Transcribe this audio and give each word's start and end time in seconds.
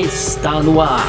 está 0.00 0.62
no 0.62 0.80
ar. 0.80 1.06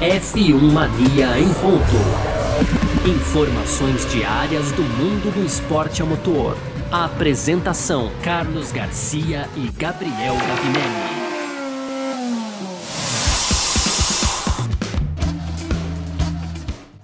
F1 0.00 0.54
Mania 0.54 1.38
em 1.38 1.52
ponto. 1.54 3.08
Informações 3.08 4.08
diárias 4.12 4.70
do 4.72 4.82
mundo 4.82 5.34
do 5.34 5.44
esporte 5.44 6.00
a 6.00 6.04
motor. 6.04 6.56
A 6.92 7.06
apresentação: 7.06 8.12
Carlos 8.22 8.70
Garcia 8.70 9.48
e 9.56 9.68
Gabriel 9.76 10.36
Gavinelli. 10.36 11.20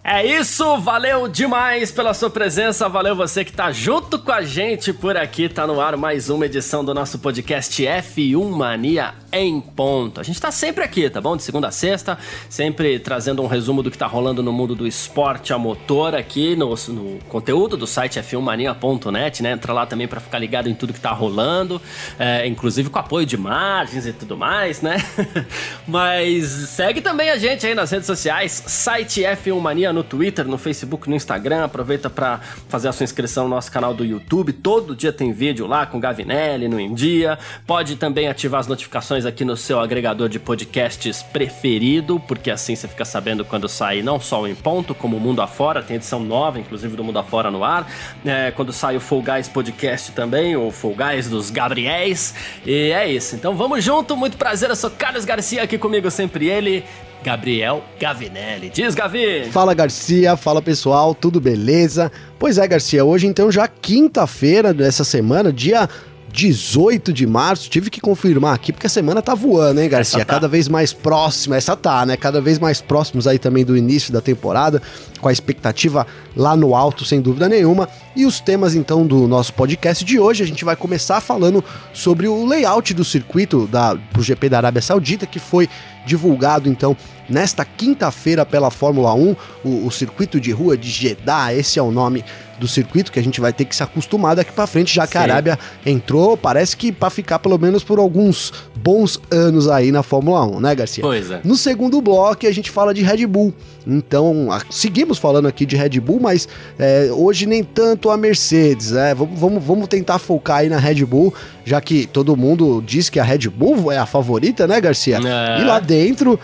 É 0.09 0.25
isso, 0.25 0.79
valeu 0.79 1.27
demais 1.27 1.91
pela 1.91 2.15
sua 2.15 2.31
presença, 2.31 2.89
valeu 2.89 3.17
você 3.17 3.45
que 3.45 3.53
tá 3.53 3.73
junto 3.73 4.21
com 4.21 4.31
a 4.31 4.41
gente 4.41 4.93
por 4.93 5.17
aqui, 5.17 5.49
tá 5.49 5.67
no 5.67 5.81
ar 5.81 5.97
mais 5.97 6.31
uma 6.31 6.47
edição 6.47 6.85
do 6.85 6.95
nosso 6.95 7.19
podcast 7.19 7.83
F1 7.83 8.49
Mania 8.49 9.13
em 9.39 9.61
ponto. 9.61 10.21
A 10.21 10.25
gente 10.25 10.41
tá 10.41 10.51
sempre 10.51 10.85
aqui, 10.85 11.09
tá 11.11 11.21
bom? 11.21 11.37
De 11.37 11.43
segunda 11.43 11.69
a 11.69 11.71
sexta, 11.71 12.19
sempre 12.49 12.99
trazendo 12.99 13.43
um 13.43 13.47
resumo 13.47 13.83
do 13.83 13.91
que 13.91 13.99
tá 13.99 14.07
rolando 14.07 14.43
no 14.43 14.53
mundo 14.53 14.75
do 14.75 14.87
esporte 14.87 15.53
a 15.53 15.59
motor 15.59 16.15
aqui 16.15 16.57
no, 16.57 16.75
no 16.89 17.19
conteúdo 17.29 17.77
do 17.77 17.87
site 17.87 18.19
f1mania.net, 18.19 19.43
né? 19.43 19.53
Entra 19.53 19.73
lá 19.73 19.87
também 19.87 20.09
para 20.09 20.21
ficar 20.21 20.39
ligado 20.39 20.69
em 20.69 20.75
tudo 20.75 20.93
que 20.93 21.01
tá 21.01 21.13
rolando, 21.13 21.81
é, 22.19 22.47
inclusive 22.47 22.91
com 22.91 22.99
apoio 22.99 23.27
de 23.27 23.37
margens 23.37 24.07
e 24.07 24.13
tudo 24.13 24.37
mais, 24.37 24.81
né? 24.81 24.97
Mas 25.87 26.45
segue 26.47 27.01
também 27.01 27.31
a 27.31 27.37
gente 27.37 27.67
aí 27.67 27.75
nas 27.75 27.91
redes 27.91 28.07
sociais, 28.07 28.63
site 28.67 29.23
F1 29.23 29.61
Mania 29.61 29.93
no 29.93 30.03
Twitter, 30.03 30.47
no 30.47 30.59
Facebook, 30.59 31.09
no 31.09 31.17
Instagram. 31.17 31.65
Aproveita 31.65 32.09
para 32.09 32.41
fazer 32.69 32.89
a 32.89 32.93
sua 32.93 33.05
inscrição 33.05 33.45
no 33.45 33.51
nosso 33.51 33.71
canal 33.71 33.93
do 33.93 34.05
YouTube. 34.05 34.53
Todo 34.53 34.97
dia 34.97 35.13
tem 35.13 35.33
vídeo 35.33 35.67
lá 35.67 35.87
com 35.87 36.01
Gavinelli 36.01 36.69
no 36.69 36.81
India. 36.81 37.39
Pode 37.67 37.97
também 37.97 38.29
ativar 38.29 38.61
as 38.61 38.67
notificações 38.67 39.26
aqui 39.27 39.45
no 39.45 39.57
seu 39.57 39.81
agregador 39.81 40.29
de 40.29 40.39
podcasts 40.39 41.23
preferido, 41.23 42.19
porque 42.21 42.51
assim 42.51 42.75
você 42.75 42.89
fica 42.89 43.05
sabendo 43.05 43.45
quando 43.45 43.69
sai 43.69 44.03
não 44.03 44.21
só 44.21 44.43
o 44.43 44.49
Em 44.49 44.55
Ponto, 44.55 44.95
como 44.95 45.17
o 45.17 45.21
Mundo 45.21 45.43
Afora. 45.43 45.83
Tem 45.83 45.97
edição 45.97 46.21
nova, 46.21 46.59
inclusive, 46.59 46.97
do 46.97 47.05
Mundo 47.05 47.19
Afora 47.19 47.51
no 47.51 47.65
ar. 47.65 47.91
É, 48.25 48.51
quando 48.53 48.73
sai 48.73 48.97
o 48.97 49.01
Full 49.01 49.23
Guys 49.23 49.49
Podcast 49.49 50.13
também, 50.13 50.57
o 50.57 50.71
Full 50.71 50.95
Guys 50.97 51.29
dos 51.29 51.51
Gabriéis. 51.51 52.35
E 52.65 52.93
é 52.93 53.11
isso. 53.11 53.35
Então 53.35 53.55
vamos 53.55 53.85
junto. 53.85 54.17
Muito 54.17 54.37
prazer. 54.37 54.71
Eu 54.71 54.77
sou 54.77 54.91
Carlos 54.91 55.25
Garcia 55.25 55.63
aqui 55.63 55.77
comigo, 55.77 56.11
sempre 56.11 56.49
ele. 56.49 56.85
Gabriel 57.23 57.83
Gavinelli. 57.99 58.71
Diz, 58.71 58.95
Gavi! 58.95 59.47
Fala, 59.51 59.75
Garcia. 59.75 60.37
Fala, 60.37 60.63
pessoal. 60.63 61.13
Tudo 61.13 61.41
beleza? 61.41 62.13
Pois 62.39 62.57
é, 62.57 62.69
Garcia. 62.69 63.05
Hoje, 63.05 63.27
então, 63.27 63.51
já 63.51 63.67
quinta-feira 63.67 64.73
dessa 64.73 65.03
semana, 65.03 65.53
dia 65.53 65.89
18 66.37 67.15
de 67.15 67.27
março. 67.27 67.71
Tive 67.71 67.89
que 67.89 67.99
confirmar 67.99 68.55
aqui 68.55 68.71
porque 68.71 68.87
a 68.87 68.91
semana 68.91 69.23
tá 69.23 69.35
voando, 69.35 69.81
hein, 69.81 69.89
Garcia? 69.89 70.19
Tá. 70.19 70.35
Cada 70.35 70.47
vez 70.47 70.69
mais 70.69 70.93
próxima. 70.93 71.57
Essa 71.57 71.75
tá, 71.75 72.05
né? 72.05 72.15
Cada 72.15 72.43
vez 72.43 72.59
mais 72.59 72.79
próximos 72.83 73.27
aí 73.27 73.39
também 73.39 73.65
do 73.65 73.75
início 73.75 74.13
da 74.13 74.21
temporada, 74.21 74.83
com 75.19 75.29
a 75.29 75.33
expectativa 75.33 76.07
lá 76.37 76.55
no 76.55 76.75
alto, 76.75 77.07
sem 77.07 77.23
dúvida 77.23 77.49
nenhuma. 77.49 77.89
E 78.17 78.25
os 78.25 78.41
temas 78.41 78.75
então 78.75 79.07
do 79.07 79.29
nosso 79.29 79.53
podcast 79.53 80.03
de 80.03 80.19
hoje, 80.19 80.43
a 80.43 80.47
gente 80.47 80.65
vai 80.65 80.75
começar 80.75 81.21
falando 81.21 81.63
sobre 81.93 82.27
o 82.27 82.47
layout 82.47 82.95
do 82.95 83.05
circuito 83.05 83.67
da 83.67 83.95
pro 84.11 84.23
GP 84.23 84.49
da 84.49 84.57
Arábia 84.57 84.81
Saudita, 84.81 85.27
que 85.27 85.39
foi 85.39 85.69
divulgado 86.07 86.67
então 86.67 86.97
nesta 87.29 87.63
quinta-feira 87.63 88.47
pela 88.47 88.71
Fórmula 88.71 89.13
1, 89.13 89.37
o, 89.65 89.87
o 89.87 89.91
circuito 89.91 90.41
de 90.41 90.51
rua 90.51 90.79
de 90.79 90.89
Jeddah, 90.89 91.53
esse 91.53 91.79
é 91.79 91.83
o 91.83 91.91
nome 91.91 92.25
do 92.59 92.67
circuito 92.67 93.13
que 93.13 93.19
a 93.19 93.23
gente 93.23 93.41
vai 93.41 93.53
ter 93.53 93.65
que 93.65 93.77
se 93.77 93.83
acostumar 93.83 94.35
daqui 94.35 94.51
para 94.51 94.67
frente, 94.67 94.95
já 94.95 95.07
que 95.07 95.13
Sim. 95.13 95.19
a 95.19 95.23
Arábia 95.23 95.59
entrou, 95.85 96.37
parece 96.37 96.77
que 96.77 96.91
para 96.91 97.11
ficar 97.11 97.39
pelo 97.39 97.59
menos 97.59 97.85
por 97.85 97.99
alguns 97.99 98.53
bons 98.77 99.21
anos 99.31 99.69
aí 99.69 99.93
na 99.93 100.03
Fórmula 100.03 100.45
1, 100.47 100.61
né, 100.61 100.75
Garcia? 100.75 101.03
Pois 101.03 101.31
é. 101.31 101.41
No 101.45 101.57
segundo 101.57 102.01
bloco 102.01 102.47
a 102.47 102.53
gente 102.53 102.71
fala 102.71 102.95
de 102.95 103.03
Red 103.03 103.27
Bull. 103.27 103.53
Então, 103.87 104.51
a, 104.51 104.63
seguimos 104.71 105.19
falando 105.19 105.47
aqui 105.47 105.67
de 105.67 105.77
Red 105.77 106.01
Bull, 106.01 106.19
mas 106.21 106.49
é, 106.79 107.11
hoje 107.13 107.47
nem 107.47 107.63
tanto 107.63 108.06
a 108.11 108.17
Mercedes, 108.17 108.93
né? 108.93 109.15
Vamos, 109.15 109.39
vamos, 109.39 109.65
vamos 109.65 109.89
tentar 109.89 110.19
focar 110.19 110.59
aí 110.59 110.69
na 110.69 110.79
Red 110.79 111.05
Bull, 111.05 111.35
já 111.65 111.81
que 111.81 112.07
todo 112.07 112.37
mundo 112.37 112.83
diz 112.85 113.09
que 113.09 113.21
a 113.21 113.25
Red 113.25 113.49
Bull 113.49 113.91
é 113.91 113.99
a 113.99 114.07
favorita, 114.07 114.67
né, 114.67 114.81
Garcia? 114.81 115.19
É. 115.19 115.61
E 115.61 115.65
lá 115.65 115.79
dentro, 115.81 116.39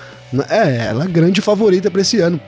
é, 0.48 0.86
ela 0.86 1.04
é 1.04 1.08
grande 1.08 1.40
favorita 1.40 1.90
para 1.90 2.00
esse 2.00 2.18
ano. 2.20 2.40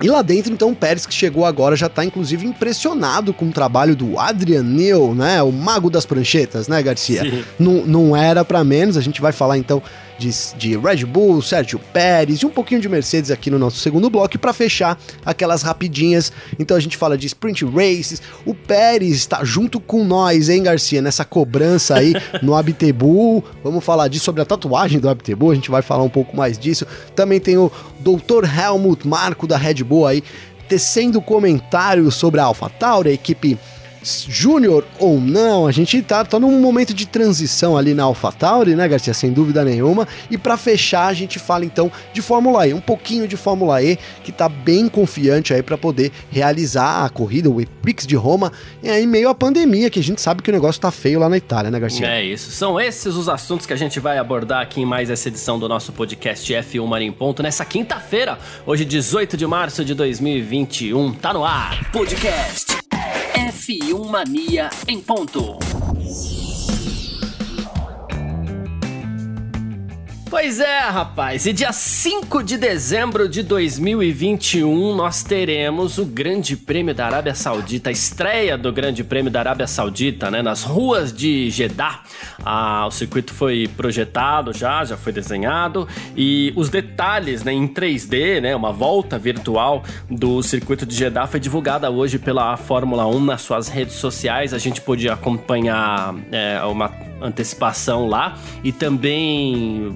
E 0.00 0.08
lá 0.08 0.22
dentro, 0.22 0.52
então, 0.52 0.70
o 0.70 0.76
Pérez, 0.76 1.06
que 1.06 1.14
chegou 1.14 1.44
agora, 1.44 1.74
já 1.74 1.88
tá 1.88 2.04
inclusive 2.04 2.46
impressionado 2.46 3.34
com 3.34 3.46
o 3.46 3.52
trabalho 3.52 3.96
do 3.96 4.18
Adrian 4.18 4.62
Newey, 4.62 5.14
né? 5.14 5.42
O 5.42 5.50
mago 5.50 5.90
das 5.90 6.06
pranchetas, 6.06 6.68
né, 6.68 6.80
Garcia? 6.82 7.44
Não, 7.58 7.84
não 7.84 8.16
era 8.16 8.44
para 8.44 8.62
menos, 8.62 8.96
a 8.96 9.00
gente 9.00 9.20
vai 9.20 9.32
falar 9.32 9.58
então 9.58 9.82
de, 10.18 10.30
de 10.56 10.76
Red 10.76 11.04
Bull, 11.06 11.40
Sérgio 11.40 11.78
Pérez 11.78 12.40
e 12.40 12.46
um 12.46 12.50
pouquinho 12.50 12.80
de 12.80 12.88
Mercedes 12.88 13.30
aqui 13.30 13.50
no 13.50 13.58
nosso 13.58 13.78
segundo 13.78 14.10
bloco. 14.10 14.38
Para 14.38 14.52
fechar, 14.52 14.98
aquelas 15.24 15.62
rapidinhas. 15.62 16.32
Então 16.58 16.76
a 16.76 16.80
gente 16.80 16.96
fala 16.96 17.16
de 17.16 17.26
sprint 17.26 17.64
races. 17.64 18.20
O 18.44 18.54
Pérez 18.54 19.12
está 19.12 19.44
junto 19.44 19.80
com 19.80 20.04
nós, 20.04 20.48
hein, 20.48 20.62
Garcia, 20.62 21.00
nessa 21.00 21.24
cobrança 21.24 21.94
aí 21.94 22.12
no 22.42 22.54
Abtebu. 22.54 23.44
Vamos 23.62 23.84
falar 23.84 24.08
disso 24.08 24.24
sobre 24.24 24.42
a 24.42 24.44
tatuagem 24.44 24.98
do 24.98 25.08
Abtebu. 25.08 25.50
A 25.50 25.54
gente 25.54 25.70
vai 25.70 25.82
falar 25.82 26.02
um 26.02 26.10
pouco 26.10 26.36
mais 26.36 26.58
disso. 26.58 26.86
Também 27.14 27.40
tem 27.40 27.56
o 27.56 27.70
Dr. 28.00 28.44
Helmut 28.44 29.06
Marco 29.06 29.46
da 29.46 29.56
Red 29.56 29.84
Bull 29.84 30.06
aí 30.06 30.22
tecendo 30.68 31.22
comentários 31.22 32.14
sobre 32.14 32.40
a 32.40 32.44
AlphaTauri, 32.44 33.08
a 33.08 33.12
equipe 33.12 33.58
Júnior 34.02 34.84
ou 34.98 35.20
não, 35.20 35.66
a 35.66 35.72
gente 35.72 36.00
tá, 36.02 36.24
tá 36.24 36.38
num 36.38 36.60
momento 36.60 36.94
de 36.94 37.06
transição 37.06 37.76
ali 37.76 37.94
na 37.94 38.04
AlphaTauri, 38.04 38.74
né, 38.74 38.86
Garcia? 38.88 39.14
Sem 39.14 39.32
dúvida 39.32 39.64
nenhuma. 39.64 40.06
E 40.30 40.38
para 40.38 40.56
fechar, 40.56 41.06
a 41.06 41.12
gente 41.12 41.38
fala 41.38 41.64
então 41.64 41.90
de 42.12 42.22
Fórmula 42.22 42.66
E, 42.66 42.74
um 42.74 42.80
pouquinho 42.80 43.26
de 43.26 43.36
Fórmula 43.36 43.82
E, 43.82 43.98
que 44.22 44.32
tá 44.32 44.48
bem 44.48 44.88
confiante 44.88 45.52
aí 45.52 45.62
para 45.62 45.76
poder 45.76 46.12
realizar 46.30 47.04
a 47.04 47.08
corrida, 47.08 47.50
o 47.50 47.60
Epix 47.60 48.06
de 48.06 48.16
Roma, 48.16 48.52
em 48.82 49.06
meio 49.06 49.28
à 49.28 49.34
pandemia, 49.34 49.90
que 49.90 49.98
a 49.98 50.02
gente 50.02 50.20
sabe 50.20 50.42
que 50.42 50.50
o 50.50 50.52
negócio 50.52 50.80
tá 50.80 50.90
feio 50.90 51.18
lá 51.18 51.28
na 51.28 51.36
Itália, 51.36 51.70
né, 51.70 51.78
Garcia? 51.78 52.06
É 52.06 52.24
isso. 52.24 52.50
São 52.50 52.80
esses 52.80 53.14
os 53.14 53.28
assuntos 53.28 53.66
que 53.66 53.72
a 53.72 53.76
gente 53.76 54.00
vai 54.00 54.18
abordar 54.18 54.62
aqui 54.62 54.80
em 54.80 54.86
mais 54.86 55.10
essa 55.10 55.28
edição 55.28 55.58
do 55.58 55.68
nosso 55.68 55.92
podcast 55.92 56.52
F1 56.52 56.86
Marim 56.86 57.12
Ponto, 57.12 57.42
nessa 57.42 57.64
quinta-feira, 57.64 58.38
hoje 58.66 58.84
18 58.84 59.36
de 59.36 59.46
março 59.46 59.84
de 59.84 59.94
2021. 59.94 61.14
Tá 61.14 61.32
no 61.32 61.44
ar. 61.44 61.90
Podcast 61.90 62.77
F1 63.58 64.08
Mania 64.08 64.70
em 64.86 65.00
ponto. 65.00 65.67
Pois 70.30 70.60
é, 70.60 70.80
rapaz, 70.80 71.46
e 71.46 71.54
dia 71.54 71.72
5 71.72 72.42
de 72.42 72.58
dezembro 72.58 73.26
de 73.26 73.42
2021 73.42 74.94
nós 74.94 75.22
teremos 75.22 75.96
o 75.96 76.04
Grande 76.04 76.54
Prêmio 76.54 76.94
da 76.94 77.06
Arábia 77.06 77.34
Saudita, 77.34 77.88
a 77.88 77.92
estreia 77.92 78.58
do 78.58 78.70
Grande 78.70 79.02
Prêmio 79.02 79.30
da 79.30 79.40
Arábia 79.40 79.66
Saudita, 79.66 80.30
né, 80.30 80.42
nas 80.42 80.64
ruas 80.64 81.14
de 81.14 81.48
Jeddah. 81.48 82.02
Ah, 82.44 82.84
o 82.86 82.90
circuito 82.90 83.32
foi 83.32 83.70
projetado 83.74 84.52
já, 84.52 84.84
já 84.84 84.98
foi 84.98 85.12
desenhado 85.14 85.88
e 86.14 86.52
os 86.54 86.68
detalhes, 86.68 87.42
né, 87.42 87.54
em 87.54 87.66
3D, 87.66 88.42
né, 88.42 88.54
uma 88.54 88.70
volta 88.70 89.18
virtual 89.18 89.82
do 90.10 90.42
circuito 90.42 90.84
de 90.84 90.94
Jeddah 90.94 91.26
foi 91.26 91.40
divulgada 91.40 91.90
hoje 91.90 92.18
pela 92.18 92.54
Fórmula 92.58 93.06
1 93.06 93.20
nas 93.20 93.40
suas 93.40 93.68
redes 93.68 93.94
sociais. 93.94 94.52
A 94.52 94.58
gente 94.58 94.82
pôde 94.82 95.08
acompanhar 95.08 96.14
é, 96.30 96.60
uma 96.64 97.08
antecipação 97.20 98.06
lá 98.06 98.38
e 98.62 98.72
também 98.72 99.94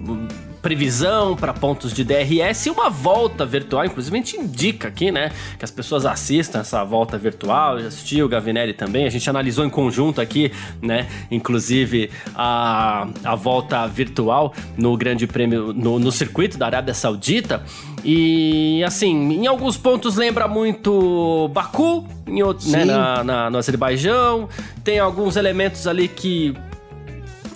previsão 0.63 1.35
para 1.35 1.53
pontos 1.53 1.93
de 1.93 2.05
DRS 2.05 2.67
e 2.67 2.71
uma 2.71 2.89
volta 2.89 3.45
virtual. 3.45 3.85
Inclusive, 3.85 4.17
a 4.17 4.21
gente 4.21 4.37
indica 4.37 4.89
aqui, 4.89 5.11
né, 5.11 5.33
que 5.59 5.65
as 5.65 5.71
pessoas 5.71 6.07
assistam 6.07 6.61
essa 6.61 6.85
volta 6.85 7.19
virtual. 7.19 7.81
Eu 7.81 7.89
assisti 7.89 8.23
o 8.23 8.29
Gavinelli 8.29 8.73
também. 8.73 9.05
A 9.05 9.11
gente 9.11 9.29
analisou 9.29 9.67
em 9.67 9.71
conjunto 9.71 10.21
aqui, 10.21 10.53
né, 10.81 11.09
inclusive 11.31 12.11
a, 12.35 13.09
a 13.25 13.35
volta 13.35 13.87
virtual 13.89 14.55
no 14.77 14.97
Grande 14.97 15.27
Prêmio, 15.27 15.73
no, 15.73 15.99
no 15.99 16.13
circuito 16.13 16.57
da 16.57 16.67
Arábia 16.67 16.95
Saudita. 16.95 17.63
E 18.05 18.83
assim, 18.85 19.33
em 19.33 19.47
alguns 19.47 19.77
pontos 19.77 20.17
lembra 20.17 20.47
muito 20.47 21.49
Baku, 21.53 22.07
em 22.27 22.43
outro, 22.43 22.69
né, 22.71 22.85
na, 22.85 23.25
na, 23.25 23.51
no 23.51 23.59
Azerbaijão. 23.59 24.49
Tem 24.85 25.01
alguns 25.01 25.37
elementos 25.37 25.87
ali 25.87 26.07
que 26.07 26.55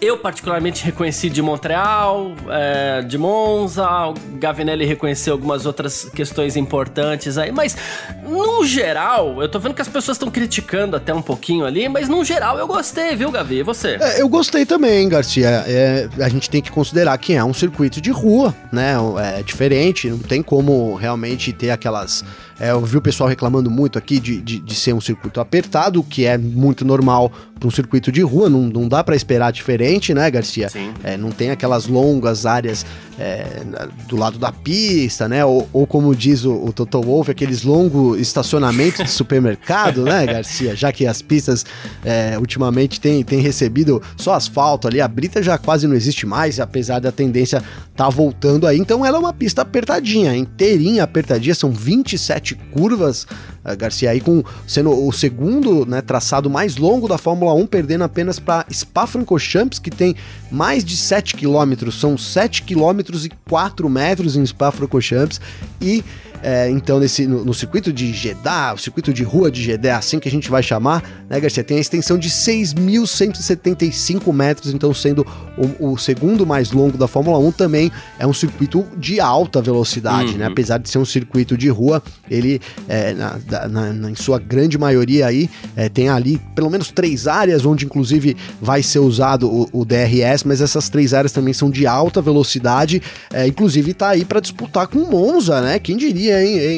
eu 0.07 0.17
particularmente 0.17 0.85
reconheci 0.85 1.29
de 1.29 1.43
Montreal, 1.43 2.33
é, 2.49 3.03
de 3.03 3.19
Monza, 3.19 3.87
o 4.09 4.15
Gavinelli 4.39 4.85
reconheceu 4.85 5.33
algumas 5.33 5.67
outras 5.67 6.05
questões 6.15 6.57
importantes 6.57 7.37
aí, 7.37 7.51
mas 7.51 7.77
no 8.23 8.65
geral, 8.65 9.43
eu 9.43 9.49
tô 9.49 9.59
vendo 9.59 9.75
que 9.75 9.83
as 9.83 9.89
pessoas 9.89 10.17
estão 10.17 10.31
criticando 10.31 10.97
até 10.97 11.13
um 11.13 11.23
pouquinho 11.23 11.65
ali, 11.65 11.89
mas 11.89 12.09
no 12.09 12.25
geral 12.25 12.59
eu 12.59 12.67
gostei, 12.67 13.17
viu, 13.17 13.31
Gavi? 13.31 13.57
E 13.57 13.63
você? 13.63 13.99
É, 14.01 14.21
eu 14.21 14.29
gostei 14.29 14.65
também, 14.65 15.09
Garcia. 15.09 15.65
É, 15.67 16.09
a 16.21 16.29
gente 16.29 16.49
tem 16.49 16.63
que 16.63 16.71
considerar 16.71 17.17
que 17.19 17.35
é 17.35 17.45
um 17.45 17.55
circuito 17.55 18.01
de 18.01 18.11
rua, 18.11 18.55
né? 18.71 18.95
É 19.39 19.43
diferente, 19.43 20.09
não 20.09 20.19
tem 20.19 20.43
como 20.43 20.95
realmente 20.95 21.53
ter 21.53 21.71
aquelas 21.71 22.25
É, 22.59 22.71
eu 22.71 22.81
vi 22.81 22.97
o 22.97 23.03
pessoal 23.03 23.29
reclamando 23.29 23.71
muito 23.71 23.99
aqui 23.99 24.19
de, 24.19 24.41
de, 24.41 24.59
de 24.59 24.75
ser 24.75 24.95
um 24.95 25.01
circuito 25.01 25.41
apertado, 25.41 26.03
que 26.03 26.25
é 26.25 26.39
muito 26.39 26.85
normal 26.85 27.31
para 27.59 27.69
um 27.69 27.71
circuito 27.71 28.13
de 28.13 28.21
rua, 28.21 28.51
não, 28.51 28.63
não 28.63 28.87
dá 28.87 29.03
para 29.03 29.17
esperar 29.17 29.51
diferente, 29.51 30.13
né, 30.13 30.31
Garcia? 30.31 30.69
Sim. 30.69 30.93
É, 31.03 31.17
não 31.17 31.31
tem 31.31 31.51
aquelas 31.51 31.87
longas 31.87 32.45
áreas 32.45 32.85
é, 33.19 33.63
do 34.07 34.17
lado 34.17 34.39
da 34.39 34.53
pista, 34.53 35.27
né? 35.27 35.45
Ou, 35.45 35.67
ou 35.73 35.87
como 35.87 36.15
diz 36.15 36.45
o, 36.45 36.53
o 36.53 36.73
Toto 36.73 37.01
Wolff, 37.01 37.31
aqueles 37.31 37.63
longos 37.63 38.21
estacionamentos 38.21 39.05
de 39.05 39.11
supermercado, 39.11 40.05
né, 40.05 40.27
Garcia? 40.27 40.77
Já 40.77 40.93
que 40.93 41.07
as 41.07 41.23
pistas 41.23 41.65
é, 42.05 42.39
ultimamente 42.39 43.01
têm 43.01 43.25
tem 43.25 43.41
recebido 43.41 44.03
só 44.17 44.35
asfalto 44.35 44.87
ali, 44.87 45.01
a 45.01 45.09
brita 45.09 45.43
já 45.43 45.57
quase 45.57 45.87
não 45.87 45.95
existe 45.95 46.27
mais, 46.27 46.61
apesar 46.61 47.01
da 47.01 47.11
tendência 47.11 47.63
tá 47.97 48.09
voltando 48.11 48.67
aí. 48.67 48.79
Então 48.79 49.05
ela 49.05 49.17
é 49.17 49.21
uma 49.21 49.33
pista 49.33 49.63
apertadinha, 49.63 50.37
inteirinha 50.37 51.05
apertadinha, 51.05 51.55
são 51.55 51.71
27 51.71 52.46
curvas 52.55 53.27
Garcia 53.75 54.11
aí 54.11 54.21
com 54.21 54.45
sendo 54.67 54.91
o 55.07 55.13
segundo 55.13 55.85
né, 55.87 56.01
traçado 56.01 56.49
mais 56.49 56.77
longo 56.77 57.09
da 57.09 57.19
Fórmula 57.19 57.53
1, 57.55 57.67
perdendo 57.67 58.05
apenas 58.05 58.39
para 58.39 58.67
Spa-Francorchamps, 58.71 59.79
que 59.79 59.91
tem 59.91 60.15
mais 60.51 60.85
de 60.85 60.97
7 60.97 61.35
quilômetros, 61.35 61.99
são 61.99 62.17
7 62.17 62.63
quilômetros 62.63 63.25
e 63.25 63.31
4 63.49 63.89
metros 63.89 64.37
em 64.37 64.47
Spa-Francorchamps 64.47 65.41
e 65.81 66.05
é, 66.43 66.69
então, 66.71 66.99
nesse, 66.99 67.27
no, 67.27 67.45
no, 67.45 67.53
circuito 67.55 67.93
de 67.93 68.13
Jeddah, 68.13 68.75
o 68.75 68.79
circuito 68.79 69.13
de 69.13 69.23
rua 69.23 69.49
de 69.51 69.63
Jeddah, 69.63 69.89
é 69.89 69.93
assim 69.93 70.19
que 70.19 70.29
a 70.29 70.31
gente 70.31 70.51
vai 70.51 70.63
chamar, 70.63 71.03
né, 71.29 71.39
Garcia? 71.41 71.65
Tem 71.65 71.79
a 71.79 71.81
extensão 71.81 72.17
de 72.19 72.31
6.175 72.31 74.33
metros, 74.33 74.73
então 74.73 74.95
sendo 74.95 75.27
o, 75.57 75.93
o, 75.93 75.99
segundo 75.99 76.47
mais 76.47 76.73
longo 76.73 76.99
da 76.99 77.09
Fórmula 77.09 77.39
1, 77.39 77.53
também 77.53 77.91
é 78.19 78.27
um 78.27 78.33
circuito 78.33 78.85
de 78.97 79.21
alta 79.21 79.63
velocidade, 79.63 80.29
né? 80.29 80.33
uhum. 80.33 80.39
né? 80.39 80.47
Apesar 80.47 80.79
de 80.79 80.89
ser 80.89 80.99
um 80.99 81.05
circuito 81.05 81.57
de 81.57 81.69
rua, 81.69 82.03
ele, 82.31 82.61
é, 82.89 83.15
na, 83.15 83.39
na, 83.69 83.93
na, 83.93 84.11
em 84.11 84.15
sua 84.15 84.39
grande 84.39 84.79
maioria 84.79 85.27
aí, 85.27 85.51
é, 85.75 85.89
tem 85.89 86.09
ali 86.09 86.41
pelo 86.55 86.71
menos 86.71 86.91
três 86.91 87.27
áreas, 87.27 87.65
onde 87.65 87.85
inclusive 87.85 88.37
vai 88.61 88.83
ser 88.83 88.99
usado 88.99 89.49
o, 89.49 89.69
o 89.73 89.85
DRS, 89.85 90.45
mas 90.45 90.61
essas 90.61 90.89
três 90.89 91.15
áreas 91.15 91.33
também 91.33 91.55
são 91.55 91.71
de 91.71 91.87
alta 91.87 92.21
velocidade, 92.21 93.03
é, 93.33 93.47
inclusive 93.47 93.95
tá 93.95 94.11
aí 94.11 94.25
para 94.25 94.41
disputar 94.41 94.87
com 94.87 95.01
o 95.01 95.11
Monza, 95.11 95.61
né? 95.61 95.79
Quem 95.79 95.97
diria? 95.97 96.36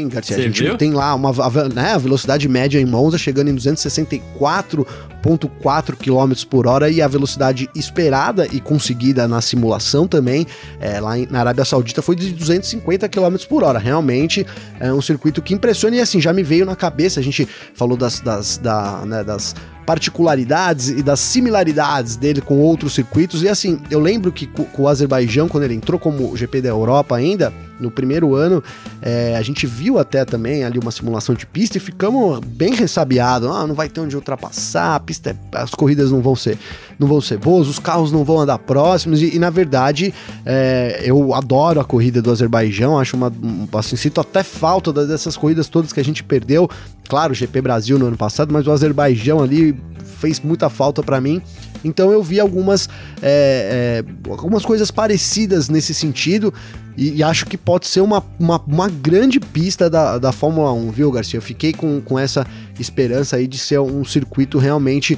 Garcia? 0.08 0.36
Você 0.36 0.42
a 0.42 0.44
gente 0.44 0.62
viu? 0.62 0.76
tem 0.76 0.92
lá 0.92 1.14
uma 1.14 1.30
a, 1.30 1.50
né, 1.68 1.92
a 1.92 1.98
velocidade 1.98 2.46
média 2.48 2.80
em 2.80 2.84
Monza 2.84 3.18
chegando 3.18 3.48
em 3.48 3.56
264,4 3.56 5.96
km 5.96 6.32
por 6.48 6.66
hora 6.66 6.90
e 6.90 7.02
a 7.02 7.08
velocidade 7.08 7.68
esperada 7.74 8.46
e 8.50 8.60
conseguida 8.60 9.28
na 9.28 9.40
simulação 9.40 10.06
também, 10.06 10.46
é, 10.80 11.00
lá 11.00 11.18
em, 11.18 11.26
na 11.30 11.40
Arábia 11.40 11.64
Saudita, 11.64 12.02
foi 12.02 12.14
de 12.16 12.32
250 12.32 13.08
km 13.08 13.36
por 13.48 13.64
hora. 13.64 13.78
Realmente 13.78 14.46
é 14.80 14.92
um 14.92 15.02
circuito 15.02 15.42
que 15.42 15.54
impressiona 15.54 15.96
e 15.96 16.00
assim, 16.00 16.20
já 16.20 16.32
me 16.32 16.42
veio 16.42 16.66
na 16.66 16.76
cabeça, 16.76 17.20
a 17.20 17.22
gente 17.22 17.48
falou 17.74 17.96
das, 17.96 18.20
das, 18.20 18.58
da, 18.58 19.04
né, 19.06 19.24
das 19.24 19.54
particularidades 19.88 20.90
e 20.90 21.02
das 21.02 21.18
similaridades 21.18 22.14
dele 22.14 22.42
com 22.42 22.58
outros 22.58 22.92
circuitos. 22.92 23.42
E 23.42 23.48
assim, 23.48 23.80
eu 23.90 23.98
lembro 23.98 24.30
que 24.30 24.46
com 24.46 24.82
o 24.82 24.86
Azerbaijão, 24.86 25.48
quando 25.48 25.64
ele 25.64 25.72
entrou 25.72 25.98
como 25.98 26.36
GP 26.36 26.60
da 26.60 26.68
Europa 26.68 27.16
ainda, 27.16 27.50
no 27.80 27.90
primeiro 27.90 28.34
ano, 28.34 28.62
é, 29.00 29.34
a 29.34 29.40
gente 29.40 29.66
viu 29.66 29.98
até 29.98 30.26
também 30.26 30.62
ali 30.62 30.78
uma 30.78 30.90
simulação 30.90 31.34
de 31.34 31.46
pista 31.46 31.78
e 31.78 31.80
ficamos 31.80 32.38
bem 32.40 32.74
ressabiados. 32.74 33.48
Ah, 33.48 33.66
não 33.66 33.74
vai 33.74 33.88
ter 33.88 34.00
onde 34.00 34.14
ultrapassar, 34.14 34.96
a 34.96 35.00
pista, 35.00 35.30
é, 35.30 35.36
as 35.52 35.70
corridas 35.70 36.10
não 36.10 36.20
vão 36.20 36.36
ser, 36.36 36.58
não 36.98 37.08
vão 37.08 37.20
ser 37.22 37.38
boas, 37.38 37.66
os 37.66 37.78
carros 37.78 38.12
não 38.12 38.24
vão 38.24 38.40
andar 38.40 38.58
próximos. 38.58 39.22
E, 39.22 39.36
e 39.36 39.38
na 39.38 39.48
verdade, 39.48 40.12
é, 40.44 41.00
eu 41.02 41.32
adoro 41.32 41.80
a 41.80 41.84
corrida 41.84 42.20
do 42.20 42.30
Azerbaijão, 42.30 42.98
acho 42.98 43.16
uma, 43.16 43.32
assim, 43.72 43.96
sinto 43.96 44.20
até 44.20 44.42
falta 44.42 44.92
dessas 44.92 45.34
corridas 45.34 45.66
todas 45.66 45.94
que 45.94 46.00
a 46.00 46.04
gente 46.04 46.22
perdeu. 46.22 46.68
Claro, 47.08 47.34
GP 47.34 47.62
Brasil 47.62 47.98
no 47.98 48.06
ano 48.06 48.16
passado, 48.16 48.52
mas 48.52 48.66
o 48.66 48.70
Azerbaijão 48.72 49.42
ali 49.42 49.74
fez 50.18 50.40
muita 50.40 50.68
falta 50.68 51.02
para 51.02 51.20
mim. 51.20 51.40
Então 51.84 52.10
eu 52.12 52.22
vi 52.22 52.40
algumas, 52.40 52.88
é, 53.22 54.04
é, 54.04 54.30
algumas 54.30 54.64
coisas 54.64 54.90
parecidas 54.90 55.68
nesse 55.68 55.94
sentido 55.94 56.52
e, 56.96 57.18
e, 57.18 57.22
acho 57.22 57.46
que 57.46 57.56
pode 57.56 57.86
ser 57.86 58.00
uma, 58.00 58.24
uma, 58.40 58.60
uma, 58.66 58.88
grande 58.88 59.38
pista 59.38 59.88
da, 59.88 60.18
da 60.18 60.32
Fórmula 60.32 60.72
1, 60.72 60.90
viu, 60.90 61.12
Garcia? 61.12 61.38
Eu 61.38 61.42
fiquei 61.42 61.72
com, 61.72 62.00
com 62.00 62.18
essa 62.18 62.44
esperança 62.80 63.36
aí 63.36 63.46
de 63.46 63.56
ser 63.56 63.78
um 63.78 64.04
circuito 64.04 64.58
realmente 64.58 65.16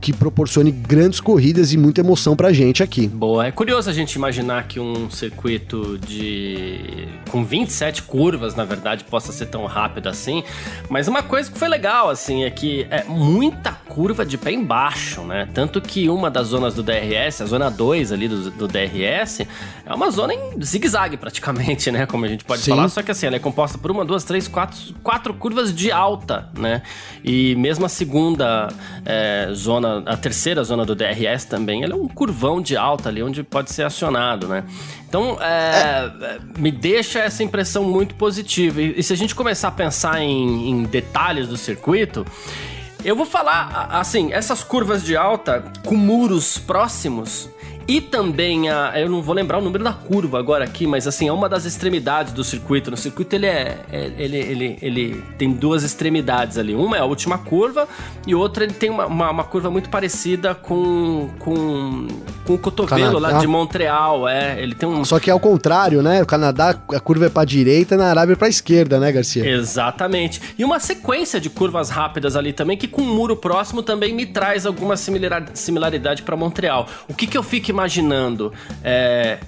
que 0.00 0.12
proporcione 0.12 0.70
grandes 0.70 1.20
corridas 1.20 1.72
e 1.72 1.76
muita 1.76 2.00
emoção 2.00 2.34
pra 2.34 2.52
gente 2.52 2.82
aqui. 2.82 3.06
Boa, 3.06 3.46
é 3.46 3.52
curioso 3.52 3.90
a 3.90 3.92
gente 3.92 4.14
imaginar 4.14 4.66
que 4.66 4.80
um 4.80 5.10
circuito 5.10 5.98
de 5.98 7.08
com 7.30 7.44
27 7.44 8.02
curvas, 8.02 8.54
na 8.54 8.64
verdade, 8.64 9.04
possa 9.04 9.32
ser 9.32 9.46
tão 9.46 9.66
rápido 9.66 10.08
assim, 10.08 10.42
mas 10.88 11.06
uma 11.06 11.22
coisa 11.22 11.50
que 11.50 11.58
foi 11.58 11.68
legal 11.68 12.08
assim 12.08 12.44
é 12.44 12.50
que 12.50 12.86
é 12.90 13.04
muita 13.04 13.72
curva 13.72 14.24
de 14.24 14.38
pé 14.38 14.52
embaixo, 14.52 15.22
né? 15.22 15.48
Tanto 15.52 15.80
que 15.80 16.08
uma 16.08 16.30
das 16.30 16.48
zonas 16.48 16.74
do 16.74 16.82
DRS, 16.82 17.42
a 17.42 17.46
zona 17.46 17.70
2 17.70 18.12
ali 18.12 18.28
do, 18.28 18.50
do 18.50 18.68
DRS, 18.68 19.40
é 19.84 19.94
uma 19.94 20.10
zona 20.10 20.34
em 20.34 20.62
zigue-zague 20.62 21.16
praticamente, 21.16 21.90
né? 21.90 22.06
Como 22.06 22.24
a 22.24 22.28
gente 22.28 22.44
pode 22.44 22.62
Sim. 22.62 22.70
falar, 22.70 22.88
só 22.88 23.02
que 23.02 23.10
assim, 23.10 23.26
ela 23.26 23.36
é 23.36 23.38
composta 23.40 23.76
por 23.76 23.90
uma, 23.90 24.04
duas, 24.04 24.24
três, 24.24 24.48
quatro, 24.48 24.78
quatro 25.02 25.34
curvas 25.34 25.74
de 25.74 25.90
alta, 25.90 26.48
né? 26.56 26.82
E 27.22 27.54
mesmo 27.56 27.84
a 27.84 27.88
segunda 27.88 28.68
é, 29.04 29.48
zona, 29.52 29.67
a 30.06 30.16
terceira 30.16 30.62
zona 30.64 30.84
do 30.84 30.94
DRS 30.94 31.44
também, 31.44 31.82
ela 31.82 31.94
é 31.94 31.96
um 31.96 32.08
curvão 32.08 32.60
de 32.60 32.76
alta 32.76 33.08
ali 33.08 33.22
onde 33.22 33.42
pode 33.42 33.72
ser 33.72 33.82
acionado, 33.82 34.48
né? 34.48 34.64
Então, 35.08 35.38
é, 35.40 36.10
é. 36.20 36.38
me 36.58 36.70
deixa 36.70 37.18
essa 37.20 37.42
impressão 37.42 37.84
muito 37.84 38.14
positiva. 38.14 38.80
E, 38.80 38.98
e, 38.98 39.02
se 39.02 39.12
a 39.12 39.16
gente 39.16 39.34
começar 39.34 39.68
a 39.68 39.72
pensar 39.72 40.20
em, 40.20 40.70
em 40.70 40.82
detalhes 40.84 41.48
do 41.48 41.56
circuito, 41.56 42.24
eu 43.04 43.14
vou 43.14 43.26
falar, 43.26 43.88
assim, 43.90 44.32
essas 44.32 44.62
curvas 44.62 45.04
de 45.04 45.16
alta 45.16 45.64
com 45.84 45.96
muros 45.96 46.58
próximos 46.58 47.48
e 47.88 48.02
também 48.02 48.68
a. 48.68 48.92
Eu 49.00 49.08
não 49.08 49.22
vou 49.22 49.34
lembrar 49.34 49.58
o 49.58 49.62
número 49.62 49.82
da 49.82 49.94
curva 49.94 50.38
agora 50.38 50.64
aqui, 50.64 50.86
mas 50.86 51.06
assim, 51.06 51.26
é 51.26 51.32
uma 51.32 51.48
das 51.48 51.64
extremidades 51.64 52.34
do 52.34 52.44
circuito. 52.44 52.90
No 52.90 52.96
circuito 52.98 53.34
ele 53.34 53.46
é. 53.46 53.78
é 53.90 54.12
ele, 54.18 54.36
ele, 54.36 54.78
ele 54.82 55.24
tem 55.38 55.50
duas 55.52 55.82
extremidades 55.82 56.58
ali. 56.58 56.74
Uma 56.74 56.98
é 56.98 57.00
a 57.00 57.04
última 57.06 57.38
curva 57.38 57.88
e 58.26 58.34
outra 58.34 58.64
ele 58.64 58.74
tem 58.74 58.90
uma, 58.90 59.06
uma, 59.06 59.30
uma 59.30 59.44
curva 59.44 59.70
muito 59.70 59.88
parecida 59.88 60.54
com, 60.54 61.30
com, 61.38 62.08
com 62.44 62.54
o 62.54 62.58
cotovelo 62.58 63.14
Canadá. 63.14 63.34
lá 63.34 63.40
de 63.40 63.46
Montreal. 63.46 64.28
É, 64.28 64.60
ele 64.60 64.74
tem 64.74 64.86
um. 64.86 65.02
Só 65.02 65.18
que 65.18 65.30
é 65.30 65.32
ao 65.32 65.40
contrário, 65.40 66.02
né? 66.02 66.22
O 66.22 66.26
Canadá, 66.26 66.78
a 66.90 67.00
curva 67.00 67.26
é 67.26 67.28
pra 67.30 67.46
direita 67.46 67.96
na 67.96 68.10
Arábia 68.10 68.34
é 68.34 68.36
pra 68.36 68.48
esquerda, 68.48 69.00
né, 69.00 69.10
Garcia? 69.10 69.48
Exatamente. 69.48 70.42
E 70.58 70.64
uma 70.64 70.78
sequência 70.78 71.40
de 71.40 71.48
curvas 71.48 71.88
rápidas 71.88 72.36
ali 72.36 72.52
também, 72.52 72.76
que 72.76 72.86
com 72.86 73.00
um 73.00 73.14
muro 73.14 73.34
próximo 73.34 73.82
também 73.82 74.12
me 74.12 74.26
traz 74.26 74.66
alguma 74.66 74.94
similaridade 74.96 76.22
para 76.22 76.36
Montreal. 76.36 76.86
O 77.08 77.14
que, 77.14 77.26
que 77.26 77.38
eu 77.38 77.42
fico 77.42 77.77
imaginando. 77.78 78.52
É, 78.82 79.38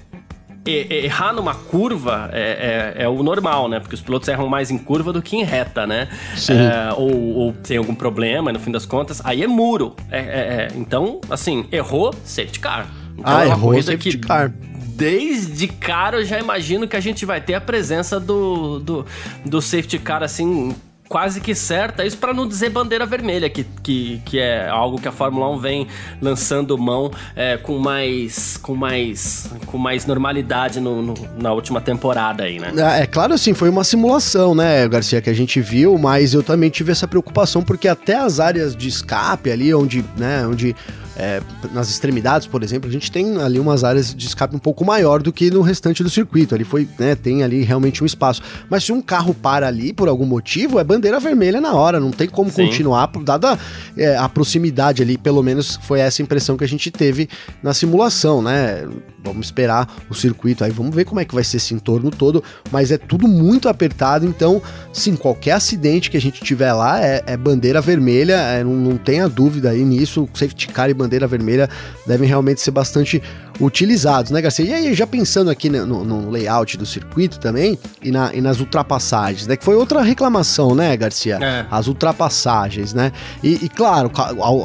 errar 0.65 1.33
numa 1.33 1.55
curva 1.55 2.29
é, 2.31 2.93
é, 2.97 3.03
é, 3.03 3.09
o 3.09 3.23
normal, 3.23 3.67
né? 3.67 3.79
Porque 3.79 3.95
os 3.95 4.01
pilotos 4.01 4.27
erram 4.27 4.47
mais 4.47 4.69
em 4.69 4.77
curva 4.77 5.11
do 5.11 5.21
que 5.21 5.35
em 5.35 5.43
reta, 5.43 5.87
né? 5.87 6.07
É, 6.49 6.93
ou, 6.93 7.35
ou, 7.35 7.53
tem 7.53 7.77
algum 7.77 7.95
problema, 7.95 8.51
no 8.53 8.59
fim 8.59 8.71
das 8.71 8.85
contas, 8.85 9.21
aí 9.25 9.43
é 9.43 9.47
muro. 9.47 9.95
É, 10.09 10.19
é, 10.19 10.21
é. 10.21 10.67
então, 10.75 11.19
assim, 11.29 11.65
errou, 11.71 12.13
safety 12.23 12.59
car. 12.59 12.87
Então, 13.17 13.37
ah, 13.37 13.45
errou, 13.45 13.73
safety 13.81 14.17
que, 14.17 14.27
car. 14.27 14.53
Desde 14.95 15.67
cara 15.67 16.17
eu 16.17 16.25
já 16.25 16.39
imagino 16.39 16.87
que 16.87 16.95
a 16.95 16.99
gente 16.99 17.25
vai 17.25 17.41
ter 17.41 17.55
a 17.55 17.61
presença 17.61 18.19
do, 18.19 18.79
do, 18.79 19.05
do 19.43 19.61
safety 19.61 19.97
car, 19.97 20.21
assim, 20.21 20.75
quase 21.11 21.41
que 21.41 21.53
certa, 21.53 22.05
isso 22.05 22.17
para 22.17 22.33
não 22.33 22.47
dizer 22.47 22.69
bandeira 22.69 23.05
vermelha, 23.05 23.49
que, 23.49 23.65
que, 23.83 24.21
que 24.23 24.39
é 24.39 24.69
algo 24.69 24.97
que 24.97 25.09
a 25.09 25.11
Fórmula 25.11 25.49
1 25.49 25.59
vem 25.59 25.87
lançando 26.21 26.77
mão 26.77 27.11
é, 27.35 27.57
com 27.57 27.77
mais 27.79 28.55
com 28.55 28.73
mais 28.75 29.51
com 29.65 29.77
mais 29.77 30.05
normalidade 30.05 30.79
no, 30.79 31.01
no, 31.01 31.13
na 31.37 31.51
última 31.51 31.81
temporada 31.81 32.45
aí, 32.45 32.59
né? 32.59 32.71
É, 32.77 33.01
é, 33.01 33.05
claro 33.05 33.33
assim, 33.33 33.53
foi 33.53 33.67
uma 33.67 33.83
simulação, 33.83 34.55
né, 34.55 34.87
Garcia, 34.87 35.21
que 35.21 35.29
a 35.29 35.33
gente 35.33 35.59
viu, 35.59 35.97
mas 35.97 36.33
eu 36.33 36.41
também 36.41 36.69
tive 36.69 36.93
essa 36.93 37.05
preocupação 37.05 37.61
porque 37.61 37.89
até 37.89 38.15
as 38.15 38.39
áreas 38.39 38.73
de 38.73 38.87
escape 38.87 39.51
ali, 39.51 39.73
onde, 39.73 40.05
né, 40.15 40.47
onde 40.47 40.73
é, 41.15 41.41
nas 41.73 41.89
extremidades, 41.89 42.47
por 42.47 42.63
exemplo, 42.63 42.89
a 42.89 42.93
gente 42.93 43.11
tem 43.11 43.37
ali 43.37 43.59
umas 43.59 43.83
áreas 43.83 44.13
de 44.13 44.25
escape 44.25 44.55
um 44.55 44.59
pouco 44.59 44.85
maior 44.85 45.21
do 45.21 45.31
que 45.31 45.51
no 45.51 45.61
restante 45.61 46.03
do 46.03 46.09
circuito. 46.09 46.55
Ali 46.55 46.63
foi, 46.63 46.87
né, 46.97 47.15
tem 47.15 47.43
ali 47.43 47.63
realmente 47.63 48.03
um 48.03 48.05
espaço. 48.05 48.41
Mas 48.69 48.83
se 48.83 48.91
um 48.91 49.01
carro 49.01 49.33
para 49.33 49.67
ali 49.67 49.93
por 49.93 50.07
algum 50.07 50.25
motivo, 50.25 50.79
é 50.79 50.83
bandeira 50.83 51.19
vermelha 51.19 51.59
na 51.59 51.73
hora, 51.73 51.99
não 51.99 52.11
tem 52.11 52.29
como 52.29 52.49
Sim. 52.49 52.65
continuar, 52.65 53.09
dada 53.23 53.57
é, 53.97 54.15
a 54.17 54.27
proximidade 54.29 55.01
ali, 55.01 55.17
pelo 55.17 55.43
menos 55.43 55.79
foi 55.83 55.99
essa 55.99 56.21
impressão 56.21 56.57
que 56.57 56.63
a 56.63 56.67
gente 56.67 56.89
teve 56.89 57.29
na 57.61 57.73
simulação, 57.73 58.41
né? 58.41 58.87
Vamos 59.23 59.47
esperar 59.47 59.87
o 60.09 60.15
circuito 60.15 60.63
aí, 60.63 60.71
vamos 60.71 60.95
ver 60.95 61.05
como 61.05 61.19
é 61.19 61.25
que 61.25 61.35
vai 61.35 61.43
ser 61.43 61.57
esse 61.57 61.73
entorno 61.73 62.09
todo, 62.09 62.43
mas 62.71 62.91
é 62.91 62.97
tudo 62.97 63.27
muito 63.27 63.69
apertado, 63.69 64.25
então, 64.25 64.61
sim, 64.91 65.15
qualquer 65.15 65.51
acidente 65.51 66.09
que 66.09 66.17
a 66.17 66.21
gente 66.21 66.41
tiver 66.43 66.73
lá 66.73 67.03
é, 67.03 67.21
é 67.27 67.37
bandeira 67.37 67.79
vermelha, 67.81 68.35
é, 68.35 68.63
não, 68.63 68.73
não 68.73 68.97
tenha 68.97 69.29
dúvida 69.29 69.69
aí 69.69 69.83
nisso, 69.83 70.27
safety 70.33 70.69
car 70.69 70.89
e 70.89 70.93
bandeira 71.01 71.27
vermelha 71.27 71.69
devem 72.05 72.27
realmente 72.27 72.61
ser 72.61 72.71
bastante 72.71 73.21
utilizados, 73.59 74.31
né, 74.31 74.41
Garcia? 74.41 74.65
E 74.65 74.73
aí, 74.73 74.93
já 74.93 75.05
pensando 75.05 75.49
aqui 75.49 75.69
no, 75.69 76.03
no 76.03 76.29
layout 76.29 76.77
do 76.77 76.85
circuito 76.85 77.39
também 77.39 77.77
e, 78.01 78.11
na, 78.11 78.33
e, 78.33 78.41
nas 78.41 78.59
ultrapassagens, 78.59 79.47
né? 79.47 79.55
Que 79.55 79.63
foi 79.63 79.75
outra 79.75 80.01
reclamação, 80.01 80.73
né, 80.75 80.95
Garcia? 80.95 81.37
É. 81.41 81.65
As 81.69 81.87
ultrapassagens, 81.87 82.93
né? 82.93 83.11
E, 83.43 83.65
e, 83.65 83.69
claro, 83.69 84.11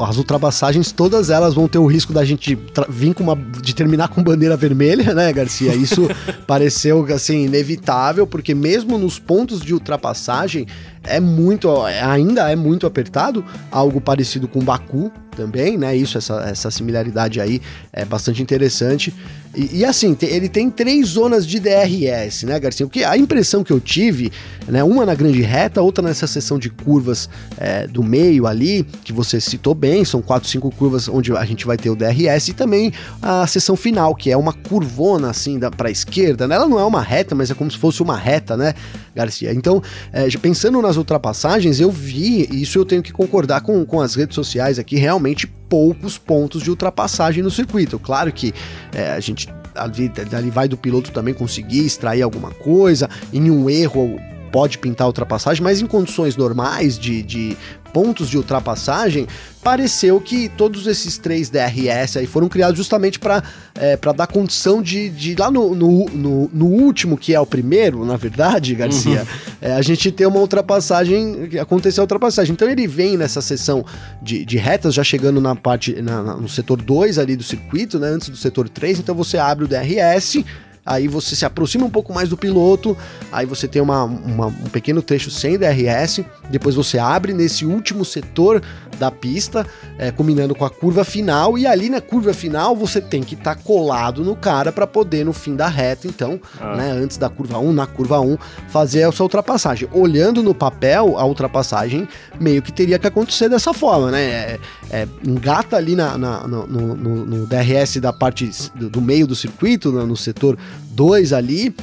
as 0.06 0.16
ultrapassagens, 0.16 0.92
todas 0.92 1.30
elas 1.30 1.54
vão 1.54 1.68
ter 1.68 1.78
o 1.78 1.86
risco 1.86 2.12
da 2.12 2.24
gente 2.24 2.58
vir 2.88 3.14
com 3.14 3.22
uma. 3.22 3.36
de 3.36 3.74
terminar 3.74 4.08
com 4.08 4.22
bandeira 4.22 4.56
vermelha, 4.56 5.14
né, 5.14 5.32
Garcia? 5.32 5.74
Isso 5.74 6.08
pareceu, 6.46 7.06
assim, 7.14 7.44
inevitável, 7.44 8.26
porque 8.26 8.54
mesmo 8.54 8.98
nos 8.98 9.18
pontos 9.18 9.60
de 9.60 9.74
ultrapassagem 9.74 10.66
é 11.04 11.20
muito, 11.20 11.70
ainda 11.82 12.50
é 12.50 12.56
muito 12.56 12.86
apertado, 12.86 13.44
algo 13.70 14.00
parecido 14.00 14.48
com 14.48 14.60
Baku 14.60 15.10
também, 15.36 15.76
né? 15.76 15.94
Isso, 15.94 16.18
essa, 16.18 16.40
essa 16.48 16.70
similaridade 16.70 17.40
aí 17.40 17.60
é 17.92 18.04
bastante 18.04 18.42
interessante. 18.42 19.14
E, 19.56 19.78
e 19.78 19.84
assim, 19.84 20.16
ele 20.22 20.48
tem 20.48 20.70
três 20.70 21.08
zonas 21.08 21.46
de 21.46 21.58
DRS, 21.58 22.44
né, 22.44 22.60
Garcia? 22.60 22.86
Porque 22.86 23.02
a 23.02 23.16
impressão 23.16 23.64
que 23.64 23.72
eu 23.72 23.80
tive, 23.80 24.30
né? 24.68 24.84
Uma 24.84 25.06
na 25.06 25.14
grande 25.14 25.40
reta, 25.40 25.80
outra 25.80 26.04
nessa 26.04 26.26
seção 26.26 26.58
de 26.58 26.68
curvas 26.68 27.28
é, 27.56 27.86
do 27.86 28.02
meio 28.02 28.46
ali, 28.46 28.84
que 29.02 29.12
você 29.12 29.40
citou 29.40 29.74
bem, 29.74 30.04
são 30.04 30.20
quatro, 30.20 30.48
cinco 30.48 30.70
curvas 30.70 31.08
onde 31.08 31.32
a 31.32 31.44
gente 31.44 31.66
vai 31.66 31.76
ter 31.76 31.88
o 31.88 31.96
DRS, 31.96 32.48
e 32.48 32.52
também 32.52 32.92
a 33.22 33.46
seção 33.46 33.76
final, 33.76 34.14
que 34.14 34.30
é 34.30 34.36
uma 34.36 34.52
curvona 34.52 35.30
assim 35.30 35.58
da, 35.58 35.70
pra 35.70 35.90
esquerda, 35.90 36.46
né? 36.46 36.54
Ela 36.54 36.68
não 36.68 36.78
é 36.78 36.84
uma 36.84 37.02
reta, 37.02 37.34
mas 37.34 37.50
é 37.50 37.54
como 37.54 37.70
se 37.70 37.78
fosse 37.78 38.02
uma 38.02 38.16
reta, 38.16 38.56
né, 38.56 38.74
Garcia? 39.14 39.52
Então, 39.54 39.82
é, 40.12 40.28
pensando 40.36 40.82
nas 40.82 40.96
ultrapassagens, 40.96 41.80
eu 41.80 41.90
vi, 41.90 42.46
e 42.52 42.62
isso 42.62 42.78
eu 42.78 42.84
tenho 42.84 43.02
que 43.02 43.12
concordar 43.12 43.62
com, 43.62 43.84
com 43.86 44.00
as 44.00 44.14
redes 44.14 44.34
sociais 44.34 44.78
aqui, 44.78 44.96
realmente 44.96 45.46
poucos 45.68 46.18
pontos 46.18 46.62
de 46.62 46.70
ultrapassagem 46.70 47.42
no 47.42 47.50
circuito. 47.50 47.98
Claro 47.98 48.32
que 48.32 48.52
é, 48.92 49.10
a 49.12 49.20
gente 49.20 49.48
ali, 49.74 50.10
ali 50.32 50.50
vai 50.50 50.68
do 50.68 50.76
piloto 50.76 51.10
também 51.10 51.34
conseguir 51.34 51.84
extrair 51.84 52.22
alguma 52.22 52.50
coisa, 52.50 53.08
em 53.32 53.50
um 53.50 53.68
erro 53.68 54.18
pode 54.50 54.78
pintar 54.78 55.06
ultrapassagem, 55.06 55.62
mas 55.62 55.80
em 55.80 55.86
condições 55.86 56.36
normais 56.36 56.98
de, 56.98 57.22
de 57.22 57.56
pontos 57.96 58.28
de 58.28 58.36
ultrapassagem, 58.36 59.26
pareceu 59.64 60.20
que 60.20 60.50
todos 60.50 60.86
esses 60.86 61.16
três 61.16 61.48
DRS 61.48 62.18
aí 62.18 62.26
foram 62.26 62.46
criados 62.46 62.76
justamente 62.76 63.18
para 63.18 63.42
é, 63.74 63.96
dar 64.14 64.26
condição 64.26 64.82
de, 64.82 65.08
de 65.08 65.34
lá 65.34 65.50
no, 65.50 65.74
no, 65.74 66.04
no, 66.10 66.50
no, 66.52 66.66
último, 66.66 67.16
que 67.16 67.32
é 67.32 67.40
o 67.40 67.46
primeiro, 67.46 68.04
na 68.04 68.18
verdade, 68.18 68.74
Garcia, 68.74 69.22
uhum. 69.22 69.52
é, 69.62 69.72
a 69.72 69.80
gente 69.80 70.12
ter 70.12 70.26
uma 70.26 70.40
ultrapassagem, 70.40 71.48
acontecer 71.58 72.00
a 72.00 72.02
ultrapassagem. 72.02 72.52
Então 72.52 72.68
ele 72.68 72.86
vem 72.86 73.16
nessa 73.16 73.40
sessão 73.40 73.82
de, 74.20 74.44
de 74.44 74.58
retas, 74.58 74.92
já 74.92 75.02
chegando 75.02 75.40
na 75.40 75.56
parte, 75.56 75.94
na, 76.02 76.22
na, 76.22 76.36
no 76.36 76.50
setor 76.50 76.82
2 76.82 77.18
ali 77.18 77.34
do 77.34 77.42
circuito, 77.42 77.98
né, 77.98 78.08
antes 78.08 78.28
do 78.28 78.36
setor 78.36 78.68
3, 78.68 78.98
então 78.98 79.14
você 79.14 79.38
abre 79.38 79.64
o 79.64 79.68
DRS, 79.68 80.44
aí 80.86 81.08
você 81.08 81.34
se 81.34 81.44
aproxima 81.44 81.84
um 81.84 81.90
pouco 81.90 82.14
mais 82.14 82.28
do 82.28 82.36
piloto, 82.36 82.96
aí 83.32 83.44
você 83.44 83.66
tem 83.66 83.82
uma, 83.82 84.04
uma, 84.04 84.46
um 84.46 84.70
pequeno 84.70 85.02
trecho 85.02 85.30
sem 85.30 85.58
DRS, 85.58 86.24
depois 86.48 86.74
você 86.74 86.98
abre 86.98 87.32
nesse 87.32 87.66
último 87.66 88.04
setor 88.04 88.62
da 88.98 89.10
pista, 89.10 89.66
é, 89.98 90.10
combinando 90.10 90.54
com 90.54 90.64
a 90.64 90.70
curva 90.70 91.04
final, 91.04 91.58
e 91.58 91.66
ali 91.66 91.90
na 91.90 92.00
curva 92.00 92.32
final 92.32 92.74
você 92.74 93.00
tem 93.00 93.22
que 93.22 93.34
estar 93.34 93.54
tá 93.56 93.62
colado 93.62 94.24
no 94.24 94.36
cara 94.36 94.72
para 94.72 94.86
poder 94.86 95.24
no 95.24 95.32
fim 95.32 95.54
da 95.54 95.68
reta, 95.68 96.06
então, 96.06 96.40
ah. 96.60 96.76
né, 96.76 96.90
antes 96.92 97.16
da 97.16 97.28
curva 97.28 97.58
1, 97.58 97.72
na 97.72 97.86
curva 97.86 98.20
1, 98.20 98.38
fazer 98.68 99.00
essa 99.00 99.22
ultrapassagem. 99.22 99.88
Olhando 99.92 100.42
no 100.42 100.54
papel, 100.54 101.18
a 101.18 101.24
ultrapassagem 101.24 102.08
meio 102.40 102.62
que 102.62 102.72
teria 102.72 102.98
que 102.98 103.06
acontecer 103.06 103.48
dessa 103.48 103.74
forma, 103.74 104.10
né? 104.10 104.22
É, 104.22 104.58
é, 104.90 105.08
engata 105.24 105.76
ali 105.76 105.96
na, 105.96 106.16
na 106.16 106.46
no, 106.46 106.66
no, 106.66 107.26
no, 107.26 107.46
DRS 107.46 107.96
da 108.00 108.12
parte 108.12 108.50
do, 108.74 108.88
do 108.88 109.00
meio 109.00 109.26
do 109.26 109.34
circuito, 109.34 109.90
no, 109.90 110.06
no 110.06 110.16
setor 110.16 110.56
2 110.90 111.32
ali, 111.32 111.74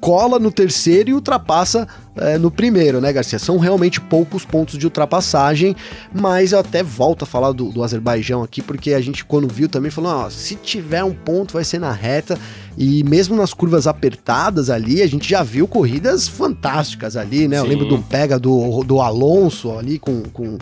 cola 0.00 0.38
no 0.38 0.50
terceiro 0.50 1.10
e 1.10 1.12
ultrapassa 1.14 1.86
é, 2.16 2.38
no 2.38 2.50
primeiro, 2.50 3.00
né, 3.00 3.12
Garcia? 3.12 3.38
São 3.38 3.58
realmente 3.58 4.00
poucos 4.00 4.44
pontos 4.44 4.78
de 4.78 4.86
ultrapassagem, 4.86 5.76
mas 6.14 6.52
eu 6.52 6.58
até 6.58 6.82
volto 6.82 7.22
a 7.22 7.26
falar 7.26 7.52
do, 7.52 7.70
do 7.70 7.82
Azerbaijão 7.82 8.42
aqui, 8.42 8.62
porque 8.62 8.94
a 8.94 9.00
gente, 9.00 9.24
quando 9.24 9.46
viu, 9.48 9.68
também 9.68 9.90
falou: 9.90 10.12
ó, 10.12 10.30
se 10.30 10.54
tiver 10.54 11.04
um 11.04 11.12
ponto, 11.12 11.54
vai 11.54 11.64
ser 11.64 11.78
na 11.78 11.92
reta. 11.92 12.38
E 12.78 13.02
mesmo 13.04 13.34
nas 13.34 13.54
curvas 13.54 13.86
apertadas 13.86 14.68
ali, 14.68 15.00
a 15.00 15.06
gente 15.06 15.28
já 15.28 15.42
viu 15.42 15.66
corridas 15.66 16.28
fantásticas 16.28 17.16
ali, 17.16 17.48
né? 17.48 17.56
Sim. 17.56 17.62
Eu 17.62 17.68
lembro 17.68 17.88
do 17.88 17.98
pega 17.98 18.38
do, 18.38 18.84
do 18.84 19.00
Alonso 19.00 19.72
ali 19.72 19.98
com. 19.98 20.22
com 20.24 20.58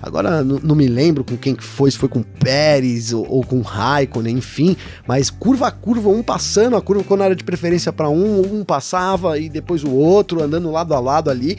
agora 0.00 0.44
não, 0.44 0.76
me 0.76 0.86
lembro 0.86 1.24
com 1.24 1.36
quem 1.36 1.56
que 1.56 1.64
foi, 1.64 1.90
se 1.90 1.98
foi 1.98 2.08
com 2.08 2.22
Pérez 2.22 3.12
ou, 3.12 3.26
ou 3.28 3.44
com 3.44 3.62
Raikkonen, 3.62 4.36
enfim. 4.36 4.76
Mas 5.08 5.28
curva 5.28 5.66
a 5.66 5.70
curva, 5.72 6.08
um 6.08 6.22
passando, 6.22 6.76
a 6.76 6.80
curva 6.80 7.02
quando 7.02 7.24
era 7.24 7.34
de 7.34 7.42
preferência 7.42 7.92
para 7.92 8.08
um, 8.08 8.60
um 8.60 8.64
passava 8.64 9.36
e 9.36 9.48
depois 9.48 9.82
o 9.82 9.90
outro, 9.90 10.44
andando 10.44 10.70
lado 10.70 10.94
a 10.96 11.00
lado 11.00 11.30
ali 11.30 11.58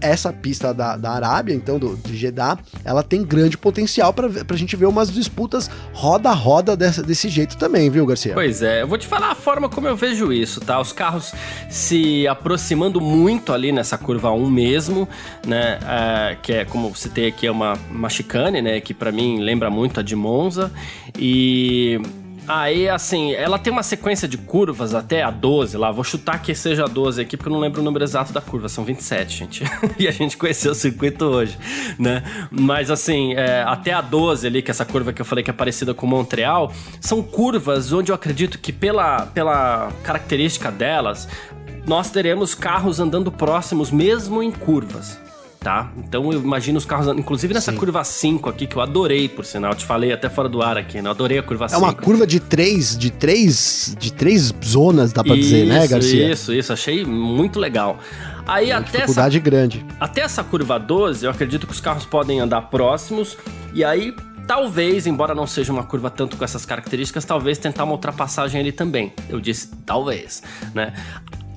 essa 0.00 0.32
pista 0.32 0.72
da, 0.72 0.96
da 0.96 1.10
Arábia, 1.10 1.54
então, 1.54 1.78
do, 1.78 1.96
de 1.96 2.16
Jeddah, 2.16 2.58
ela 2.84 3.02
tem 3.02 3.24
grande 3.24 3.56
potencial 3.56 4.12
para 4.12 4.28
a 4.48 4.56
gente 4.56 4.76
ver 4.76 4.86
umas 4.86 5.10
disputas 5.10 5.70
roda 5.92 6.30
a 6.30 6.32
roda 6.32 6.76
dessa, 6.76 7.02
desse 7.02 7.28
jeito 7.28 7.56
também, 7.56 7.90
viu, 7.90 8.06
Garcia? 8.06 8.34
Pois 8.34 8.62
é, 8.62 8.82
eu 8.82 8.88
vou 8.88 8.98
te 8.98 9.06
falar 9.06 9.30
a 9.30 9.34
forma 9.34 9.68
como 9.68 9.88
eu 9.88 9.96
vejo 9.96 10.32
isso, 10.32 10.60
tá? 10.60 10.80
Os 10.80 10.92
carros 10.92 11.32
se 11.68 12.26
aproximando 12.28 13.00
muito 13.00 13.52
ali 13.52 13.72
nessa 13.72 13.96
curva 13.96 14.30
1 14.30 14.50
mesmo, 14.50 15.08
né? 15.46 15.78
É, 15.86 16.36
que 16.42 16.52
é, 16.52 16.64
como 16.64 16.94
você 16.94 17.08
tem 17.08 17.26
aqui, 17.26 17.46
é 17.46 17.50
uma, 17.50 17.74
uma 17.90 18.08
chicane, 18.08 18.60
né? 18.60 18.80
Que 18.80 18.94
para 18.94 19.10
mim 19.10 19.40
lembra 19.40 19.70
muito 19.70 20.00
a 20.00 20.02
de 20.02 20.14
Monza. 20.14 20.70
E 21.18 22.00
Aí, 22.48 22.88
assim, 22.88 23.32
ela 23.32 23.58
tem 23.58 23.72
uma 23.72 23.82
sequência 23.82 24.28
de 24.28 24.38
curvas 24.38 24.94
até 24.94 25.22
a 25.22 25.30
12 25.30 25.76
lá. 25.76 25.90
Vou 25.90 26.04
chutar 26.04 26.40
que 26.40 26.54
seja 26.54 26.84
a 26.84 26.86
12 26.86 27.20
aqui, 27.20 27.36
porque 27.36 27.48
eu 27.48 27.52
não 27.52 27.60
lembro 27.60 27.80
o 27.80 27.84
número 27.84 28.04
exato 28.04 28.32
da 28.32 28.40
curva. 28.40 28.68
São 28.68 28.84
27, 28.84 29.36
gente. 29.36 29.64
e 29.98 30.06
a 30.06 30.10
gente 30.12 30.36
conheceu 30.36 30.72
o 30.72 30.74
circuito 30.74 31.24
hoje, 31.24 31.58
né? 31.98 32.22
Mas, 32.50 32.90
assim, 32.90 33.34
é, 33.34 33.62
até 33.62 33.92
a 33.92 34.00
12 34.00 34.46
ali, 34.46 34.62
que 34.62 34.70
é 34.70 34.72
essa 34.72 34.84
curva 34.84 35.12
que 35.12 35.20
eu 35.20 35.26
falei 35.26 35.42
que 35.42 35.50
é 35.50 35.52
parecida 35.52 35.92
com 35.92 36.06
Montreal, 36.06 36.72
são 37.00 37.22
curvas 37.22 37.92
onde 37.92 38.12
eu 38.12 38.14
acredito 38.14 38.58
que, 38.58 38.72
pela, 38.72 39.26
pela 39.26 39.92
característica 40.02 40.70
delas, 40.70 41.28
nós 41.86 42.10
teremos 42.10 42.54
carros 42.54 43.00
andando 43.00 43.32
próximos 43.32 43.90
mesmo 43.90 44.42
em 44.42 44.50
curvas 44.50 45.25
tá? 45.66 45.90
Então 45.98 46.32
eu 46.32 46.40
imagino 46.40 46.78
os 46.78 46.84
carros, 46.84 47.08
inclusive 47.18 47.52
nessa 47.52 47.72
Sim. 47.72 47.78
curva 47.78 48.04
5 48.04 48.48
aqui, 48.48 48.68
que 48.68 48.76
eu 48.76 48.80
adorei, 48.80 49.28
por 49.28 49.44
sinal, 49.44 49.72
eu 49.72 49.76
te 49.76 49.84
falei 49.84 50.12
até 50.12 50.28
fora 50.28 50.48
do 50.48 50.62
ar 50.62 50.78
aqui, 50.78 51.02
né? 51.02 51.08
Eu 51.08 51.10
adorei 51.10 51.38
a 51.38 51.42
curva 51.42 51.68
5. 51.68 51.82
É 51.82 51.84
uma 51.84 51.92
curva 51.92 52.24
de 52.24 52.38
três, 52.38 52.96
de 52.96 53.10
três, 53.10 53.96
de 53.98 54.12
três 54.12 54.54
zonas, 54.64 55.12
dá 55.12 55.24
pra 55.24 55.34
isso, 55.34 55.50
dizer, 55.50 55.66
né, 55.66 55.84
Garcia? 55.88 56.30
Isso, 56.30 56.52
isso, 56.52 56.72
achei 56.72 57.04
muito 57.04 57.58
legal. 57.58 57.98
Aí 58.46 58.70
uma 58.70 58.78
até 58.78 58.98
dificuldade 58.98 59.38
essa, 59.38 59.44
grande. 59.44 59.84
Até 59.98 60.20
essa 60.20 60.44
curva 60.44 60.78
12, 60.78 61.24
eu 61.24 61.32
acredito 61.32 61.66
que 61.66 61.72
os 61.72 61.80
carros 61.80 62.06
podem 62.06 62.38
andar 62.38 62.62
próximos, 62.62 63.36
e 63.74 63.82
aí 63.82 64.14
talvez, 64.46 65.04
embora 65.04 65.34
não 65.34 65.48
seja 65.48 65.72
uma 65.72 65.82
curva 65.82 66.10
tanto 66.10 66.36
com 66.36 66.44
essas 66.44 66.64
características, 66.64 67.24
talvez 67.24 67.58
tentar 67.58 67.82
uma 67.82 67.94
ultrapassagem 67.94 68.60
ali 68.60 68.70
também. 68.70 69.12
Eu 69.28 69.40
disse 69.40 69.68
talvez, 69.84 70.44
né? 70.72 70.92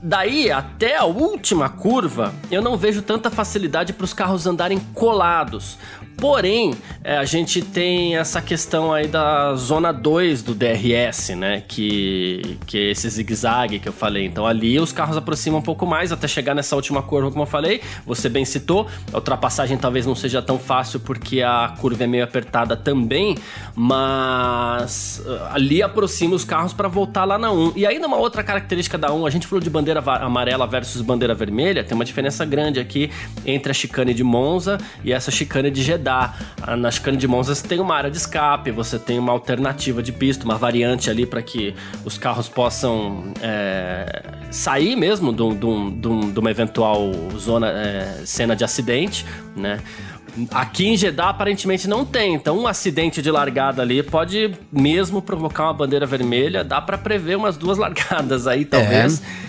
Daí 0.01 0.49
até 0.49 0.95
a 0.95 1.03
última 1.03 1.67
curva, 1.67 2.33
eu 2.49 2.61
não 2.61 2.77
vejo 2.77 3.01
tanta 3.01 3.29
facilidade 3.29 3.91
para 3.91 4.05
os 4.05 4.13
carros 4.13 4.47
andarem 4.47 4.79
colados. 4.93 5.77
Porém, 6.19 6.73
é, 7.01 7.17
a 7.17 7.23
gente 7.23 7.61
tem 7.61 8.17
essa 8.17 8.41
questão 8.41 8.91
aí 8.91 9.07
da 9.07 9.55
zona 9.55 9.93
2 9.93 10.43
do 10.43 10.53
DRS, 10.53 11.29
né? 11.29 11.63
Que, 11.65 12.57
que 12.65 12.77
é 12.77 12.91
esse 12.91 13.09
zigue-zague 13.09 13.79
que 13.79 13.87
eu 13.87 13.93
falei. 13.93 14.25
Então 14.25 14.45
ali 14.45 14.77
os 14.79 14.91
carros 14.91 15.15
aproximam 15.15 15.59
um 15.59 15.63
pouco 15.63 15.85
mais 15.85 16.11
até 16.11 16.27
chegar 16.27 16.53
nessa 16.53 16.75
última 16.75 17.01
curva, 17.01 17.31
como 17.31 17.43
eu 17.43 17.47
falei. 17.47 17.81
Você 18.05 18.27
bem 18.27 18.43
citou. 18.43 18.85
A 19.13 19.15
ultrapassagem 19.15 19.77
talvez 19.77 20.05
não 20.05 20.13
seja 20.13 20.41
tão 20.41 20.59
fácil 20.59 20.99
porque 20.99 21.41
a 21.41 21.73
curva 21.79 22.03
é 22.03 22.07
meio 22.07 22.23
apertada 22.25 22.75
também, 22.75 23.37
mas 23.73 25.21
uh, 25.25 25.53
ali 25.53 25.81
aproxima 25.81 26.35
os 26.35 26.43
carros 26.43 26.73
para 26.73 26.89
voltar 26.89 27.23
lá 27.23 27.37
na 27.37 27.49
1. 27.49 27.73
E 27.77 27.85
ainda 27.85 28.07
uma 28.07 28.17
outra 28.17 28.43
característica 28.43 28.97
da 28.97 29.13
1, 29.13 29.25
a 29.25 29.29
gente 29.29 29.47
falou 29.47 29.61
de 29.61 29.69
bandeira 29.69 30.01
amarela 30.01 30.67
versus 30.67 31.01
bandeira 31.01 31.33
vermelha, 31.33 31.81
tem 31.81 31.95
uma 31.95 32.05
diferença 32.05 32.43
grande 32.43 32.79
aqui 32.79 33.09
entre 33.45 33.71
a 33.71 33.73
chicane 33.73 34.13
de 34.13 34.23
Monza 34.23 34.77
e 35.03 35.13
essa 35.13 35.31
chicane 35.31 35.71
de 35.71 35.81
Jeddah 35.81 36.08
rodar. 36.09 36.35
Ah, 36.61 36.75
na 36.75 36.91
chicane 36.91 37.17
de 37.17 37.27
Monza 37.27 37.53
você 37.53 37.65
tem 37.67 37.79
uma 37.79 37.95
área 37.95 38.09
de 38.09 38.17
escape, 38.17 38.71
você 38.71 38.97
tem 38.97 39.19
uma 39.19 39.31
alternativa 39.31 40.01
de 40.01 40.11
pista, 40.11 40.43
uma 40.43 40.57
variante 40.57 41.09
ali 41.09 41.25
para 41.25 41.41
que 41.41 41.73
os 42.03 42.17
carros 42.17 42.49
possam 42.49 43.31
é, 43.41 44.23
sair 44.51 44.95
mesmo 44.95 45.31
de, 45.31 45.55
de, 45.55 46.31
de, 46.31 46.39
uma 46.39 46.51
eventual 46.51 47.11
zona, 47.37 47.69
é, 47.69 48.21
cena 48.25 48.55
de 48.55 48.63
acidente, 48.63 49.25
né? 49.55 49.79
Aqui 50.51 50.87
em 50.87 50.95
Jeddah 50.95 51.29
aparentemente 51.29 51.87
não 51.87 52.05
tem, 52.05 52.35
então 52.35 52.57
um 52.59 52.67
acidente 52.67 53.21
de 53.21 53.31
largada 53.31 53.81
ali 53.81 54.03
pode 54.03 54.51
mesmo 54.71 55.21
provocar 55.21 55.63
uma 55.65 55.73
bandeira 55.73 56.05
vermelha, 56.05 56.63
dá 56.63 56.79
para 56.79 56.97
prever 56.97 57.35
umas 57.35 57.57
duas 57.57 57.77
largadas 57.79 58.47
aí 58.47 58.63
talvez. 58.63 59.21
É. 59.45 59.48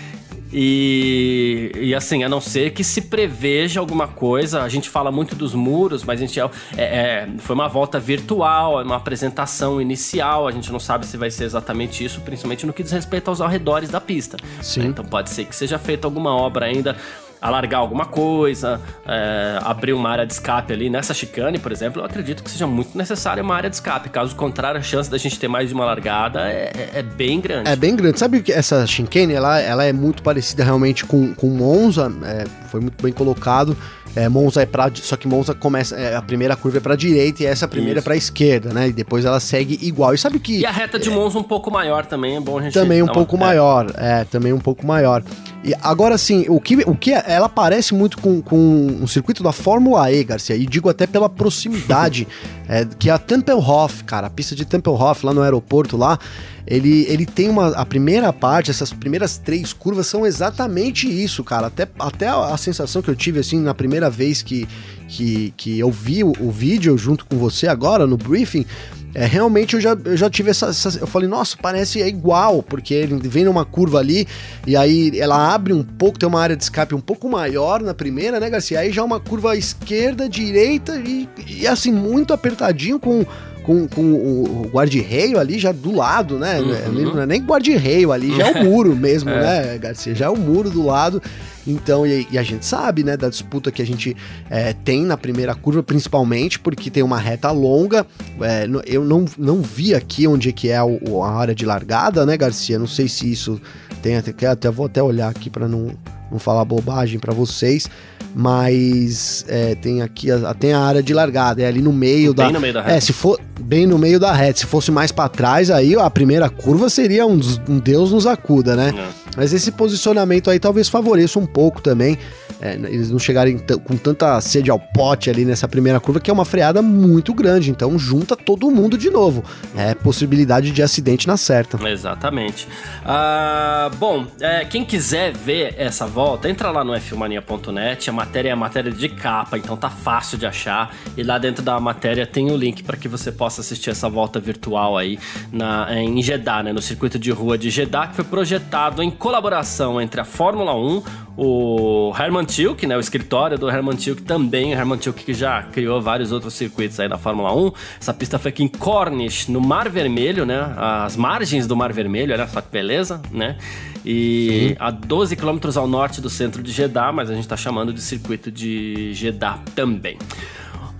E, 0.53 1.71
e 1.75 1.95
assim, 1.95 2.23
a 2.23 2.29
não 2.29 2.41
ser 2.41 2.71
que 2.71 2.83
se 2.83 3.01
preveja 3.03 3.79
alguma 3.79 4.07
coisa, 4.07 4.63
a 4.63 4.69
gente 4.69 4.89
fala 4.89 5.11
muito 5.11 5.35
dos 5.35 5.53
muros, 5.53 6.03
mas 6.03 6.19
a 6.19 6.25
gente 6.25 6.39
é, 6.39 6.49
é, 6.77 7.29
foi 7.37 7.53
uma 7.53 7.67
volta 7.67 7.99
virtual, 7.99 8.81
é 8.81 8.83
uma 8.83 8.97
apresentação 8.97 9.81
inicial, 9.81 10.47
a 10.47 10.51
gente 10.51 10.71
não 10.71 10.79
sabe 10.79 11.05
se 11.05 11.15
vai 11.15 11.31
ser 11.31 11.45
exatamente 11.45 12.03
isso, 12.03 12.19
principalmente 12.21 12.65
no 12.65 12.73
que 12.73 12.83
diz 12.83 12.91
respeito 12.91 13.29
aos 13.29 13.39
arredores 13.39 13.89
da 13.89 14.01
pista. 14.01 14.37
Sim. 14.61 14.87
Então 14.87 15.05
pode 15.05 15.29
ser 15.29 15.45
que 15.45 15.55
seja 15.55 15.79
feita 15.79 16.07
alguma 16.07 16.35
obra 16.35 16.65
ainda 16.65 16.97
alargar 17.41 17.79
alguma 17.79 18.05
coisa, 18.05 18.79
é, 19.05 19.57
abrir 19.63 19.93
uma 19.93 20.09
área 20.09 20.25
de 20.25 20.33
escape 20.33 20.71
ali. 20.71 20.89
Nessa 20.89 21.13
chicane, 21.13 21.57
por 21.57 21.71
exemplo, 21.71 22.01
eu 22.01 22.05
acredito 22.05 22.43
que 22.43 22.51
seja 22.51 22.67
muito 22.67 22.95
necessária 22.95 23.41
uma 23.41 23.55
área 23.55 23.69
de 23.69 23.75
escape. 23.75 24.09
Caso 24.09 24.35
contrário, 24.35 24.79
a 24.79 24.83
chance 24.83 25.09
da 25.09 25.17
gente 25.17 25.39
ter 25.39 25.47
mais 25.47 25.69
de 25.69 25.73
uma 25.73 25.83
largada 25.83 26.41
é, 26.47 26.71
é, 26.75 26.99
é 26.99 27.01
bem 27.03 27.41
grande. 27.41 27.69
É 27.69 27.75
bem 27.75 27.95
grande. 27.95 28.19
Sabe 28.19 28.41
que 28.41 28.51
essa 28.51 28.85
chicane, 28.85 29.33
ela, 29.33 29.59
ela 29.59 29.83
é 29.83 29.91
muito 29.91 30.21
parecida 30.21 30.63
realmente 30.63 31.03
com, 31.05 31.33
com 31.33 31.47
Monza, 31.47 32.11
é, 32.23 32.45
foi 32.69 32.79
muito 32.79 33.01
bem 33.01 33.11
colocado. 33.11 33.75
É, 34.15 34.27
Monza 34.27 34.61
é 34.61 34.65
pra. 34.65 34.91
Só 34.93 35.15
que 35.15 35.27
Monza 35.27 35.53
começa. 35.53 35.95
É, 35.95 36.15
a 36.15 36.21
primeira 36.21 36.55
curva 36.55 36.77
é 36.77 36.81
pra 36.81 36.95
direita 36.95 37.43
e 37.43 37.45
essa 37.45 37.67
primeira 37.67 37.99
Isso. 37.99 38.05
é 38.05 38.05
pra 38.05 38.15
esquerda, 38.15 38.73
né? 38.73 38.89
E 38.89 38.93
depois 38.93 39.23
ela 39.23 39.39
segue 39.39 39.79
igual. 39.81 40.13
E 40.13 40.17
sabe 40.17 40.37
que. 40.39 40.59
E 40.59 40.65
a 40.65 40.71
reta 40.71 40.99
de 40.99 41.09
Monza 41.09 41.39
um 41.39 41.43
pouco 41.43 41.71
maior 41.71 42.05
também, 42.05 42.35
é 42.35 42.39
bom 42.39 42.59
a 42.59 42.63
gente. 42.63 42.73
Também 42.73 43.01
um 43.01 43.07
pouco 43.07 43.35
uma... 43.35 43.47
maior, 43.47 43.89
é, 43.95 44.25
também 44.25 44.51
um 44.51 44.59
pouco 44.59 44.85
maior. 44.85 45.23
E 45.63 45.75
agora 45.81 46.17
sim, 46.17 46.45
o 46.49 46.59
que, 46.59 46.77
o 46.87 46.95
que 46.95 47.11
ela 47.11 47.47
parece 47.47 47.93
muito 47.93 48.17
com, 48.17 48.41
com 48.41 48.57
um 48.57 49.05
circuito 49.05 49.43
da 49.43 49.51
Fórmula 49.51 50.11
E, 50.11 50.23
Garcia, 50.23 50.55
e 50.55 50.65
digo 50.65 50.89
até 50.89 51.05
pela 51.05 51.29
proximidade, 51.29 52.27
é, 52.67 52.85
que 52.85 53.09
é 53.09 53.13
a 53.13 53.19
Tempelhof, 53.19 54.03
cara, 54.03 54.27
a 54.27 54.29
pista 54.29 54.55
de 54.55 54.65
Tempelhof 54.65 55.23
lá 55.23 55.33
no 55.33 55.41
aeroporto 55.41 55.95
lá, 55.97 56.17
ele, 56.65 57.05
ele 57.09 57.25
tem 57.25 57.49
uma. 57.49 57.69
A 57.69 57.85
primeira 57.85 58.31
parte, 58.31 58.71
essas 58.71 58.93
primeiras 58.93 59.37
três 59.37 59.73
curvas 59.73 60.07
são 60.07 60.25
exatamente 60.25 61.07
isso, 61.07 61.43
cara. 61.43 61.67
Até, 61.67 61.87
até 61.99 62.27
a, 62.27 62.53
a 62.53 62.57
sensação 62.57 63.01
que 63.01 63.09
eu 63.09 63.15
tive 63.15 63.39
assim 63.39 63.59
na 63.59 63.73
primeira 63.73 64.09
vez 64.09 64.41
que, 64.41 64.67
que, 65.07 65.53
que 65.57 65.79
eu 65.79 65.91
vi 65.91 66.23
o, 66.23 66.33
o 66.39 66.51
vídeo 66.51 66.97
junto 66.97 67.25
com 67.25 67.37
você 67.37 67.67
agora 67.67 68.05
no 68.05 68.17
briefing. 68.17 68.65
É, 69.13 69.25
realmente 69.25 69.73
eu 69.75 69.81
já, 69.81 69.97
eu 70.05 70.15
já 70.15 70.29
tive 70.29 70.51
essa, 70.51 70.67
essa, 70.67 70.99
Eu 70.99 71.07
falei, 71.07 71.27
nossa, 71.27 71.57
parece 71.61 72.01
é 72.01 72.07
igual, 72.07 72.63
porque 72.63 72.93
ele 72.93 73.15
vem 73.27 73.43
numa 73.43 73.65
curva 73.65 73.99
ali 73.99 74.25
e 74.65 74.75
aí 74.77 75.11
ela 75.19 75.53
abre 75.53 75.73
um 75.73 75.83
pouco, 75.83 76.17
tem 76.17 76.29
uma 76.29 76.41
área 76.41 76.55
de 76.55 76.63
escape 76.63 76.95
um 76.95 77.01
pouco 77.01 77.29
maior 77.29 77.81
na 77.81 77.93
primeira, 77.93 78.39
né, 78.39 78.49
Garcia? 78.49 78.79
Aí 78.79 78.91
já 78.91 79.03
uma 79.03 79.19
curva 79.19 79.57
esquerda, 79.57 80.29
direita 80.29 80.95
e, 80.95 81.27
e 81.45 81.67
assim, 81.67 81.91
muito 81.91 82.33
apertadinho 82.33 82.99
com 82.99 83.25
com, 83.63 83.87
com 83.87 84.01
o, 84.01 84.69
guarda-reio 84.71 85.39
ali 85.39 85.59
já 85.59 85.71
do 85.71 85.95
lado, 85.95 86.37
né? 86.37 86.59
Uhum. 86.59 87.13
Não 87.13 87.21
é 87.21 87.25
nem 87.25 87.41
guarda-reio 87.41 88.11
ali, 88.11 88.35
já 88.35 88.49
é 88.49 88.61
o 88.61 88.63
muro 88.63 88.95
mesmo, 88.95 89.29
é. 89.31 89.41
né, 89.41 89.77
Garcia? 89.77 90.15
Já 90.15 90.25
é 90.25 90.29
o 90.29 90.37
muro 90.37 90.69
do 90.69 90.85
lado. 90.85 91.21
Então, 91.65 92.05
e, 92.05 92.27
e, 92.31 92.37
a 92.37 92.43
gente 92.43 92.65
sabe, 92.65 93.03
né, 93.03 93.15
da 93.15 93.29
disputa 93.29 93.71
que 93.71 93.81
a 93.81 93.85
gente 93.85 94.15
é, 94.49 94.73
tem 94.73 95.05
na 95.05 95.17
primeira 95.17 95.53
curva, 95.53 95.83
principalmente 95.83 96.59
porque 96.59 96.89
tem 96.89 97.03
uma 97.03 97.19
reta 97.19 97.51
longa. 97.51 98.05
É, 98.41 98.67
eu 98.85 99.03
não, 99.03 99.25
não 99.37 99.61
vi 99.61 99.93
aqui 99.93 100.27
onde 100.27 100.49
é 100.49 100.51
que 100.51 100.69
é 100.69 100.81
o, 100.83 101.23
a 101.23 101.31
área 101.31 101.55
de 101.55 101.65
largada, 101.65 102.25
né, 102.25 102.35
Garcia? 102.35 102.79
Não 102.79 102.87
sei 102.87 103.07
se 103.07 103.31
isso 103.31 103.61
tem 104.01 104.17
até, 104.17 104.47
até 104.47 104.71
vou 104.71 104.87
até 104.87 105.01
olhar 105.01 105.29
aqui 105.29 105.49
para 105.49 105.67
não, 105.67 105.91
não 106.31 106.39
falar 106.39 106.65
bobagem 106.65 107.19
para 107.19 107.33
vocês 107.33 107.87
mas 108.33 109.45
é, 109.47 109.75
tem 109.75 110.01
aqui 110.01 110.31
a, 110.31 110.53
tem 110.53 110.73
a 110.73 110.79
área 110.79 111.03
de 111.03 111.13
largada, 111.13 111.61
é 111.61 111.67
ali 111.67 111.81
no 111.81 111.91
meio 111.91 112.33
bem 112.33 112.47
da. 112.47 112.51
no 112.51 112.59
meio 112.59 112.73
da 112.73 112.81
reta. 112.81 112.95
É, 112.95 112.99
se 112.99 113.13
for 113.13 113.39
bem 113.59 113.85
no 113.85 113.97
meio 113.97 114.19
da 114.19 114.31
reta. 114.31 114.59
Se 114.59 114.65
fosse 114.65 114.91
mais 114.91 115.11
para 115.11 115.29
trás, 115.29 115.69
aí 115.69 115.95
a 115.95 116.09
primeira 116.09 116.49
curva 116.49 116.89
seria 116.89 117.25
um, 117.25 117.39
um 117.67 117.79
Deus 117.79 118.11
nos 118.11 118.25
acuda, 118.25 118.75
né? 118.75 118.93
É. 118.97 119.21
Mas 119.35 119.53
esse 119.53 119.71
posicionamento 119.71 120.49
aí 120.49 120.59
talvez 120.59 120.89
favoreça 120.89 121.39
um 121.39 121.45
pouco 121.53 121.81
também 121.81 122.17
é, 122.61 122.75
eles 122.75 123.09
não 123.09 123.17
chegarem 123.17 123.57
com 123.83 123.97
tanta 123.97 124.39
sede 124.39 124.69
ao 124.69 124.79
pote 124.79 125.31
ali 125.31 125.43
nessa 125.43 125.67
primeira 125.67 125.99
curva, 125.99 126.19
que 126.19 126.29
é 126.29 126.33
uma 126.33 126.45
freada 126.45 126.81
muito 126.81 127.33
grande. 127.33 127.71
Então 127.71 127.97
junta 127.97 128.35
todo 128.35 128.69
mundo 128.69 128.97
de 128.97 129.09
novo. 129.09 129.43
É 129.75 129.95
possibilidade 129.95 130.71
de 130.71 130.83
acidente 130.83 131.27
na 131.27 131.37
certa. 131.37 131.81
Exatamente. 131.89 132.67
Uh, 133.01 133.95
bom, 133.95 134.27
é, 134.39 134.63
quem 134.63 134.85
quiser 134.85 135.33
ver 135.33 135.73
essa 135.75 136.05
volta, 136.05 136.47
entra 136.47 136.69
lá 136.69 136.83
no 136.83 136.93
fmania.net. 136.99 138.09
A 138.09 138.13
matéria 138.13 138.49
é 138.49 138.51
a 138.51 138.55
matéria 138.55 138.91
de 138.91 139.09
capa, 139.09 139.57
então 139.57 139.75
tá 139.75 139.89
fácil 139.89 140.37
de 140.37 140.45
achar. 140.45 140.95
E 141.17 141.23
lá 141.23 141.39
dentro 141.39 141.63
da 141.63 141.79
matéria 141.79 142.27
tem 142.27 142.51
o 142.51 142.55
link 142.55 142.83
para 142.83 142.95
que 142.95 143.07
você 143.07 143.31
possa 143.31 143.61
assistir 143.61 143.89
essa 143.89 144.07
volta 144.07 144.39
virtual 144.39 144.99
aí 144.99 145.17
na, 145.51 145.87
em 145.95 146.21
Jeddah, 146.21 146.61
né, 146.61 146.73
no 146.73 146.81
circuito 146.81 147.17
de 147.17 147.31
rua 147.31 147.57
de 147.57 147.71
Jeddah, 147.71 148.07
que 148.07 148.15
foi 148.15 148.25
projetado 148.25 149.01
em 149.01 149.09
colaboração 149.09 149.99
entre 149.99 150.21
a 150.21 150.25
Fórmula 150.25 150.75
1, 150.75 151.03
o 151.37 152.13
Herman 152.17 152.45
Tilke, 152.45 152.85
né, 152.85 152.95
o 152.97 152.99
escritório 152.99 153.57
do 153.57 153.69
Herman 153.69 153.95
Tilke 153.95 154.21
também, 154.21 154.73
o 154.73 154.77
Herman 154.77 154.97
Tilke 154.97 155.23
que 155.23 155.33
já 155.33 155.63
criou 155.63 156.01
vários 156.01 156.31
outros 156.31 156.53
circuitos 156.53 156.99
aí 156.99 157.07
da 157.07 157.17
Fórmula 157.17 157.55
1. 157.55 157.71
Essa 157.99 158.13
pista 158.13 158.37
foi 158.37 158.49
aqui 158.49 158.63
em 158.63 158.67
Cornish, 158.67 159.47
no 159.47 159.61
Mar 159.61 159.89
Vermelho, 159.89 160.45
né, 160.45 160.73
as 160.77 161.15
margens 161.15 161.65
do 161.67 161.75
Mar 161.75 161.93
Vermelho, 161.93 162.33
olha 162.33 162.47
só 162.47 162.61
que 162.61 162.69
beleza, 162.71 163.21
né? 163.31 163.57
E 164.03 164.69
Sim. 164.69 164.75
a 164.79 164.89
12 164.89 165.35
quilômetros 165.35 165.77
ao 165.77 165.87
norte 165.87 166.21
do 166.21 166.29
centro 166.29 166.63
de 166.63 166.71
Jeddah, 166.71 167.11
mas 167.11 167.29
a 167.29 167.33
gente 167.33 167.43
está 167.43 167.55
chamando 167.55 167.93
de 167.93 168.01
circuito 168.01 168.51
de 168.51 169.13
Jeddah 169.13 169.59
também. 169.75 170.17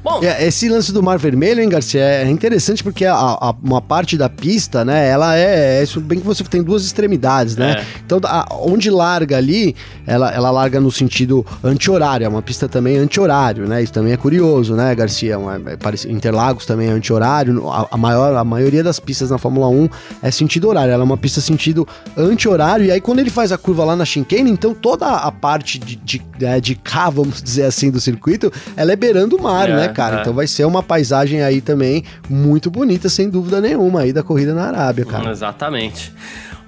Bom, 0.03 0.19
é, 0.23 0.47
esse 0.47 0.67
lance 0.67 0.91
do 0.91 1.03
Mar 1.03 1.19
Vermelho, 1.19 1.61
hein, 1.61 1.69
Garcia, 1.69 2.01
é 2.01 2.29
interessante 2.29 2.83
porque 2.83 3.05
a, 3.05 3.13
a, 3.13 3.53
uma 3.61 3.81
parte 3.81 4.17
da 4.17 4.27
pista, 4.27 4.83
né, 4.83 5.07
ela 5.07 5.37
é, 5.37 5.79
é, 5.79 5.83
isso 5.83 6.01
bem 6.01 6.19
que 6.19 6.25
você 6.25 6.43
tem 6.43 6.63
duas 6.63 6.83
extremidades, 6.83 7.55
né? 7.55 7.73
É. 7.73 7.85
Então, 8.03 8.19
a, 8.23 8.47
onde 8.61 8.89
larga 8.89 9.37
ali, 9.37 9.75
ela, 10.07 10.31
ela 10.31 10.49
larga 10.49 10.79
no 10.79 10.91
sentido 10.91 11.45
anti-horário, 11.63 12.25
é 12.25 12.27
uma 12.27 12.41
pista 12.41 12.67
também 12.67 12.97
anti-horário, 12.97 13.67
né? 13.67 13.83
Isso 13.83 13.93
também 13.93 14.11
é 14.11 14.17
curioso, 14.17 14.73
né, 14.75 14.93
Garcia? 14.95 15.37
Uma, 15.37 15.55
é, 15.55 16.11
Interlagos 16.11 16.65
também 16.65 16.87
é 16.87 16.91
anti-horário, 16.91 17.69
a, 17.69 17.95
maior, 17.95 18.35
a 18.35 18.43
maioria 18.43 18.83
das 18.83 18.99
pistas 18.99 19.29
na 19.29 19.37
Fórmula 19.37 19.67
1 19.67 19.87
é 20.23 20.31
sentido 20.31 20.67
horário, 20.67 20.93
ela 20.93 21.03
é 21.03 21.05
uma 21.05 21.17
pista 21.17 21.39
sentido 21.39 21.87
anti-horário, 22.17 22.85
e 22.85 22.91
aí 22.91 22.99
quando 22.99 23.19
ele 23.19 23.29
faz 23.29 23.51
a 23.51 23.57
curva 23.57 23.85
lá 23.85 23.95
na 23.95 24.05
chicane, 24.05 24.49
então 24.49 24.73
toda 24.73 25.07
a 25.07 25.31
parte 25.31 25.77
de, 25.77 25.95
de, 25.95 26.21
né, 26.39 26.59
de 26.59 26.73
cá, 26.73 27.09
vamos 27.11 27.41
dizer 27.41 27.65
assim, 27.65 27.91
do 27.91 28.01
circuito, 28.01 28.51
ela 28.75 28.91
é 28.91 28.95
beirando 28.95 29.35
o 29.35 29.41
mar, 29.41 29.69
é. 29.69 29.75
né? 29.75 29.90
Cara? 29.91 30.17
É. 30.17 30.21
Então 30.21 30.33
vai 30.33 30.47
ser 30.47 30.65
uma 30.65 30.81
paisagem 30.81 31.41
aí 31.43 31.61
também 31.61 32.03
muito 32.29 32.69
bonita, 32.69 33.09
sem 33.09 33.29
dúvida 33.29 33.61
nenhuma, 33.61 34.01
aí 34.01 34.13
da 34.13 34.23
corrida 34.23 34.53
na 34.53 34.67
Arábia, 34.67 35.05
cara. 35.05 35.29
Exatamente. 35.29 36.13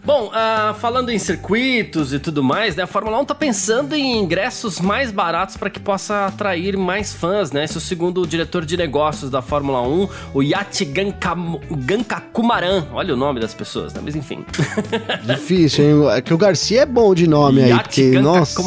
Bom, 0.06 0.28
uh, 0.28 0.74
falando 0.74 1.10
em 1.12 1.18
circuitos 1.18 2.14
e 2.14 2.20
tudo 2.20 2.44
mais, 2.44 2.76
né? 2.76 2.84
A 2.84 2.88
Fórmula 2.88 3.18
1 3.22 3.26
tá 3.26 3.34
pensando 3.34 3.96
em 3.96 4.20
ingressos 4.20 4.82
mais 4.82 5.14
baratos 5.14 5.56
para 5.56 5.70
que 5.70 5.80
possa 5.80 6.26
atrair 6.26 6.76
mais 6.76 7.14
fãs, 7.14 7.54
né? 7.54 7.64
Isso 7.64 7.80
segundo 7.80 8.22
o 8.22 8.28
diretor 8.28 8.66
de 8.66 8.76
negócios 8.76 9.32
da 9.32 9.42
Fórmula 9.42 9.82
1, 9.82 10.10
o 10.34 10.44
Yati 10.44 10.84
Gankakumaran. 11.72 12.86
Olha 12.92 13.14
o 13.14 13.18
nome 13.18 13.40
das 13.40 13.54
pessoas, 13.54 13.94
né? 13.94 14.02
Mas 14.04 14.14
enfim. 14.14 14.44
Difícil, 15.24 15.86
hein? 15.86 16.10
É 16.12 16.22
que 16.22 16.34
o 16.34 16.38
Garcia 16.38 16.82
é 16.82 16.86
bom 16.86 17.16
de 17.16 17.26
nome 17.26 17.62
Yati 17.62 18.02
aí, 18.02 18.08
porque, 18.12 18.20
nossa... 18.20 18.62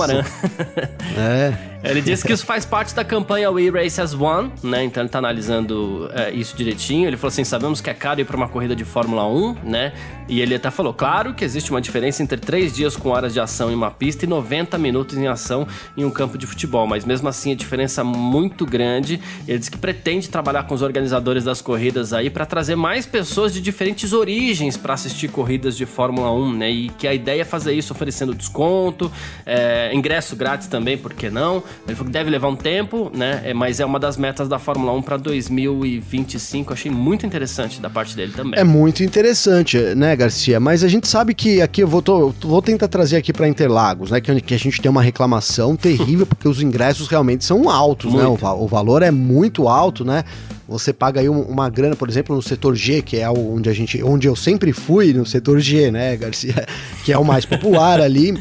é... 1.18 1.66
Ele 1.88 2.00
disse 2.00 2.24
que 2.24 2.32
isso 2.32 2.44
faz 2.44 2.64
parte 2.64 2.94
da 2.94 3.04
campanha 3.04 3.50
We 3.50 3.70
Race 3.70 4.00
as 4.00 4.12
One, 4.12 4.52
né? 4.62 4.84
Então 4.84 5.02
ele 5.02 5.08
tá 5.08 5.18
analisando 5.18 6.10
é, 6.12 6.32
isso 6.32 6.56
direitinho. 6.56 7.06
Ele 7.08 7.16
falou 7.16 7.28
assim: 7.28 7.44
sabemos 7.44 7.80
que 7.80 7.88
é 7.88 7.94
caro 7.94 8.20
ir 8.20 8.24
pra 8.24 8.36
uma 8.36 8.48
corrida 8.48 8.74
de 8.74 8.84
Fórmula 8.84 9.26
1, 9.26 9.56
né? 9.64 9.92
E 10.28 10.40
ele 10.40 10.54
até 10.54 10.70
falou: 10.70 10.92
claro 10.92 11.34
que 11.34 11.44
existe 11.44 11.70
uma 11.70 11.80
diferença 11.80 12.22
entre 12.22 12.38
três 12.38 12.74
dias 12.74 12.96
com 12.96 13.10
horas 13.10 13.32
de 13.32 13.40
ação 13.40 13.70
em 13.70 13.74
uma 13.74 13.90
pista 13.90 14.24
e 14.24 14.28
90 14.28 14.76
minutos 14.78 15.16
em 15.16 15.28
ação 15.28 15.66
em 15.96 16.04
um 16.04 16.10
campo 16.10 16.36
de 16.36 16.46
futebol, 16.46 16.86
mas 16.86 17.04
mesmo 17.04 17.28
assim 17.28 17.52
a 17.52 17.54
diferença 17.54 18.00
é 18.00 18.04
muito 18.04 18.66
grande. 18.66 19.20
Ele 19.46 19.58
disse 19.58 19.70
que 19.70 19.78
pretende 19.78 20.28
trabalhar 20.28 20.64
com 20.64 20.74
os 20.74 20.82
organizadores 20.82 21.44
das 21.44 21.62
corridas 21.62 22.12
aí 22.12 22.28
para 22.30 22.44
trazer 22.44 22.74
mais 22.74 23.06
pessoas 23.06 23.52
de 23.52 23.60
diferentes 23.60 24.12
origens 24.12 24.76
para 24.76 24.94
assistir 24.94 25.28
corridas 25.28 25.76
de 25.76 25.86
Fórmula 25.86 26.32
1, 26.32 26.52
né? 26.52 26.70
E 26.70 26.88
que 26.88 27.06
a 27.06 27.14
ideia 27.14 27.42
é 27.42 27.44
fazer 27.44 27.74
isso 27.74 27.92
oferecendo 27.92 28.34
desconto, 28.34 29.10
é, 29.44 29.90
ingresso 29.94 30.34
grátis 30.34 30.66
também, 30.66 30.98
por 30.98 31.12
que 31.14 31.30
não? 31.30 31.62
Ele 31.86 31.94
falou 31.94 32.06
que 32.06 32.12
deve 32.12 32.30
levar 32.30 32.48
um 32.48 32.56
tempo, 32.56 33.10
né? 33.14 33.42
É, 33.44 33.54
mas 33.54 33.80
é 33.80 33.86
uma 33.86 33.98
das 33.98 34.16
metas 34.16 34.48
da 34.48 34.58
Fórmula 34.58 34.92
1 34.92 35.02
para 35.02 35.16
2025. 35.16 36.72
Achei 36.72 36.90
muito 36.90 37.24
interessante 37.24 37.80
da 37.80 37.88
parte 37.88 38.16
dele 38.16 38.32
também. 38.34 38.58
É 38.58 38.64
muito 38.64 39.04
interessante, 39.04 39.78
né, 39.94 40.16
Garcia? 40.16 40.58
Mas 40.58 40.82
a 40.82 40.88
gente 40.88 41.06
sabe 41.06 41.34
que 41.34 41.60
aqui 41.60 41.82
eu 41.82 41.88
vou, 41.88 42.02
tô, 42.02 42.34
vou 42.40 42.60
tentar 42.60 42.88
trazer 42.88 43.16
aqui 43.16 43.32
para 43.32 43.48
Interlagos, 43.48 44.10
né? 44.10 44.20
Que, 44.20 44.40
que, 44.40 44.54
a 44.54 44.58
gente 44.58 44.80
tem 44.80 44.90
uma 44.90 45.02
reclamação 45.02 45.76
terrível 45.76 46.26
porque 46.26 46.48
os 46.48 46.60
ingressos 46.60 47.08
realmente 47.08 47.44
são 47.44 47.70
altos, 47.70 48.12
né? 48.12 48.24
muito. 48.24 48.44
né? 48.44 48.50
O, 48.50 48.64
o 48.64 48.66
valor 48.66 49.02
é 49.02 49.10
muito 49.10 49.68
alto, 49.68 50.04
né? 50.04 50.24
Você 50.68 50.92
paga 50.92 51.20
aí 51.20 51.28
uma 51.28 51.70
grana, 51.70 51.94
por 51.94 52.08
exemplo, 52.08 52.34
no 52.34 52.42
setor 52.42 52.74
G, 52.74 53.00
que 53.00 53.18
é 53.18 53.30
onde 53.30 53.70
a 53.70 53.72
gente, 53.72 54.02
onde 54.02 54.26
eu 54.26 54.34
sempre 54.34 54.72
fui, 54.72 55.12
no 55.12 55.24
setor 55.24 55.60
G, 55.60 55.92
né, 55.92 56.16
Garcia, 56.16 56.66
que 57.04 57.12
é 57.12 57.18
o 57.18 57.24
mais 57.24 57.44
popular 57.44 58.00
ali. 58.00 58.36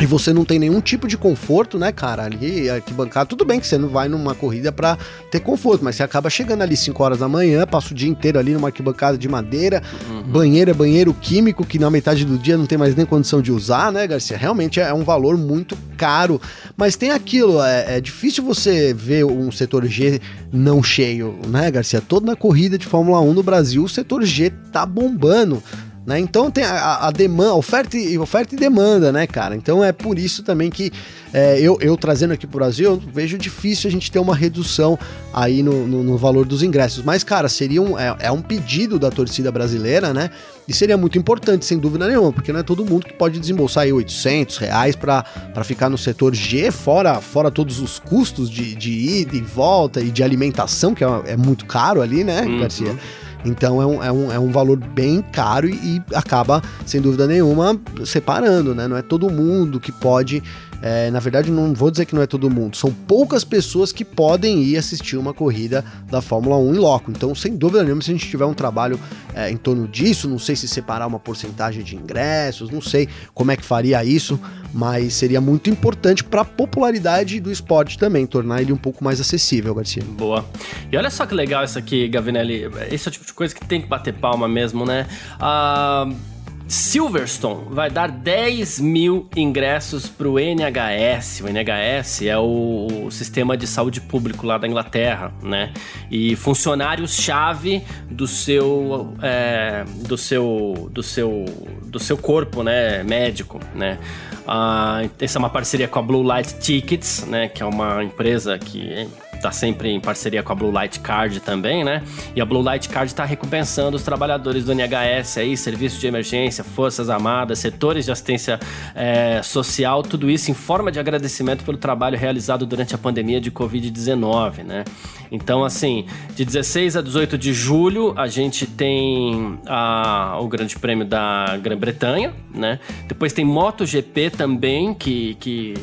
E 0.00 0.06
você 0.06 0.32
não 0.32 0.46
tem 0.46 0.58
nenhum 0.58 0.80
tipo 0.80 1.06
de 1.06 1.16
conforto, 1.18 1.78
né, 1.78 1.92
cara? 1.92 2.24
Ali, 2.24 2.70
arquibancada, 2.70 3.26
tudo 3.26 3.44
bem 3.44 3.60
que 3.60 3.66
você 3.66 3.76
não 3.76 3.88
vai 3.88 4.08
numa 4.08 4.34
corrida 4.34 4.72
para 4.72 4.96
ter 5.30 5.40
conforto, 5.40 5.84
mas 5.84 5.96
você 5.96 6.02
acaba 6.02 6.30
chegando 6.30 6.62
ali 6.62 6.74
5 6.74 7.02
horas 7.02 7.18
da 7.18 7.28
manhã, 7.28 7.66
passa 7.66 7.92
o 7.92 7.94
dia 7.94 8.08
inteiro 8.08 8.38
ali 8.38 8.52
numa 8.52 8.68
arquibancada 8.68 9.18
de 9.18 9.28
madeira, 9.28 9.82
uhum. 10.08 10.22
banheiro 10.22 10.70
é 10.70 10.74
banheiro 10.74 11.12
químico, 11.12 11.66
que 11.66 11.78
na 11.78 11.90
metade 11.90 12.24
do 12.24 12.38
dia 12.38 12.56
não 12.56 12.64
tem 12.64 12.78
mais 12.78 12.96
nem 12.96 13.04
condição 13.04 13.42
de 13.42 13.52
usar, 13.52 13.92
né, 13.92 14.06
Garcia? 14.06 14.38
Realmente 14.38 14.80
é 14.80 14.92
um 14.94 15.04
valor 15.04 15.36
muito 15.36 15.76
caro, 15.98 16.40
mas 16.78 16.96
tem 16.96 17.10
aquilo, 17.10 17.62
é, 17.62 17.98
é 17.98 18.00
difícil 18.00 18.42
você 18.42 18.94
ver 18.94 19.24
um 19.26 19.52
setor 19.52 19.84
G 19.86 20.18
não 20.50 20.82
cheio, 20.82 21.38
né, 21.48 21.70
Garcia? 21.70 22.00
Toda 22.00 22.24
na 22.26 22.36
corrida 22.36 22.78
de 22.78 22.86
Fórmula 22.86 23.20
1 23.20 23.34
no 23.34 23.42
Brasil, 23.42 23.84
o 23.84 23.88
setor 23.88 24.24
G 24.24 24.50
tá 24.72 24.86
bombando. 24.86 25.62
Né? 26.06 26.18
Então 26.18 26.50
tem 26.50 26.64
a, 26.64 27.08
a, 27.08 27.10
demanda, 27.10 27.54
oferta 27.54 27.96
e, 27.96 28.18
oferta 28.18 28.54
e 28.54 28.58
demanda, 28.58 29.12
né, 29.12 29.26
cara? 29.26 29.54
Então 29.54 29.84
é 29.84 29.92
por 29.92 30.18
isso 30.18 30.42
também 30.42 30.70
que 30.70 30.90
é, 31.32 31.60
eu, 31.60 31.78
eu, 31.80 31.96
trazendo 31.96 32.32
aqui 32.32 32.46
para 32.46 32.56
o 32.56 32.58
Brasil, 32.58 32.90
eu 32.90 32.96
vejo 33.12 33.36
difícil 33.36 33.86
a 33.86 33.90
gente 33.90 34.10
ter 34.10 34.18
uma 34.18 34.34
redução 34.34 34.98
aí 35.32 35.62
no, 35.62 35.86
no, 35.86 36.02
no 36.02 36.16
valor 36.16 36.46
dos 36.46 36.62
ingressos. 36.62 37.04
Mas, 37.04 37.22
cara, 37.22 37.48
seria 37.48 37.82
um, 37.82 37.98
é, 37.98 38.16
é, 38.18 38.32
um 38.32 38.40
pedido 38.40 38.98
da 38.98 39.10
torcida 39.10 39.52
brasileira, 39.52 40.14
né? 40.14 40.30
E 40.66 40.72
seria 40.72 40.96
muito 40.96 41.18
importante, 41.18 41.66
sem 41.66 41.78
dúvida 41.78 42.08
nenhuma, 42.08 42.32
porque 42.32 42.52
não 42.52 42.60
é 42.60 42.62
todo 42.62 42.84
mundo 42.84 43.04
que 43.04 43.12
pode 43.12 43.38
desembolsar 43.38 43.84
aí 43.84 43.92
800 43.92 44.56
reais 44.56 44.96
para 44.96 45.24
ficar 45.64 45.90
no 45.90 45.98
setor 45.98 46.34
G, 46.34 46.70
fora, 46.70 47.20
fora 47.20 47.50
todos 47.50 47.80
os 47.80 47.98
custos 47.98 48.48
de, 48.48 48.74
de 48.74 48.90
ida 48.90 49.36
e 49.36 49.40
volta 49.40 50.00
e 50.00 50.10
de 50.10 50.22
alimentação, 50.22 50.94
que 50.94 51.04
é, 51.04 51.22
é 51.26 51.36
muito 51.36 51.66
caro 51.66 52.00
ali, 52.00 52.24
né, 52.24 52.42
uhum. 52.42 52.60
Garcia? 52.60 52.96
Então 53.44 53.80
é 53.80 53.86
um, 53.86 54.04
é 54.04 54.12
um, 54.12 54.32
é 54.32 54.38
um 54.38 54.50
valor 54.50 54.76
bem 54.76 55.22
caro 55.22 55.68
e, 55.68 55.72
e 55.96 56.02
acaba, 56.14 56.62
sem 56.84 57.00
dúvida 57.00 57.26
nenhuma, 57.26 57.80
separando, 58.04 58.74
né? 58.74 58.86
Não 58.86 58.96
é 58.96 59.02
todo 59.02 59.30
mundo 59.30 59.80
que 59.80 59.92
pode 59.92 60.42
é, 60.82 61.10
na 61.10 61.20
verdade, 61.20 61.50
não 61.50 61.74
vou 61.74 61.90
dizer 61.90 62.06
que 62.06 62.14
não 62.14 62.22
é 62.22 62.26
todo 62.26 62.48
mundo, 62.48 62.76
são 62.76 62.92
poucas 62.92 63.44
pessoas 63.44 63.92
que 63.92 64.04
podem 64.04 64.62
ir 64.62 64.76
assistir 64.76 65.16
uma 65.16 65.34
corrida 65.34 65.84
da 66.10 66.22
Fórmula 66.22 66.56
1 66.56 66.74
em 66.74 66.78
loco. 66.78 67.10
Então, 67.10 67.34
sem 67.34 67.56
dúvida 67.56 67.82
nenhuma, 67.82 68.00
se 68.02 68.10
a 68.10 68.14
gente 68.14 68.28
tiver 68.28 68.46
um 68.46 68.54
trabalho 68.54 68.98
é, 69.34 69.50
em 69.50 69.56
torno 69.56 69.86
disso, 69.86 70.28
não 70.28 70.38
sei 70.38 70.56
se 70.56 70.66
separar 70.66 71.06
uma 71.06 71.18
porcentagem 71.18 71.82
de 71.82 71.96
ingressos, 71.96 72.70
não 72.70 72.80
sei 72.80 73.08
como 73.34 73.50
é 73.50 73.56
que 73.56 73.64
faria 73.64 74.02
isso, 74.04 74.40
mas 74.72 75.14
seria 75.14 75.40
muito 75.40 75.68
importante 75.68 76.24
para 76.24 76.42
a 76.42 76.44
popularidade 76.44 77.40
do 77.40 77.50
esporte 77.50 77.98
também, 77.98 78.26
tornar 78.26 78.62
ele 78.62 78.72
um 78.72 78.78
pouco 78.78 79.04
mais 79.04 79.20
acessível, 79.20 79.74
Garcia. 79.74 80.02
Boa. 80.02 80.44
E 80.90 80.96
olha 80.96 81.10
só 81.10 81.26
que 81.26 81.34
legal 81.34 81.62
isso 81.64 81.78
aqui, 81.78 82.08
Gavinelli. 82.08 82.70
Esse 82.90 83.08
é 83.08 83.10
o 83.10 83.12
tipo 83.12 83.26
de 83.26 83.32
coisa 83.32 83.54
que 83.54 83.64
tem 83.66 83.82
que 83.82 83.86
bater 83.86 84.14
palma 84.14 84.48
mesmo, 84.48 84.86
né? 84.86 85.06
Ah. 85.38 86.06
Uh 86.08 86.39
Silverstone 86.70 87.64
vai 87.68 87.90
dar 87.90 88.08
10 88.08 88.78
mil 88.78 89.28
ingressos 89.36 90.08
para 90.08 90.28
o 90.28 90.38
NHS. 90.38 91.40
O 91.40 91.48
NHS 91.48 92.22
é 92.22 92.38
o, 92.38 93.06
o, 93.06 93.10
sistema 93.10 93.56
de 93.56 93.66
saúde 93.66 94.00
público 94.00 94.46
lá 94.46 94.56
da 94.56 94.68
Inglaterra, 94.68 95.32
né? 95.42 95.72
E 96.08 96.36
funcionários-chave 96.36 97.82
do 98.08 98.28
seu, 98.28 99.12
é, 99.20 99.84
do 100.06 100.16
seu, 100.16 100.88
do 100.92 101.02
seu, 101.02 101.44
do 101.86 101.98
seu 101.98 102.16
corpo, 102.16 102.62
né? 102.62 103.02
Médico, 103.02 103.58
né? 103.74 103.98
Ah, 104.46 105.02
essa 105.20 105.38
é 105.38 105.40
uma 105.40 105.50
parceria 105.50 105.88
com 105.88 105.98
a 105.98 106.02
Blue 106.02 106.22
Light 106.22 106.56
Tickets, 106.60 107.26
né? 107.26 107.48
Que 107.48 107.64
é 107.64 107.66
uma 107.66 108.04
empresa 108.04 108.56
que 108.56 109.08
tá 109.40 109.50
sempre 109.50 109.90
em 109.90 110.00
parceria 110.00 110.42
com 110.42 110.52
a 110.52 110.54
Blue 110.54 110.70
Light 110.70 111.00
Card 111.00 111.40
também, 111.40 111.82
né? 111.82 112.02
E 112.34 112.40
a 112.40 112.44
Blue 112.44 112.62
Light 112.62 112.88
Card 112.88 113.10
está 113.10 113.24
recompensando 113.24 113.96
os 113.96 114.02
trabalhadores 114.02 114.64
do 114.64 114.72
NHS 114.72 115.38
aí, 115.38 115.56
serviços 115.56 115.98
de 115.98 116.06
emergência, 116.06 116.62
forças 116.62 117.08
armadas, 117.08 117.58
setores 117.58 118.04
de 118.04 118.12
assistência 118.12 118.60
é, 118.94 119.40
social, 119.42 120.02
tudo 120.02 120.30
isso 120.30 120.50
em 120.50 120.54
forma 120.54 120.92
de 120.92 121.00
agradecimento 121.00 121.64
pelo 121.64 121.78
trabalho 121.78 122.18
realizado 122.18 122.66
durante 122.66 122.94
a 122.94 122.98
pandemia 122.98 123.40
de 123.40 123.50
Covid-19, 123.50 124.62
né? 124.64 124.84
Então, 125.32 125.64
assim, 125.64 126.06
de 126.34 126.44
16 126.44 126.96
a 126.96 127.02
18 127.02 127.38
de 127.38 127.52
julho, 127.52 128.14
a 128.16 128.26
gente 128.26 128.66
tem 128.66 129.58
a, 129.66 130.38
o 130.40 130.48
Grande 130.48 130.78
Prêmio 130.78 131.06
da 131.06 131.56
Grã-Bretanha, 131.56 132.34
né? 132.54 132.80
Depois 133.06 133.32
tem 133.32 133.44
MotoGP 133.44 134.30
também, 134.30 134.92
que, 134.92 135.36
que 135.36 135.74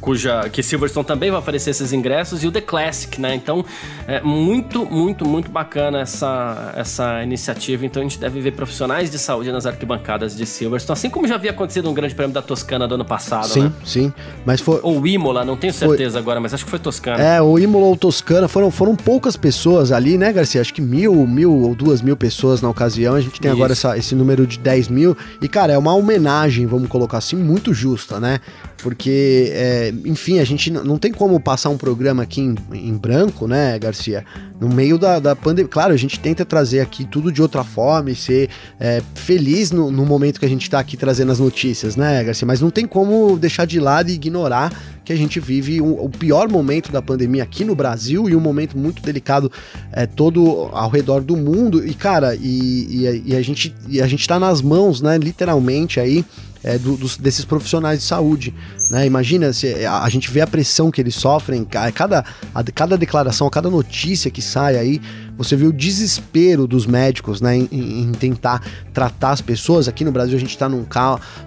cuja 0.00 0.48
que 0.50 0.62
Silverstone 0.62 1.06
também 1.06 1.30
vai 1.30 1.40
oferecer 1.40 1.70
esses 1.70 1.92
ingressos 1.92 2.44
e 2.44 2.46
o 2.46 2.50
The 2.54 2.60
Classic, 2.60 3.20
né? 3.20 3.34
Então 3.34 3.64
é 4.06 4.20
muito, 4.20 4.86
muito, 4.86 5.26
muito 5.26 5.50
bacana 5.50 6.00
essa, 6.00 6.72
essa 6.76 7.22
iniciativa. 7.22 7.84
Então 7.84 8.00
a 8.00 8.04
gente 8.04 8.18
deve 8.18 8.40
ver 8.40 8.52
profissionais 8.52 9.10
de 9.10 9.18
saúde 9.18 9.52
nas 9.52 9.66
arquibancadas 9.66 10.36
de 10.36 10.46
Silverstone, 10.46 10.94
assim 10.94 11.10
como 11.10 11.26
já 11.26 11.34
havia 11.34 11.50
acontecido 11.50 11.86
no 11.86 11.92
Grande 11.92 12.14
Prêmio 12.14 12.32
da 12.32 12.42
Toscana 12.42 12.86
do 12.88 12.94
ano 12.94 13.04
passado, 13.04 13.48
sim, 13.48 13.62
né? 13.64 13.72
Sim, 13.84 14.12
Mas 14.44 14.60
foi 14.60 14.80
ou 14.82 15.06
Imola, 15.06 15.44
não 15.44 15.56
tenho 15.56 15.72
certeza 15.72 16.12
foi... 16.12 16.20
agora, 16.20 16.40
mas 16.40 16.54
acho 16.54 16.64
que 16.64 16.70
foi 16.70 16.78
Toscana. 16.78 17.22
É, 17.22 17.42
o 17.42 17.58
Imola 17.58 17.86
ou 17.86 17.96
Toscana 17.96 18.48
foram 18.48 18.70
foram 18.70 18.94
poucas 18.94 19.36
pessoas 19.36 19.92
ali, 19.92 20.16
né, 20.16 20.32
Garcia? 20.32 20.60
Acho 20.60 20.72
que 20.72 20.80
mil, 20.80 21.26
mil 21.26 21.52
ou 21.52 21.74
duas 21.74 22.00
mil 22.00 22.16
pessoas 22.16 22.60
na 22.62 22.68
ocasião. 22.68 23.14
A 23.14 23.20
gente 23.20 23.40
tem 23.40 23.50
Isso. 23.50 23.56
agora 23.56 23.72
essa, 23.72 23.98
esse 23.98 24.14
número 24.14 24.46
de 24.46 24.58
10 24.58 24.88
mil 24.88 25.16
e 25.40 25.48
cara 25.48 25.72
é 25.72 25.78
uma 25.78 25.94
homenagem, 25.94 26.66
vamos 26.66 26.88
colocar 26.88 27.18
assim, 27.18 27.36
muito 27.36 27.74
justa, 27.74 28.20
né? 28.20 28.40
Porque, 28.84 29.50
é, 29.54 29.94
enfim, 30.04 30.40
a 30.40 30.44
gente 30.44 30.70
não 30.70 30.98
tem 30.98 31.10
como 31.10 31.40
passar 31.40 31.70
um 31.70 31.78
programa 31.78 32.22
aqui 32.22 32.42
em, 32.42 32.54
em 32.70 32.94
branco, 32.94 33.48
né, 33.48 33.78
Garcia? 33.78 34.26
No 34.60 34.68
meio 34.68 34.98
da, 34.98 35.18
da 35.18 35.34
pandemia. 35.34 35.70
Claro, 35.70 35.94
a 35.94 35.96
gente 35.96 36.20
tenta 36.20 36.44
trazer 36.44 36.80
aqui 36.80 37.02
tudo 37.02 37.32
de 37.32 37.40
outra 37.40 37.64
forma 37.64 38.10
e 38.10 38.14
ser 38.14 38.50
é, 38.78 39.02
feliz 39.14 39.70
no, 39.70 39.90
no, 39.90 40.04
momento 40.04 40.38
que 40.38 40.44
a 40.44 40.48
gente 40.50 40.64
está 40.64 40.78
aqui 40.78 40.98
trazendo 40.98 41.32
as 41.32 41.40
notícias, 41.40 41.96
né, 41.96 42.22
Garcia? 42.22 42.46
Mas 42.46 42.60
não 42.60 42.68
tem 42.68 42.86
como 42.86 43.38
deixar 43.38 43.64
de 43.64 43.80
lado 43.80 44.10
e 44.10 44.12
ignorar 44.12 44.70
que 45.02 45.14
a 45.14 45.16
gente 45.16 45.40
vive 45.40 45.80
um, 45.80 46.04
o 46.04 46.10
pior 46.10 46.46
momento 46.50 46.92
da 46.92 47.00
pandemia 47.00 47.42
aqui 47.42 47.64
no 47.64 47.74
Brasil 47.74 48.28
e 48.28 48.36
um 48.36 48.40
momento 48.40 48.76
muito 48.76 49.02
delicado 49.02 49.50
é, 49.92 50.04
todo 50.04 50.68
ao 50.72 50.90
redor 50.90 51.22
do 51.22 51.38
mundo. 51.38 51.86
E, 51.86 51.94
cara, 51.94 52.34
e, 52.34 52.42
e, 52.44 53.22
e 53.28 53.34
a, 53.34 53.40
gente, 53.40 53.74
e 53.88 54.02
a 54.02 54.06
gente 54.06 54.28
tá 54.28 54.38
nas 54.38 54.60
mãos, 54.60 55.00
né, 55.00 55.16
literalmente 55.16 55.98
aí 55.98 56.22
é, 56.64 56.78
do, 56.78 56.96
dos, 56.96 57.16
desses 57.16 57.44
profissionais 57.44 58.00
de 58.00 58.04
saúde. 58.06 58.54
Né? 58.90 59.06
Imagina, 59.06 59.52
se, 59.52 59.84
a, 59.84 60.02
a, 60.02 60.08
gente 60.08 60.30
vê 60.30 60.40
a 60.40 60.46
pressão 60.46 60.90
que 60.90 61.00
eles 61.00 61.14
sofrem, 61.14 61.66
a 61.74 61.92
cada, 61.92 62.24
a, 62.54 62.64
cada 62.64 62.96
declaração, 62.96 63.48
cada 63.50 63.68
notícia 63.68 64.30
que 64.30 64.40
sai 64.40 64.76
aí, 64.76 65.00
você 65.36 65.56
vê 65.56 65.66
o 65.66 65.72
desespero 65.72 66.66
dos 66.66 66.86
médicos 66.86 67.40
né, 67.40 67.56
em, 67.56 67.68
em 67.72 68.12
tentar 68.12 68.62
tratar 68.92 69.30
as 69.30 69.40
pessoas. 69.40 69.88
Aqui 69.88 70.04
no 70.04 70.12
Brasil 70.12 70.36
a 70.36 70.40
gente 70.40 70.50
está 70.50 70.68
num, 70.68 70.86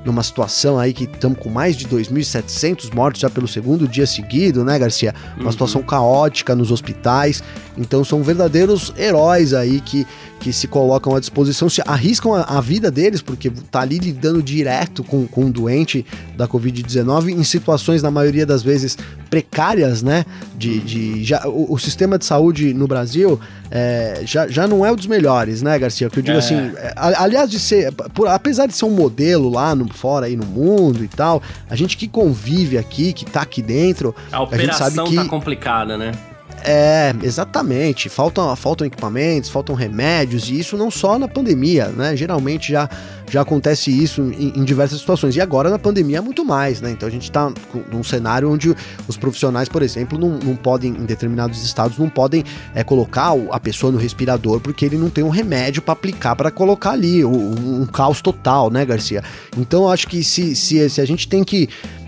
numa 0.03 0.23
situação 0.23 0.77
aí 0.77 0.93
que 0.93 1.05
estamos 1.05 1.39
com 1.39 1.49
mais 1.49 1.75
de 1.75 1.87
2.700 1.87 2.93
mortos 2.93 3.21
já 3.21 3.29
pelo 3.29 3.47
segundo 3.47 3.87
dia 3.87 4.05
seguido, 4.05 4.63
né, 4.65 4.77
Garcia? 4.77 5.13
Uma 5.35 5.45
uhum. 5.45 5.51
situação 5.51 5.81
caótica 5.81 6.55
nos 6.55 6.71
hospitais. 6.71 7.41
Então 7.77 8.03
são 8.03 8.23
verdadeiros 8.23 8.91
heróis 8.97 9.53
aí 9.53 9.79
que, 9.79 10.05
que 10.39 10.51
se 10.51 10.67
colocam 10.67 11.15
à 11.15 11.19
disposição, 11.19 11.69
se 11.69 11.81
arriscam 11.85 12.33
a, 12.33 12.41
a 12.41 12.61
vida 12.61 12.89
deles, 12.89 13.21
porque 13.21 13.49
tá 13.71 13.81
ali 13.81 13.99
lidando 13.99 14.41
direto 14.41 15.03
com, 15.03 15.27
com 15.27 15.45
um 15.45 15.51
doente 15.51 16.05
da 16.35 16.47
Covid-19 16.47 17.29
em 17.29 17.43
situações, 17.43 18.01
na 18.01 18.11
maioria 18.11 18.45
das 18.45 18.63
vezes, 18.63 18.97
precárias, 19.29 20.01
né? 20.01 20.25
De, 20.57 20.79
de, 20.79 21.23
já, 21.23 21.47
o, 21.47 21.73
o 21.73 21.77
sistema 21.77 22.17
de 22.17 22.25
saúde 22.25 22.73
no 22.73 22.87
Brasil 22.87 23.39
é, 23.77 24.21
já, 24.23 24.47
já 24.47 24.67
não 24.67 24.83
é 24.83 24.91
um 24.91 24.95
dos 24.95 25.05
melhores, 25.05 25.61
né, 25.61 25.77
Garcia? 25.77 26.09
Que 26.09 26.17
eu 26.17 26.23
digo 26.23 26.35
é. 26.35 26.39
assim, 26.39 26.55
é, 26.55 26.93
aliás 26.95 27.49
de 27.49 27.59
ser, 27.59 27.91
por, 27.91 28.27
apesar 28.27 28.65
de 28.65 28.73
ser 28.73 28.85
um 28.85 28.89
modelo 28.89 29.51
lá 29.51 29.75
no, 29.75 29.87
fora 29.93 30.25
aí 30.25 30.35
no 30.35 30.45
mundo 30.45 31.03
e 31.03 31.07
tal, 31.07 31.43
a 31.69 31.75
gente 31.75 31.95
que 31.95 32.07
convive 32.07 32.77
aqui, 32.77 33.13
que 33.13 33.23
tá 33.23 33.41
aqui 33.41 33.61
dentro, 33.61 34.15
a 34.31 34.41
operação 34.41 34.87
a 34.87 34.89
gente 34.89 34.95
sabe 34.95 35.09
que, 35.09 35.15
tá 35.15 35.25
complicada, 35.25 35.95
né? 35.95 36.11
É, 36.69 37.15
exatamente. 37.23 38.09
Faltam, 38.09 38.53
faltam 38.57 38.85
equipamentos, 38.85 39.49
faltam 39.49 39.73
remédios, 39.73 40.49
e 40.49 40.59
isso 40.59 40.75
não 40.75 40.91
só 40.91 41.17
na 41.17 41.25
pandemia, 41.25 41.87
né? 41.87 42.13
Geralmente 42.13 42.73
já, 42.73 42.89
já 43.31 43.39
acontece 43.39 43.89
isso 43.89 44.21
em, 44.21 44.51
em 44.53 44.65
diversas 44.65 44.99
situações. 44.99 45.33
E 45.37 45.39
agora 45.39 45.69
na 45.69 45.79
pandemia 45.79 46.21
muito 46.21 46.43
mais, 46.43 46.81
né? 46.81 46.91
Então 46.91 47.07
a 47.07 47.11
gente 47.11 47.23
está 47.23 47.53
num 47.89 48.03
cenário 48.03 48.51
onde 48.51 48.75
os 49.07 49.15
profissionais, 49.15 49.69
por 49.69 49.81
exemplo, 49.81 50.19
não, 50.19 50.37
não 50.39 50.57
podem, 50.57 50.91
em 50.91 51.05
determinados 51.05 51.63
estados, 51.63 51.97
não 51.97 52.09
podem 52.09 52.43
é, 52.75 52.83
colocar 52.83 53.31
a 53.49 53.59
pessoa 53.61 53.89
no 53.89 53.97
respirador 53.97 54.59
porque 54.59 54.83
ele 54.83 54.97
não 54.97 55.09
tem 55.09 55.23
um 55.23 55.29
remédio 55.29 55.81
para 55.81 55.93
aplicar 55.93 56.35
para 56.35 56.51
colocar 56.51 56.91
ali. 56.91 57.23
Um, 57.23 57.81
um, 57.81 57.85
caos 57.85 58.21
total, 58.21 58.69
né, 58.69 58.85
Garcia? 58.85 59.23
Então 59.57 59.83
eu 59.83 59.89
acho 59.89 60.05
que 60.05 60.21
se, 60.21 60.53
se, 60.53 60.89
se 60.89 60.99
a 60.99 61.05
gente 61.05 61.29
tem 61.29 61.45
que 61.45 61.69
é, 61.89 61.95
é, 61.95 62.06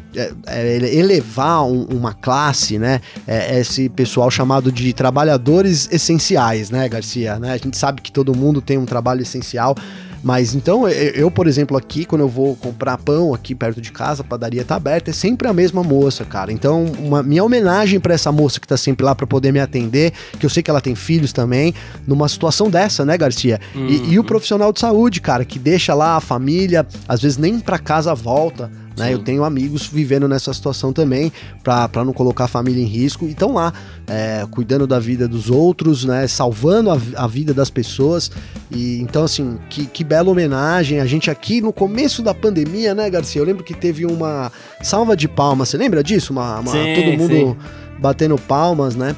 elevar 0.91 1.63
um, 1.65 1.84
uma 1.86 2.13
classe, 2.13 2.80
né? 2.80 3.02
É, 3.28 3.60
esse 3.60 3.89
pessoal 3.89 4.30
chamado 4.32 4.72
de 4.72 4.93
trabalhadores 4.93 5.88
essenciais, 5.91 6.69
né, 6.69 6.88
Garcia? 6.89 7.38
Né? 7.39 7.54
A 7.54 7.58
gente 7.58 7.78
sabe 7.78 8.02
que 8.02 8.12
todo 8.12 8.36
mundo 8.36 8.62
tem 8.62 8.78
um 8.78 8.86
trabalho 8.86 9.22
essencial. 9.22 9.76
Mas 10.24 10.54
então, 10.54 10.88
eu, 10.88 11.32
por 11.32 11.48
exemplo, 11.48 11.78
aqui, 11.78 12.04
quando 12.04 12.22
eu 12.22 12.28
vou 12.28 12.56
comprar 12.56 12.98
pão 12.98 13.34
aqui 13.34 13.56
perto 13.56 13.80
de 13.80 13.91
casa, 13.91 14.22
a 14.22 14.26
padaria 14.26 14.65
tá 14.65 14.76
aberta, 14.76 15.12
é 15.12 15.13
sempre 15.13 15.48
a 15.48 15.54
mesma 15.54 15.82
moça, 15.82 16.26
cara. 16.26 16.52
Então, 16.52 16.86
uma 17.00 17.24
minha 17.24 17.43
homenagem 17.43 18.00
para 18.00 18.13
essa 18.13 18.32
moça 18.32 18.60
que 18.60 18.67
tá 18.67 18.76
sempre 18.76 19.06
lá 19.06 19.15
para 19.15 19.26
poder 19.26 19.52
me 19.52 19.60
atender, 19.60 20.12
que 20.38 20.45
eu 20.45 20.50
sei 20.50 20.62
que 20.62 20.69
ela 20.69 20.82
tem 20.82 20.93
filhos 20.93 21.32
também, 21.32 21.74
numa 22.06 22.28
situação 22.28 22.69
dessa, 22.69 23.06
né, 23.06 23.17
Garcia? 23.17 23.60
Uhum. 23.74 23.88
E, 23.88 24.13
e, 24.13 24.17
o 24.17 24.22
uhum. 24.22 24.28
profissional 24.28 24.74
de 24.74 24.80
saúde, 24.80 25.22
cara, 25.22 25.45
que 25.45 25.58
deixa 25.58 25.93
lá 25.93 26.17
a 26.17 26.19
família, 26.19 26.86
às 27.08 27.22
vezes 27.22 27.38
nem 27.38 27.60
para 27.60 27.80
casa 27.80 28.13
volta, 28.13 28.69
né? 28.97 29.13
Eu 29.13 29.19
tenho 29.19 29.43
amigos 29.43 29.88
vivendo 29.88 30.28
nessa 30.28 30.54
situação 30.54 30.91
também, 30.91 31.32
para 31.63 32.04
não 32.04 32.13
colocar 32.13 32.45
a 32.45 32.47
família 32.47 32.82
em 32.82 32.88
risco, 32.88 33.25
e 33.25 33.32
estão 33.32 33.54
lá, 33.54 33.73
é, 34.08 34.45
cuidando 34.52 34.86
da 34.86 34.99
vida 34.99 35.28
dos 35.28 35.49
outros, 35.49 36.06
né? 36.06 36.28
Salvando 36.28 36.91
a, 36.91 36.97
a, 37.15 37.28
vida 37.28 37.54
das 37.54 37.69
pessoas. 37.69 38.32
E 38.71 38.99
então, 38.99 39.23
assim, 39.23 39.58
que, 39.69 39.86
que 39.86 40.04
bela 40.04 40.30
homenagem. 40.30 40.99
A 40.99 41.06
gente 41.06 41.30
aqui 41.32 41.62
no 41.62 41.71
começo 41.71 42.21
da 42.21 42.34
pandemia, 42.34 42.93
né, 42.93 43.10
Garcia? 43.10 43.41
Eu 43.41 43.45
lembro 43.45 43.63
que 43.63 43.73
teve 43.73 44.06
uma 44.06 44.52
salva 44.82 45.15
de 45.15 45.28
palmas. 45.28 45.69
Você 45.69 45.78
lembra 45.78 46.04
disso? 46.04 46.34
Uma, 46.34 46.60
uma 46.60 46.71
sim, 46.71 46.95
todo 46.95 47.17
mundo 47.17 47.34
sim. 47.34 47.56
batendo 47.99 48.38
palmas, 48.38 48.95
né? 48.95 49.15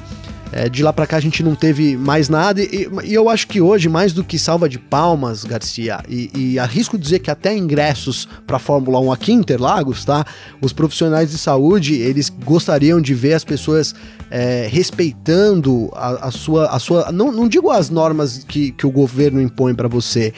É, 0.52 0.68
de 0.68 0.82
lá 0.82 0.92
para 0.92 1.06
cá 1.06 1.16
a 1.16 1.20
gente 1.20 1.42
não 1.42 1.54
teve 1.54 1.96
mais 1.96 2.28
nada 2.28 2.62
e, 2.62 2.86
e, 3.04 3.14
eu 3.14 3.30
acho 3.30 3.48
que 3.48 3.58
hoje, 3.58 3.88
mais 3.88 4.12
do 4.12 4.22
que 4.22 4.38
salva 4.38 4.68
de 4.68 4.78
palmas, 4.78 5.44
Garcia, 5.44 6.02
e, 6.06 6.30
e 6.34 6.58
arrisco 6.58 6.98
dizer 6.98 7.20
que 7.20 7.30
até 7.30 7.56
ingressos 7.56 8.28
para 8.46 8.58
Fórmula 8.58 9.00
1 9.00 9.12
aqui 9.12 9.32
em 9.32 9.36
Interlagos, 9.36 10.04
tá? 10.04 10.26
Os 10.60 10.74
profissionais 10.74 11.30
de 11.30 11.38
saúde, 11.38 11.94
eles 11.94 12.28
gostariam 12.28 13.00
de 13.00 13.14
ver 13.14 13.32
as 13.32 13.44
pessoas 13.44 13.94
é, 14.30 14.68
respeitando 14.70 15.90
a, 15.94 16.28
a, 16.28 16.30
sua, 16.30 16.66
a 16.66 16.78
sua 16.78 17.10
não, 17.10 17.32
não 17.32 17.48
digo 17.48 17.70
as 17.70 17.88
normas 17.88 18.44
que, 18.46 18.72
que 18.72 18.86
o 18.86 18.90
governo 18.90 19.40
impõe 19.40 19.74
para 19.74 19.88
você, 19.88 20.34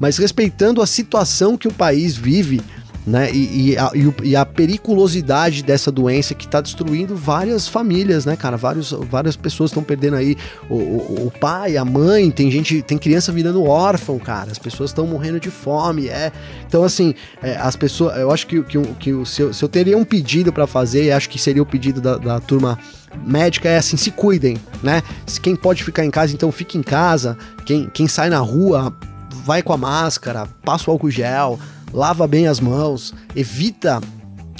mas 0.00 0.18
respeitando 0.18 0.82
a 0.82 0.86
situação 0.86 1.56
que 1.56 1.68
o 1.68 1.72
país 1.72 2.16
vive 2.16 2.60
né? 3.06 3.30
E, 3.32 3.72
e, 3.72 3.76
a, 3.76 3.90
e, 4.22 4.36
a, 4.36 4.46
periculosidade 4.46 5.62
dessa 5.62 5.90
doença 5.90 6.34
que 6.34 6.44
está 6.44 6.60
destruindo 6.60 7.16
várias 7.16 7.66
famílias, 7.66 8.24
né, 8.24 8.36
cara? 8.36 8.56
Vários, 8.56 8.92
várias 8.92 9.34
pessoas 9.34 9.70
estão 9.70 9.82
perdendo 9.82 10.16
aí 10.16 10.36
o, 10.70 10.74
o, 10.74 11.26
o, 11.26 11.32
pai, 11.40 11.76
a 11.76 11.84
mãe, 11.84 12.30
tem 12.30 12.50
gente, 12.50 12.80
tem 12.82 12.96
criança 12.96 13.32
virando 13.32 13.64
órfão, 13.64 14.18
cara. 14.18 14.52
As 14.52 14.58
pessoas 14.58 14.90
estão 14.90 15.06
morrendo 15.06 15.40
de 15.40 15.50
fome, 15.50 16.08
é. 16.08 16.30
Então, 16.66 16.84
assim, 16.84 17.14
é, 17.42 17.56
as 17.56 17.74
pessoas, 17.74 18.16
eu 18.18 18.30
acho 18.30 18.46
que, 18.46 18.62
que, 18.62 18.80
que 18.80 19.26
se, 19.26 19.42
eu, 19.42 19.52
se 19.52 19.64
eu 19.64 19.68
teria 19.68 19.98
um 19.98 20.04
pedido 20.04 20.52
para 20.52 20.66
fazer, 20.66 21.10
acho 21.10 21.28
que 21.28 21.38
seria 21.38 21.62
o 21.62 21.66
pedido 21.66 22.00
da, 22.00 22.16
da 22.16 22.40
turma 22.40 22.78
médica 23.26 23.68
é 23.68 23.76
assim, 23.76 23.96
se 23.96 24.10
cuidem, 24.10 24.56
né? 24.82 25.02
Quem 25.42 25.54
pode 25.54 25.84
ficar 25.84 26.04
em 26.04 26.10
casa, 26.10 26.32
então 26.32 26.50
fique 26.50 26.78
em 26.78 26.82
casa. 26.82 27.36
Quem, 27.66 27.90
quem 27.92 28.08
sai 28.08 28.30
na 28.30 28.38
rua, 28.38 28.94
vai 29.44 29.62
com 29.62 29.72
a 29.72 29.76
máscara, 29.76 30.46
passa 30.64 30.88
o 30.88 30.92
álcool 30.92 31.10
gel, 31.10 31.58
lava 31.92 32.26
bem 32.26 32.46
as 32.46 32.60
mãos, 32.60 33.14
evita 33.34 34.00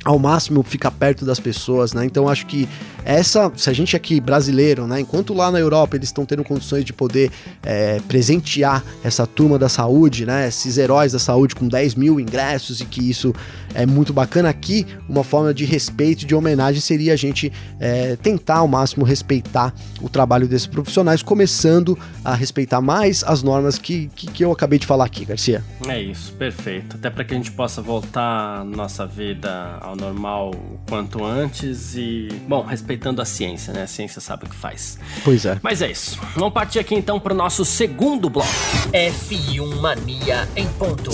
ao 0.05 0.19
máximo 0.19 0.63
ficar 0.63 0.91
perto 0.91 1.25
das 1.25 1.39
pessoas, 1.39 1.93
né? 1.93 2.05
Então 2.05 2.29
acho 2.29 2.47
que 2.47 2.69
essa, 3.05 3.53
se 3.57 3.69
a 3.69 3.73
gente 3.73 3.97
aqui 3.97 4.21
brasileiro, 4.21 4.87
né, 4.87 5.01
enquanto 5.01 5.35
lá 5.35 5.51
na 5.51 5.59
Europa 5.59 5.97
eles 5.97 6.09
estão 6.09 6.25
tendo 6.25 6.45
condições 6.45 6.85
de 6.85 6.93
poder 6.93 7.31
é, 7.63 8.01
presentear 8.07 8.85
essa 9.03 9.27
turma 9.27 9.59
da 9.59 9.69
saúde, 9.69 10.25
né, 10.25 10.49
esses 10.49 10.79
heróis 10.79 11.13
da 11.13 11.19
saúde 11.19 11.55
com 11.55 11.67
10 11.67 11.95
mil 11.95 12.21
ingressos 12.21 12.81
e 12.81 12.85
que 12.85 13.09
isso 13.09 13.35
é 13.75 13.87
muito 13.87 14.13
bacana, 14.13 14.49
aqui 14.49 14.87
uma 15.09 15.25
forma 15.25 15.53
de 15.53 15.65
respeito, 15.65 16.27
de 16.27 16.35
homenagem 16.35 16.81
seria 16.81 17.13
a 17.13 17.17
gente 17.17 17.53
é, 17.81 18.17
tentar 18.17 18.57
ao 18.57 18.69
máximo 18.69 19.05
respeitar 19.05 19.75
o 20.01 20.09
trabalho 20.09 20.47
desses 20.47 20.67
profissionais, 20.67 21.23
começando 21.23 21.99
a 22.25 22.35
respeitar 22.35 22.81
mais 22.81 23.23
as 23.25 23.43
normas 23.43 23.79
que, 23.79 24.11
que, 24.15 24.27
que 24.27 24.45
eu 24.45 24.53
acabei 24.53 24.79
de 24.79 24.87
falar 24.87 25.05
aqui, 25.05 25.25
Garcia. 25.25 25.63
É 25.89 26.01
isso, 26.01 26.33
perfeito. 26.35 26.97
Até 26.97 27.11
para 27.11 27.25
que 27.25 27.35
a 27.35 27.37
gente 27.37 27.53
possa 27.53 27.83
voltar 27.83 28.65
nossa 28.65 29.07
vida 29.07 29.79
ao 29.81 29.97
normal 29.97 30.51
o 30.51 30.79
quanto 30.89 31.25
antes 31.25 31.95
e, 31.97 32.29
bom, 32.49 32.63
respeitando 32.63 33.21
a 33.21 33.25
ciência, 33.25 33.73
né? 33.73 33.83
A 33.83 33.87
ciência 33.87 34.21
sabe 34.21 34.45
o 34.45 34.49
que 34.49 34.57
faz. 34.57 34.99
Pois 35.25 35.45
é. 35.45 35.59
Mas 35.63 35.83
é 35.83 35.91
isso. 35.91 36.19
Vamos 36.35 36.53
partir 36.53 36.79
aqui 36.79 36.95
então 36.95 37.19
para 37.19 37.33
o 37.33 37.37
nosso 37.37 37.65
segundo 37.65 38.29
bloco. 38.29 38.49
F1 38.93 39.81
Mania 39.81 40.49
em 40.57 40.67
ponto. 40.69 41.11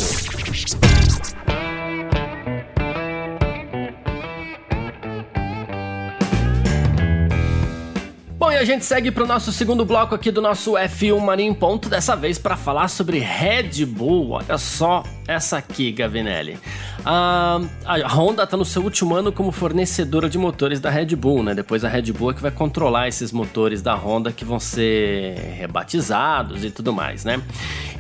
A 8.59 8.65
gente 8.65 8.85
segue 8.85 9.13
para 9.13 9.23
o 9.23 9.27
nosso 9.27 9.53
segundo 9.53 9.85
bloco 9.85 10.17
aqui 10.17 10.33
do 10.33 10.43
nosso 10.43 10.73
F1 10.73 11.21
Mania 11.21 11.47
em 11.47 11.55
Ponto, 11.55 11.89
dessa 11.89 12.17
vez 12.17 12.39
para 12.39 12.57
falar 12.57 12.89
sobre 12.89 13.21
Red 13.21 13.87
Bull. 13.87 14.31
Olha 14.33 14.59
só 14.59 15.05
essa 15.29 15.59
aqui, 15.59 15.93
Gavinelli. 15.93 16.59
A, 17.05 17.61
a 17.85 18.09
Honda 18.09 18.43
está 18.45 18.57
no 18.57 18.65
seu 18.65 18.83
último 18.83 19.15
ano 19.15 19.31
como 19.31 19.53
fornecedora 19.53 20.29
de 20.29 20.39
motores 20.39 20.81
da 20.81 20.89
Red 20.89 21.15
Bull, 21.15 21.43
né? 21.43 21.55
Depois 21.55 21.85
a 21.85 21.89
Red 21.89 22.11
Bull 22.13 22.31
é 22.31 22.35
que 22.35 22.41
vai 22.41 22.51
controlar 22.51 23.09
esses 23.09 23.31
motores 23.31 23.83
da 23.83 23.95
Honda 23.95 24.33
que 24.33 24.43
vão 24.43 24.59
ser 24.59 25.37
rebatizados 25.59 26.65
e 26.65 26.71
tudo 26.71 26.95
mais, 26.95 27.27
né? 27.27 27.43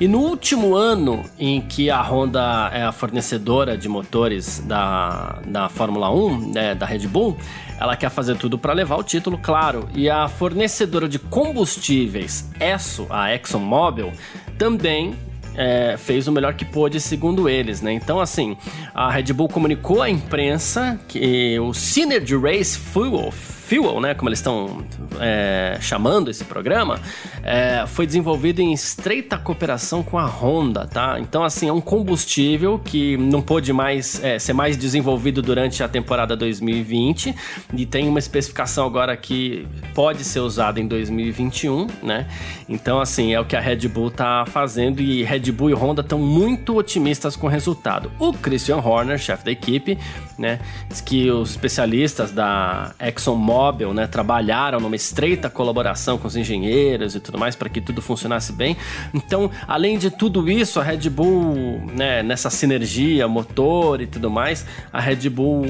E 0.01 0.09
no 0.09 0.21
último 0.21 0.75
ano 0.75 1.23
em 1.39 1.61
que 1.61 1.91
a 1.91 2.01
Honda 2.01 2.71
é 2.73 2.83
a 2.83 2.93
fornecedora 2.93 3.77
de 3.77 3.89
motores 3.89 4.61
da, 4.61 5.41
da 5.47 5.69
Fórmula 5.69 6.11
1, 6.11 6.53
né, 6.53 6.75
da 6.75 6.87
Red 6.87 7.07
Bull, 7.09 7.37
ela 7.79 7.95
quer 7.95 8.09
fazer 8.09 8.37
tudo 8.37 8.59
para 8.59 8.73
levar 8.73 8.97
o 8.97 9.03
título, 9.03 9.37
claro. 9.37 9.87
E 9.95 10.09
a 10.09 10.29
fornecedora 10.29 11.09
de 11.09 11.19
combustíveis, 11.19 12.49
ESSO, 12.59 13.07
a 13.11 13.35
ExxonMobil, 13.35 14.13
também 14.57 15.15
é, 15.59 15.97
fez 15.99 16.29
o 16.29 16.33
melhor 16.33 16.55
que 16.55 16.65
pôde, 16.65 17.01
segundo 17.01 17.49
eles, 17.49 17.83
né? 17.83 17.93
Então, 17.93 18.21
assim, 18.21 18.57
a 18.95 19.11
Red 19.11 19.33
Bull 19.33 19.49
comunicou 19.49 20.01
à 20.01 20.09
imprensa 20.09 20.99
que 21.09 21.59
o 21.59 21.75
Synergy 21.75 22.37
Race 22.37 22.79
Fuel 22.79 23.33
Fuel, 23.69 24.01
né, 24.01 24.15
como 24.15 24.31
eles 24.31 24.39
estão 24.39 24.83
é, 25.21 25.77
chamando 25.79 26.31
esse 26.31 26.43
programa, 26.43 26.99
é, 27.43 27.85
foi 27.87 28.07
desenvolvido 28.07 28.61
em 28.61 28.73
estreita 28.73 29.37
cooperação 29.37 30.03
com 30.03 30.19
a 30.19 30.25
Honda, 30.25 30.87
tá? 30.87 31.21
Então, 31.21 31.45
assim, 31.45 31.69
é 31.69 31.73
um 31.73 31.81
combustível 31.81 32.79
que 32.83 33.19
não 33.19 33.43
pôde 33.43 33.71
mais 33.71 34.25
é, 34.25 34.39
ser 34.39 34.55
mais 34.55 34.75
desenvolvido 34.75 35.43
durante 35.43 35.83
a 35.83 35.89
temporada 35.89 36.35
2020 36.35 37.35
e 37.75 37.85
tem 37.85 38.09
uma 38.09 38.19
especificação 38.19 38.87
agora 38.87 39.15
que 39.19 39.69
pode 39.95 40.25
ser 40.25 40.41
usada 40.41 40.81
em 40.81 40.87
2021, 40.87 41.89
né? 42.03 42.27
Então, 42.71 43.03
assim, 43.03 43.35
é 43.35 43.41
o 43.41 43.45
que 43.45 43.55
a 43.55 43.61
Red 43.61 43.87
Bull 43.89 44.11
tá 44.11 44.47
fazendo 44.47 45.03
e 45.03 45.23
Red 45.23 45.53
Bull 45.53 45.69
e 45.69 45.75
Honda 45.75 46.01
estão 46.01 46.19
muito 46.19 46.75
otimistas 46.75 47.37
com 47.37 47.47
o 47.47 47.51
resultado. 47.51 48.11
O 48.19 48.33
Christian 48.33 48.79
Horner, 48.79 49.19
chefe 49.19 49.45
da 49.45 49.51
equipe, 49.51 49.99
né, 50.39 50.61
diz 50.89 51.01
que 51.01 51.31
os 51.31 51.51
especialistas 51.51 52.31
da 52.31 52.95
ExxonMobil 53.01 53.58
ExxonMobil, 53.59 53.93
né, 53.93 54.07
trabalharam 54.07 54.81
numa 54.81 54.95
estreita 54.95 55.51
colaboração 55.51 56.17
com 56.17 56.27
os 56.27 56.37
engenheiros 56.37 57.15
e 57.15 57.21
tudo 57.21 57.39
mais 57.39 57.57
para 57.57 57.69
que 57.69 57.81
tudo 57.81 58.01
funcionasse 58.01 58.53
bem. 58.53 58.77
Então, 59.13 59.51
além 59.67 59.99
de 59.99 60.11
tudo 60.11 60.49
isso, 60.49 60.81
a 60.81 60.83
Red 60.83 61.11
Bull, 61.11 61.83
né, 61.93 62.23
nessa 62.23 62.51
sinergia, 62.51 63.27
motor 63.27 64.01
e 64.01 64.07
tudo 64.07 64.31
mais, 64.31 64.65
a 64.93 65.01
Red 65.01 65.29
Bull 65.29 65.67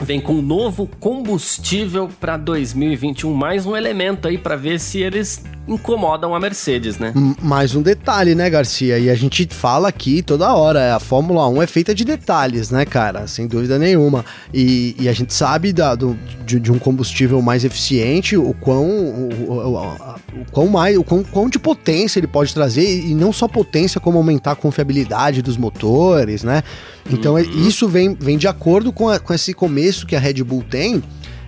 vem 0.00 0.20
com 0.20 0.34
um 0.34 0.42
novo 0.42 0.88
combustível 0.98 2.08
para 2.20 2.36
2021, 2.36 3.32
mais 3.32 3.64
um 3.64 3.76
elemento 3.76 4.28
aí 4.28 4.36
para 4.36 4.56
ver 4.56 4.80
se 4.80 5.00
eles 5.00 5.42
incomodam 5.66 6.34
a 6.34 6.40
Mercedes, 6.40 6.98
né? 6.98 7.12
Mais 7.40 7.74
um 7.74 7.80
detalhe, 7.80 8.34
né, 8.34 8.50
Garcia? 8.50 8.98
E 8.98 9.08
a 9.08 9.14
gente 9.14 9.46
fala 9.46 9.88
aqui 9.88 10.20
toda 10.20 10.52
hora, 10.52 10.94
a 10.94 11.00
Fórmula 11.00 11.48
1 11.48 11.62
é 11.62 11.66
feita 11.66 11.94
de 11.94 12.04
detalhes, 12.04 12.70
né, 12.70 12.84
cara? 12.84 13.26
Sem 13.26 13.46
dúvida 13.46 13.78
nenhuma. 13.78 14.24
E, 14.52 14.94
e 14.98 15.08
a 15.08 15.12
gente 15.12 15.32
sabe 15.32 15.72
da, 15.72 15.94
do, 15.94 16.18
de, 16.44 16.60
de, 16.60 16.70
um 16.70 16.78
combustível 16.78 17.40
mais 17.40 17.64
eficiente, 17.64 18.36
o 18.36 18.52
quão, 18.52 18.84
o, 18.84 19.28
o, 19.48 19.78
o, 19.78 20.16
quão 20.52 20.66
mais, 20.66 20.98
o 20.98 21.04
quão, 21.04 21.24
quão 21.24 21.48
de 21.48 21.58
potência 21.58 22.18
ele 22.18 22.26
pode 22.26 22.52
trazer, 22.52 22.84
e 22.84 23.14
não 23.14 23.32
só 23.32 23.48
potência, 23.48 24.00
como 24.00 24.18
aumentar 24.18 24.52
a 24.52 24.56
confiabilidade 24.56 25.40
dos 25.40 25.56
motores, 25.56 26.42
né? 26.42 26.62
Então, 27.10 27.34
uhum. 27.34 27.66
isso 27.66 27.88
vem, 27.88 28.14
vem 28.14 28.38
de 28.38 28.48
acordo 28.48 28.92
com, 28.92 29.08
a, 29.08 29.18
com 29.18 29.34
esse 29.34 29.52
começo 29.52 30.06
que 30.06 30.16
a 30.16 30.18
Red 30.18 30.42
Bull 30.42 30.62
tem 30.62 31.02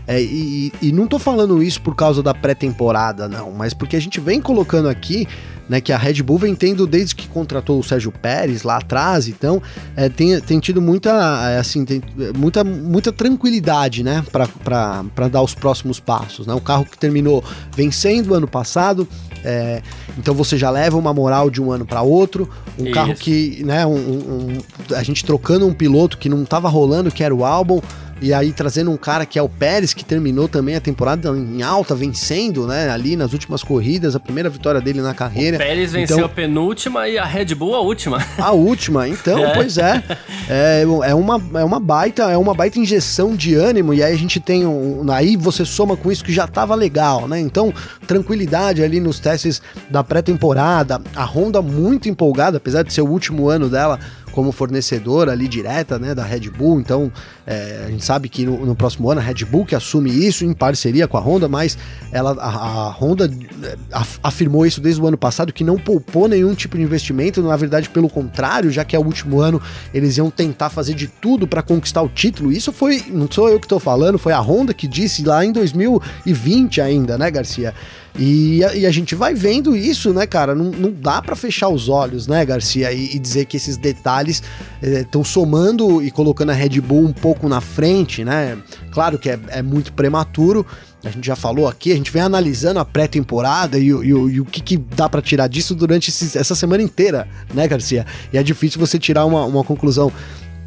é, 0.07 0.23
e, 0.23 0.73
e, 0.81 0.93
não 0.93 1.07
tô 1.07 1.19
falando 1.19 1.61
isso 1.63 1.81
por 1.81 1.97
causa 1.97 2.23
da 2.23 2.33
pré-temporada, 2.33 3.29
não, 3.29 3.51
mas 3.51 3.75
porque 3.75 3.97
a 3.97 4.01
gente 4.01 4.21
vem 4.21 4.41
colocando 4.41 4.89
aqui, 4.89 5.27
né, 5.69 5.81
que 5.81 5.93
a 5.93 5.99
Red 5.99 6.23
Bull 6.23 6.39
vem 6.39 6.55
tendo 6.55 6.87
desde 6.87 7.15
que 7.17 7.27
contratou 7.27 7.81
o 7.81 7.83
Sérgio 7.83 8.13
Pérez 8.13 8.63
lá 8.63 8.77
atrás, 8.77 9.27
então 9.27 9.61
é, 9.97 10.09
tem, 10.09 10.41
tem 10.41 10.61
tido 10.61 10.81
muita, 10.81 11.11
é, 11.51 11.59
assim, 11.59 11.85
tem, 11.85 12.01
muita, 12.37 12.63
muita 12.63 13.11
tranquilidade, 13.11 14.05
né, 14.05 14.25
para 14.31 15.29
dar 15.29 15.43
os 15.43 15.55
próximos 15.55 15.99
passos, 15.99 16.47
né, 16.47 16.55
o 16.55 16.61
carro 16.61 16.85
que 16.85 16.97
terminou 16.97 17.43
vencendo 17.75 18.33
ano 18.33 18.47
passado, 18.47 19.09
é, 19.45 19.83
então 20.17 20.35
você 20.35 20.57
já 20.57 20.71
leva 20.71 20.97
uma 20.97 21.13
moral 21.13 21.51
de 21.51 21.61
um 21.61 21.73
ano 21.73 21.85
para 21.85 22.03
outro, 22.03 22.49
um 22.79 22.85
Isso. 22.85 22.93
carro 22.93 23.15
que, 23.15 23.63
né, 23.65 23.85
um, 23.85 23.95
um, 23.95 24.59
a 24.95 25.03
gente 25.03 25.25
trocando 25.25 25.67
um 25.67 25.73
piloto 25.73 26.17
que 26.19 26.29
não 26.29 26.45
tava 26.45 26.69
rolando, 26.69 27.11
que 27.11 27.25
era 27.25 27.35
o 27.35 27.45
álbum, 27.45 27.81
e 28.21 28.33
aí 28.33 28.53
trazendo 28.53 28.91
um 28.91 28.97
cara 28.97 29.27
que 29.27 29.39
é 29.39 29.43
o 29.43 29.49
Pérez, 29.49 29.93
que 29.93 30.05
terminou 30.05 30.49
também 30.49 30.75
a 30.75 30.81
temporada 30.81 31.29
em 31.31 31.63
alta, 31.63 31.95
vencendo, 31.95 32.67
né? 32.67 32.91
Ali 32.91 33.17
nas 33.17 33.33
últimas 33.33 33.63
corridas, 33.63 34.17
a 34.17 34.21
primeira 34.21 34.49
vitória 34.49 34.81
dele 34.81 35.01
na 35.01 35.13
carreira. 35.13 35.57
O 35.57 35.61
Pérez 35.61 35.93
venceu 35.93 36.17
então, 36.17 36.27
a 36.27 36.29
penúltima 36.29 37.09
e 37.09 37.19
a 37.19 37.25
Red 37.25 37.55
Bull 37.55 37.75
a 37.75 37.81
última. 37.81 38.25
A 38.39 38.53
última, 38.53 39.07
então, 39.07 39.39
é. 39.45 39.55
pois 39.55 39.79
é. 39.79 40.03
é. 40.49 40.87
É 41.07 41.15
uma, 41.15 41.43
é 41.55 41.65
uma 41.65 41.81
baita, 41.81 42.31
é 42.31 42.37
uma 42.37 42.55
baita 42.55 42.79
injeção 42.79 43.35
de 43.35 43.55
ânimo, 43.55 43.93
e 43.93 44.03
aí 44.03 44.13
a 44.13 44.19
gente 44.19 44.41
tem 44.41 44.67
um. 44.67 45.05
Aí 45.11 45.37
você 45.37 45.65
soma 45.65 45.97
com 45.97 46.11
isso 46.11 46.25
que 46.25 46.33
já 46.33 46.47
tava 46.47 46.75
legal, 46.75 47.29
né? 47.29 47.39
Então, 47.39 47.73
tranquilidade 48.07 48.83
ali 48.83 49.01
nos 49.01 49.19
testes 49.19 49.61
da 49.91 50.03
pré-temporada. 50.03 51.01
A 51.15 51.25
Honda 51.25 51.61
muito 51.61 52.09
empolgada, 52.09 52.57
apesar 52.57 52.83
de 52.83 52.93
ser 52.93 53.03
o 53.03 53.09
último 53.09 53.49
ano 53.49 53.69
dela 53.69 53.99
como 54.37 54.53
fornecedora 54.53 55.33
ali 55.33 55.49
direta, 55.49 55.99
né, 55.99 56.15
da 56.15 56.23
Red 56.23 56.51
Bull. 56.51 56.79
Então, 56.79 57.11
é, 57.47 57.85
a 57.87 57.91
gente 57.91 58.05
sabe 58.05 58.29
que 58.29 58.45
no, 58.45 58.67
no, 58.67 58.77
próximo 58.77 59.11
ano 59.11 59.19
a 59.19 59.25
Red 59.25 59.47
Bull 59.47 59.65
que 59.65 59.75
assume 59.75 60.11
isso 60.11 60.45
em 60.45 60.53
parceria 60.53 61.09
com 61.09 61.17
a 61.17 61.21
Honda, 61.21 61.49
mas 61.49 61.79
ela, 62.13 62.33
a, 62.33 62.49
a 62.49 62.91
Honda 62.91 63.31
é, 63.63 63.77
afirmou 64.23 64.67
isso 64.67 64.79
desde 64.79 65.01
o 65.01 65.07
ano 65.07 65.17
passado 65.17 65.55
que 65.55 65.65
não 65.65 65.79
poupou 65.79 66.29
nenhum 66.29 66.55
tipo 66.55 66.77
de 66.77 66.83
investimento. 66.83 67.41
Na 67.41 67.57
verdade, 67.57 67.89
pelo 67.89 68.11
contrário, 68.11 68.71
já 68.71 68.85
que 68.85 68.95
é 68.95 68.99
o 68.99 69.03
último 69.03 69.41
ano, 69.41 69.61
eles 69.95 70.19
iam 70.19 70.31
tentar 70.31 70.69
fazer 70.69 70.93
de 70.93 71.07
tudo 71.09 71.47
para 71.47 71.63
conquistar 71.63 72.03
o 72.03 72.09
título. 72.09 72.53
Isso 72.53 72.75
foi, 72.75 73.05
não 73.09 73.27
sou 73.31 73.49
eu 73.49 73.59
que 73.59 73.65
estou 73.65 73.81
falando, 73.81 74.19
foi 74.19 74.35
a 74.35 74.41
Honda 74.41 74.75
que 74.75 74.87
disse 74.87 75.25
lá 75.25 75.47
em 75.47 75.51
2020 75.51 76.83
ainda, 76.83 77.17
né, 77.17 77.31
Garcia? 77.31 77.73
E 78.19 78.65
a, 78.65 78.75
e 78.75 78.87
a, 78.87 78.91
gente 78.91 79.15
vai 79.15 79.35
vendo 79.35 79.77
isso, 79.77 80.13
né, 80.13 80.27
cara? 80.27 80.55
Não, 80.55 80.71
não 80.71 80.91
dá 80.91 81.21
para 81.21 81.37
fechar 81.37 81.69
os 81.69 81.89
olhos, 81.89 82.27
né, 82.27 82.45
Garcia? 82.45 82.93
E, 82.93 83.15
e 83.15 83.19
dizer 83.19 83.45
que 83.45 83.57
esses 83.57 83.77
detalhes 83.77 84.43
estão 84.83 85.21
eh, 85.21 85.25
somando 85.25 86.03
e 86.03 86.11
colocando 86.11 86.51
a 86.51 86.55
Red 86.55 86.81
Bull 86.81 87.05
um 87.05 87.13
pouco 87.13 87.49
na 87.49 87.61
frente, 87.61 88.25
né? 88.25 88.57
Claro 88.91 89.19
que 89.19 89.29
é, 89.29 89.39
é 89.49 89.63
muito 89.63 89.93
prematuro. 89.93 90.65
A 91.05 91.11
gente 91.11 91.27
já 91.27 91.37
falou 91.37 91.69
aqui, 91.69 91.93
a 91.93 91.95
gente 91.95 92.11
vem 92.11 92.23
analisando 92.23 92.81
a 92.81 92.85
pré-temporada 92.85 93.79
e, 93.79 93.89
e, 93.89 94.09
e, 94.09 94.41
o 94.41 94.45
que, 94.45 94.61
que 94.61 94.77
dá 94.77 95.09
para 95.09 95.23
tirar 95.23 95.47
disso 95.47 95.75
durante 95.75 96.11
essa 96.11 96.55
semana 96.55 96.83
inteira, 96.83 97.29
né, 97.55 97.69
Garcia? 97.69 98.05
E 98.33 98.39
é 98.39 98.43
difícil 98.43 98.81
você 98.81 98.99
tirar 98.99 99.25
uma, 99.25 99.45
uma 99.45 99.63
conclusão 99.63 100.11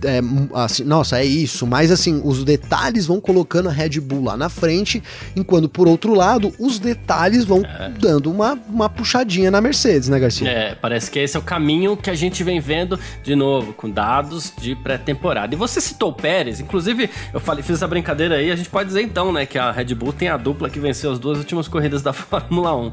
é, 0.04 0.20
assim, 0.54 0.84
nossa, 0.84 1.20
é 1.20 1.26
isso, 1.26 1.66
mas 1.68 1.92
assim, 1.92 2.22
os 2.24 2.44
detalhes 2.44 3.06
vão 3.06 3.20
colocando 3.20 3.70
a 3.70 3.72
Red 3.72 4.00
Bull 4.00 4.24
lá 4.24 4.38
na 4.38 4.50
frente, 4.50 5.02
enquanto 5.36 5.68
por 5.68 5.88
outro 5.88 6.14
lado, 6.14 6.54
os 6.60 6.80
detalhes 6.80 7.46
vão 7.46 7.64
é. 7.64 7.90
dando 7.90 8.32
uma, 8.32 8.58
uma 8.70 8.90
puxadinha 8.90 9.52
na 9.52 9.62
Mercedes, 9.62 10.10
né, 10.10 10.20
Garcia? 10.20 10.50
É, 10.50 10.76
parece 10.76 11.10
que 11.10 11.20
esse 11.20 11.36
é 11.36 11.40
o 11.40 11.44
caminho 11.44 11.98
que 11.98 12.10
a 12.10 12.16
gente 12.16 12.44
vem 12.44 12.60
vendo 12.60 13.00
de 13.24 13.36
novo, 13.36 13.74
com 13.74 13.90
dados 13.90 14.54
de 14.60 14.76
pré-temporada. 14.76 15.54
E 15.54 15.58
você 15.58 15.82
citou 15.82 16.10
o 16.10 16.14
Pérez, 16.14 16.60
inclusive, 16.60 17.10
eu 17.34 17.40
falei, 17.40 17.64
fiz 17.64 17.76
essa 17.76 17.88
brincadeira 17.88 18.36
aí, 18.36 18.52
a 18.52 18.56
gente 18.56 18.70
pode 18.70 18.88
dizer 18.88 19.02
então, 19.02 19.32
né, 19.32 19.46
que 19.46 19.58
a 19.58 19.72
Red 19.72 19.96
Bull 19.96 20.14
tem 20.14 20.30
a 20.30 20.38
dupla 20.38 20.70
que 20.70 20.80
venceu 20.80 21.12
as 21.12 21.20
duas 21.20 21.38
últimas 21.38 21.68
corridas 21.68 22.02
da 22.02 22.14
Fórmula 22.14 22.76
1. 22.76 22.92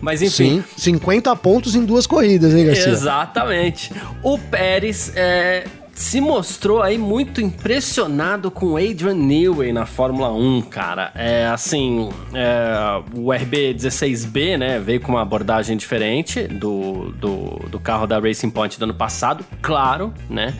Mas 0.00 0.22
enfim. 0.22 0.62
Sim, 0.76 0.94
50 0.94 1.34
pontos 1.36 1.74
em 1.74 1.84
duas 1.84 2.06
corridas, 2.06 2.54
hein, 2.54 2.66
Garcia? 2.66 2.88
Exatamente. 2.88 3.92
O 4.22 4.38
Pérez 4.38 5.12
é 5.14 5.64
se 5.96 6.20
mostrou 6.20 6.82
aí 6.82 6.98
muito 6.98 7.40
impressionado 7.40 8.50
com 8.50 8.76
Adrian 8.76 9.14
Newey 9.14 9.72
na 9.72 9.86
Fórmula 9.86 10.30
1, 10.30 10.62
cara. 10.62 11.10
É 11.14 11.46
assim, 11.46 12.10
é, 12.34 13.02
o 13.14 13.28
RB16B, 13.28 14.58
né, 14.58 14.78
veio 14.78 15.00
com 15.00 15.12
uma 15.12 15.22
abordagem 15.22 15.74
diferente 15.74 16.46
do, 16.46 17.12
do, 17.12 17.68
do 17.70 17.80
carro 17.80 18.06
da 18.06 18.18
Racing 18.20 18.50
Point 18.50 18.78
do 18.78 18.84
ano 18.84 18.94
passado, 18.94 19.44
claro, 19.62 20.12
né? 20.28 20.54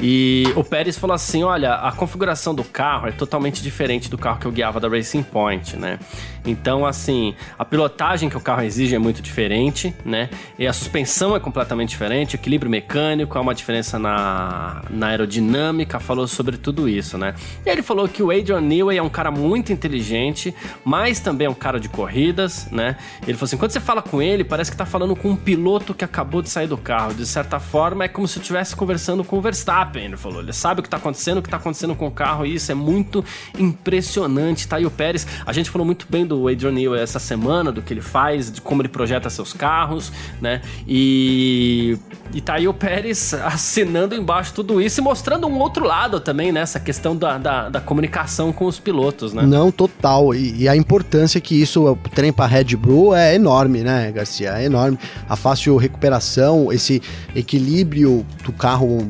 E 0.00 0.52
o 0.56 0.64
Pérez 0.64 0.98
falou 0.98 1.14
assim: 1.14 1.44
olha, 1.44 1.74
a 1.74 1.92
configuração 1.92 2.52
do 2.52 2.64
carro 2.64 3.06
é 3.06 3.12
totalmente 3.12 3.62
diferente 3.62 4.10
do 4.10 4.18
carro 4.18 4.40
que 4.40 4.46
eu 4.46 4.50
guiava 4.50 4.80
da 4.80 4.88
Racing 4.88 5.22
Point, 5.22 5.76
né? 5.76 6.00
Então, 6.44 6.84
assim, 6.84 7.34
a 7.58 7.64
pilotagem 7.64 8.28
que 8.28 8.36
o 8.36 8.40
carro 8.40 8.62
exige 8.62 8.94
é 8.94 8.98
muito 8.98 9.22
diferente, 9.22 9.94
né? 10.04 10.28
E 10.58 10.66
a 10.66 10.72
suspensão 10.72 11.36
é 11.36 11.40
completamente 11.40 11.90
diferente, 11.90 12.34
equilíbrio 12.34 12.70
mecânico, 12.70 13.38
há 13.38 13.40
uma 13.40 13.54
diferença 13.54 13.98
na, 13.98 14.82
na 14.90 15.08
aerodinâmica, 15.08 16.00
falou 16.00 16.26
sobre 16.26 16.56
tudo 16.56 16.88
isso, 16.88 17.16
né? 17.16 17.34
E 17.64 17.70
ele 17.70 17.82
falou 17.82 18.08
que 18.08 18.22
o 18.22 18.30
Adrian 18.30 18.60
Newey 18.60 18.98
é 18.98 19.02
um 19.02 19.08
cara 19.08 19.30
muito 19.30 19.72
inteligente, 19.72 20.54
mas 20.84 21.20
também 21.20 21.46
é 21.46 21.50
um 21.50 21.54
cara 21.54 21.78
de 21.78 21.88
corridas, 21.88 22.68
né? 22.70 22.96
Ele 23.22 23.34
falou 23.34 23.44
assim: 23.44 23.56
quando 23.56 23.70
você 23.70 23.80
fala 23.80 24.02
com 24.02 24.20
ele, 24.20 24.42
parece 24.42 24.70
que 24.70 24.76
tá 24.76 24.86
falando 24.86 25.14
com 25.14 25.30
um 25.30 25.36
piloto 25.36 25.94
que 25.94 26.04
acabou 26.04 26.42
de 26.42 26.50
sair 26.50 26.66
do 26.66 26.76
carro. 26.76 27.14
De 27.14 27.26
certa 27.26 27.60
forma, 27.60 28.04
é 28.04 28.08
como 28.08 28.26
se 28.26 28.38
estivesse 28.38 28.74
conversando 28.74 29.22
com 29.22 29.38
o 29.38 29.40
Verstappen, 29.40 30.04
ele 30.04 30.16
falou. 30.16 30.40
Ele 30.40 30.52
sabe 30.52 30.80
o 30.80 30.82
que 30.82 30.88
tá 30.88 30.96
acontecendo, 30.96 31.38
o 31.38 31.42
que 31.42 31.48
tá 31.48 31.56
acontecendo 31.56 31.94
com 31.94 32.06
o 32.06 32.10
carro, 32.10 32.44
e 32.44 32.54
isso 32.54 32.72
é 32.72 32.74
muito 32.74 33.24
impressionante, 33.58 34.66
tá? 34.66 34.80
E 34.80 34.86
o 34.86 34.90
Pérez, 34.90 35.26
a 35.46 35.52
gente 35.52 35.70
falou 35.70 35.84
muito 35.84 36.06
bem 36.08 36.26
do 36.26 36.31
do 36.36 36.48
Adrian 36.48 36.72
Newey 36.72 37.00
essa 37.00 37.18
semana, 37.18 37.70
do 37.70 37.82
que 37.82 37.92
ele 37.92 38.00
faz, 38.00 38.50
de 38.50 38.60
como 38.60 38.82
ele 38.82 38.88
projeta 38.88 39.30
seus 39.30 39.52
carros, 39.52 40.12
né? 40.40 40.60
E, 40.86 41.96
e 42.34 42.40
tá 42.40 42.54
aí 42.54 42.66
o 42.66 42.74
Pérez 42.74 43.34
assinando 43.34 44.14
embaixo 44.14 44.52
tudo 44.54 44.80
isso 44.80 45.00
e 45.00 45.02
mostrando 45.02 45.46
um 45.46 45.58
outro 45.58 45.84
lado 45.84 46.20
também, 46.20 46.50
né? 46.50 46.62
questão 46.82 47.16
da, 47.16 47.38
da, 47.38 47.68
da, 47.68 47.80
comunicação 47.80 48.52
com 48.52 48.66
os 48.66 48.78
pilotos, 48.78 49.32
né? 49.32 49.42
Não, 49.44 49.70
total. 49.70 50.34
E, 50.34 50.62
e 50.62 50.68
a 50.68 50.76
importância 50.76 51.40
que 51.40 51.60
isso 51.60 51.96
tem 52.14 52.32
para 52.32 52.46
Red 52.46 52.76
Bull 52.76 53.14
é 53.14 53.34
enorme, 53.34 53.82
né, 53.82 54.10
Garcia? 54.12 54.58
É 54.58 54.64
enorme. 54.64 54.98
A 55.28 55.36
fácil 55.36 55.76
recuperação, 55.76 56.72
esse 56.72 57.00
equilíbrio 57.34 58.26
do 58.44 58.52
carro 58.52 59.08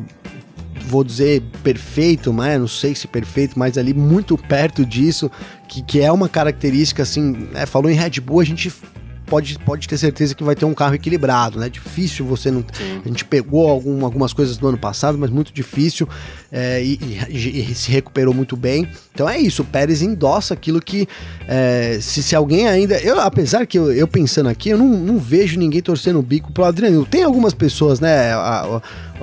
vou 0.87 1.05
dizer 1.05 1.43
perfeito, 1.63 2.33
mas 2.33 2.59
não 2.59 2.69
sei 2.69 2.95
se 2.95 3.07
perfeito, 3.07 3.59
mas 3.59 3.79
ali 3.79 3.95
muito 3.95 4.37
perto 4.37 4.85
disso, 4.85 5.31
que, 5.69 5.83
que 5.83 6.01
é 6.01 6.11
uma 6.11 6.29
característica 6.29 7.03
assim, 7.03 7.49
né? 7.53 7.67
Falou 7.67 7.91
em 7.91 7.95
Red 7.95 8.21
Bull, 8.21 8.41
a 8.41 8.45
gente 8.45 8.71
pode, 9.33 9.59
pode 9.61 9.89
ter 9.89 9.97
certeza 9.97 10.35
que 10.35 10.45
vai 10.45 10.55
ter 10.55 10.67
um 10.67 10.75
carro 10.75 10.95
equilibrado, 10.95 11.59
né? 11.59 11.71
Difícil 11.71 12.27
você 12.27 12.51
não. 12.51 12.61
Sim. 12.71 13.01
A 13.03 13.09
gente 13.09 13.25
pegou 13.25 13.67
algum, 13.67 14.05
algumas 14.05 14.35
coisas 14.35 14.59
do 14.59 14.69
ano 14.69 14.77
passado, 14.77 15.17
mas 15.17 15.31
muito 15.31 15.55
difícil 15.55 16.07
é, 16.51 16.85
e, 16.85 16.99
e, 17.31 17.71
e, 17.71 17.75
se 17.75 17.91
recuperou 17.91 18.35
muito 18.35 18.59
bem. 18.59 18.87
Então 19.15 19.27
é 19.27 19.39
isso, 19.39 19.63
o 19.63 19.65
Pérez 19.65 20.03
endossa 20.03 20.53
aquilo 20.53 20.83
que 20.83 21.09
é, 21.49 21.99
se, 21.99 22.23
se 22.23 22.37
alguém 22.37 22.69
ainda. 22.69 22.99
Eu, 22.99 23.19
apesar 23.21 23.65
que 23.67 23.79
eu, 23.79 23.91
eu 23.91 24.07
pensando 24.07 24.51
aqui, 24.51 24.69
eu 24.69 24.77
não, 24.77 24.89
não, 24.89 25.19
vejo 25.19 25.59
ninguém 25.59 25.81
torcendo 25.81 26.19
o 26.19 26.23
bico 26.23 26.53
pro 26.53 26.65
Adriano. 26.65 27.07
Tem 27.07 27.23
algumas 27.23 27.55
pessoas, 27.55 28.01
né? 28.01 28.35
A, 28.35 28.61
a, 28.67 28.83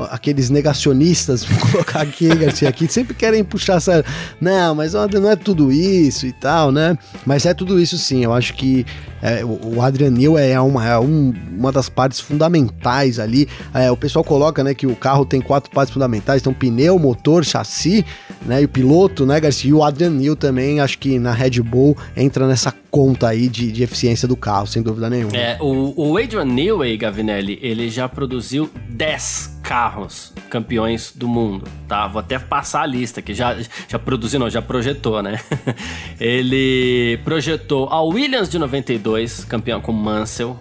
aqueles 0.09 0.49
negacionistas, 0.49 1.43
vou 1.45 1.71
colocar 1.71 2.01
aqui, 2.01 2.27
Garcia, 2.27 2.69
aqui, 2.69 2.87
sempre 2.87 3.13
querem 3.13 3.43
puxar 3.43 3.77
essa. 3.77 4.03
Não, 4.39 4.75
mas 4.75 4.93
não 4.93 5.29
é 5.29 5.35
tudo 5.35 5.71
isso 5.71 6.25
e 6.25 6.31
tal, 6.31 6.71
né? 6.71 6.97
Mas 7.25 7.45
é 7.45 7.53
tudo 7.53 7.79
isso 7.79 7.97
sim. 7.97 8.23
Eu 8.23 8.33
acho 8.33 8.53
que 8.53 8.85
é, 9.21 9.43
o 9.43 9.81
Adrian 9.81 10.11
Newey 10.11 10.51
é, 10.51 10.59
uma, 10.59 10.87
é 10.87 10.97
um, 10.97 11.33
uma 11.51 11.71
das 11.71 11.89
partes 11.89 12.19
fundamentais 12.19 13.19
ali. 13.19 13.47
É, 13.73 13.91
o 13.91 13.97
pessoal 13.97 14.23
coloca 14.23 14.63
né, 14.63 14.73
que 14.73 14.87
o 14.87 14.95
carro 14.95 15.25
tem 15.25 15.41
quatro 15.41 15.69
partes 15.71 15.93
fundamentais: 15.93 16.41
então 16.41 16.53
pneu, 16.53 16.97
motor, 16.97 17.43
chassi, 17.43 18.05
né? 18.45 18.61
E 18.61 18.65
o 18.65 18.69
piloto, 18.69 19.25
né, 19.25 19.39
Garcia? 19.39 19.69
E 19.69 19.73
o 19.73 19.83
Adrian 19.83 20.11
Newey 20.11 20.35
também, 20.35 20.79
acho 20.79 20.97
que 20.97 21.19
na 21.19 21.33
Red 21.33 21.61
Bull 21.61 21.97
entra 22.15 22.47
nessa 22.47 22.73
conta 22.89 23.27
aí 23.27 23.47
de, 23.47 23.71
de 23.71 23.83
eficiência 23.83 24.27
do 24.27 24.35
carro, 24.35 24.65
sem 24.65 24.81
dúvida 24.81 25.09
nenhuma. 25.09 25.35
É, 25.35 25.57
o, 25.59 25.93
o 25.95 26.17
Adrian 26.17 26.45
Newey, 26.45 26.97
Gavinelli, 26.97 27.59
ele 27.61 27.89
já 27.89 28.07
produziu 28.07 28.69
10 28.89 29.58
carros 29.69 30.33
campeões 30.49 31.13
do 31.15 31.27
mundo, 31.27 31.63
tá? 31.87 32.07
Vou 32.07 32.19
até 32.19 32.39
passar 32.39 32.81
a 32.81 32.85
lista 32.87 33.21
que 33.21 33.35
já 33.35 33.55
já 33.87 33.99
produziu, 33.99 34.39
não, 34.39 34.49
já 34.49 34.63
projetou, 34.63 35.21
né? 35.21 35.39
ele 36.19 37.19
projetou 37.23 37.87
a 37.87 38.01
Williams 38.01 38.49
de 38.49 38.57
92, 38.57 39.43
campeão 39.43 39.79
com 39.79 39.91
Mansell, 39.91 40.57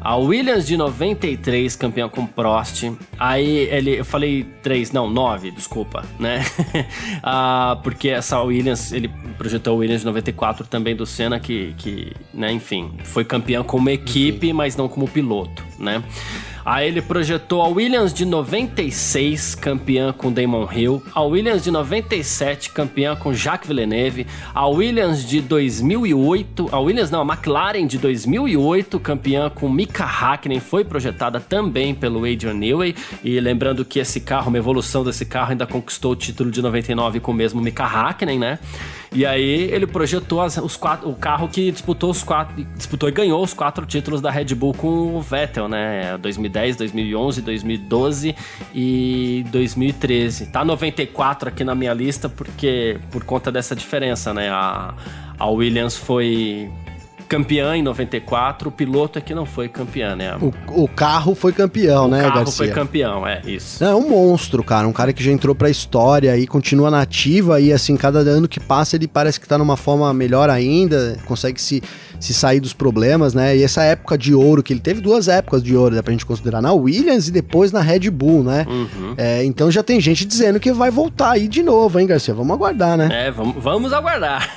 a 0.00 0.16
Williams 0.16 0.66
de 0.66 0.76
93, 0.76 1.76
campeão 1.76 2.08
com 2.08 2.26
Prost. 2.26 2.82
Aí 3.16 3.58
ele, 3.70 4.00
eu 4.00 4.04
falei 4.04 4.42
3, 4.60 4.90
não, 4.90 5.08
9, 5.08 5.52
desculpa, 5.52 6.04
né? 6.18 6.44
ah, 7.22 7.78
porque 7.84 8.08
essa 8.08 8.40
Williams, 8.40 8.90
ele 8.92 9.08
projetou 9.36 9.74
a 9.74 9.76
Williams 9.76 10.00
de 10.00 10.06
94 10.06 10.66
também 10.66 10.96
do 10.96 11.06
Senna, 11.06 11.38
que, 11.38 11.74
que 11.78 12.12
né, 12.34 12.50
enfim, 12.50 12.90
foi 13.04 13.24
campeão 13.24 13.62
como 13.62 13.88
equipe, 13.88 14.52
mas 14.52 14.74
não 14.74 14.88
como 14.88 15.06
piloto, 15.06 15.64
né? 15.78 16.02
Aí 16.70 16.86
ele 16.86 17.00
projetou 17.00 17.62
a 17.62 17.68
Williams 17.68 18.12
de 18.12 18.26
96, 18.26 19.54
campeã 19.54 20.12
com 20.12 20.30
Damon 20.30 20.68
Hill, 20.70 21.02
a 21.14 21.22
Williams 21.22 21.64
de 21.64 21.70
97, 21.70 22.72
campeã 22.72 23.16
com 23.16 23.32
Jacques 23.32 23.66
Villeneuve, 23.66 24.26
a 24.54 24.66
Williams 24.68 25.26
de 25.26 25.40
2008, 25.40 26.68
a 26.70 26.78
Williams 26.78 27.10
não, 27.10 27.22
a 27.22 27.24
McLaren 27.24 27.86
de 27.86 27.96
2008, 27.96 29.00
campeã 29.00 29.48
com 29.48 29.66
Mika 29.66 30.04
Hakkinen, 30.04 30.60
foi 30.60 30.84
projetada 30.84 31.40
também 31.40 31.94
pelo 31.94 32.18
Adrian 32.30 32.52
Newey, 32.52 32.94
e 33.24 33.40
lembrando 33.40 33.82
que 33.82 33.98
esse 33.98 34.20
carro, 34.20 34.50
uma 34.50 34.58
evolução 34.58 35.02
desse 35.02 35.24
carro, 35.24 35.52
ainda 35.52 35.66
conquistou 35.66 36.12
o 36.12 36.16
título 36.16 36.50
de 36.50 36.60
99 36.60 37.18
com 37.20 37.32
o 37.32 37.34
mesmo 37.34 37.62
Mika 37.62 37.84
Hakkinen, 37.84 38.38
né? 38.38 38.58
E 39.12 39.24
aí 39.24 39.70
ele 39.70 39.86
projetou 39.86 40.40
as, 40.40 40.56
os 40.58 40.76
quatro, 40.76 41.08
o 41.08 41.14
carro 41.14 41.48
que 41.48 41.70
disputou 41.70 42.10
os 42.10 42.22
quatro, 42.22 42.64
disputou 42.76 43.08
e 43.08 43.12
ganhou 43.12 43.42
os 43.42 43.54
quatro 43.54 43.86
títulos 43.86 44.20
da 44.20 44.30
Red 44.30 44.54
Bull 44.54 44.74
com 44.74 45.16
o 45.16 45.20
Vettel, 45.20 45.68
né? 45.68 46.18
2010, 46.18 46.76
2011, 46.76 47.42
2012 47.42 48.36
e 48.74 49.44
2013. 49.50 50.46
Tá 50.46 50.64
94 50.64 51.48
aqui 51.48 51.64
na 51.64 51.74
minha 51.74 51.94
lista 51.94 52.28
porque 52.28 52.98
por 53.10 53.24
conta 53.24 53.50
dessa 53.50 53.74
diferença, 53.74 54.34
né? 54.34 54.50
A, 54.50 54.94
a 55.38 55.46
Williams 55.46 55.96
foi 55.96 56.70
campeã 57.28 57.76
em 57.76 57.82
94, 57.82 58.68
o 58.68 58.72
piloto 58.72 59.18
é 59.18 59.22
que 59.22 59.34
não 59.34 59.44
foi 59.44 59.68
campeão, 59.68 60.16
né? 60.16 60.36
O, 60.40 60.84
o 60.84 60.88
carro 60.88 61.34
foi 61.34 61.52
campeão, 61.52 62.06
o 62.06 62.08
né, 62.08 62.22
Garcia? 62.22 62.30
O 62.30 62.44
carro 62.44 62.52
foi 62.52 62.68
campeão, 62.68 63.26
é, 63.26 63.42
isso. 63.46 63.84
É 63.84 63.94
um 63.94 64.08
monstro, 64.08 64.64
cara, 64.64 64.88
um 64.88 64.92
cara 64.92 65.12
que 65.12 65.22
já 65.22 65.30
entrou 65.30 65.54
pra 65.54 65.68
história 65.68 66.36
e 66.36 66.46
continua 66.46 66.90
nativa 66.90 67.60
e 67.60 67.72
assim, 67.72 67.96
cada 67.96 68.20
ano 68.20 68.48
que 68.48 68.58
passa 68.58 68.96
ele 68.96 69.06
parece 69.06 69.38
que 69.38 69.46
tá 69.46 69.58
numa 69.58 69.76
forma 69.76 70.12
melhor 70.14 70.48
ainda, 70.48 71.18
consegue 71.26 71.60
se 71.60 71.82
se 72.20 72.34
sair 72.34 72.60
dos 72.60 72.72
problemas, 72.72 73.34
né? 73.34 73.56
E 73.56 73.62
essa 73.62 73.82
época 73.82 74.18
de 74.18 74.34
ouro 74.34 74.62
que 74.62 74.72
ele 74.72 74.80
teve 74.80 75.00
duas 75.00 75.28
épocas 75.28 75.62
de 75.62 75.76
ouro, 75.76 75.94
dá 75.94 76.02
pra 76.02 76.12
gente 76.12 76.26
considerar 76.26 76.60
na 76.60 76.72
Williams 76.72 77.28
e 77.28 77.30
depois 77.30 77.72
na 77.72 77.80
Red 77.80 78.10
Bull, 78.10 78.42
né? 78.42 78.66
Uhum. 78.68 79.14
É, 79.16 79.44
então 79.44 79.70
já 79.70 79.82
tem 79.82 80.00
gente 80.00 80.24
dizendo 80.24 80.58
que 80.58 80.72
vai 80.72 80.90
voltar 80.90 81.32
aí 81.32 81.48
de 81.48 81.62
novo, 81.62 81.98
hein, 81.98 82.06
Garcia? 82.06 82.34
Vamos 82.34 82.52
aguardar, 82.54 82.96
né? 82.96 83.08
É, 83.26 83.30
vamos, 83.30 83.62
vamos 83.62 83.92
aguardar. 83.92 84.48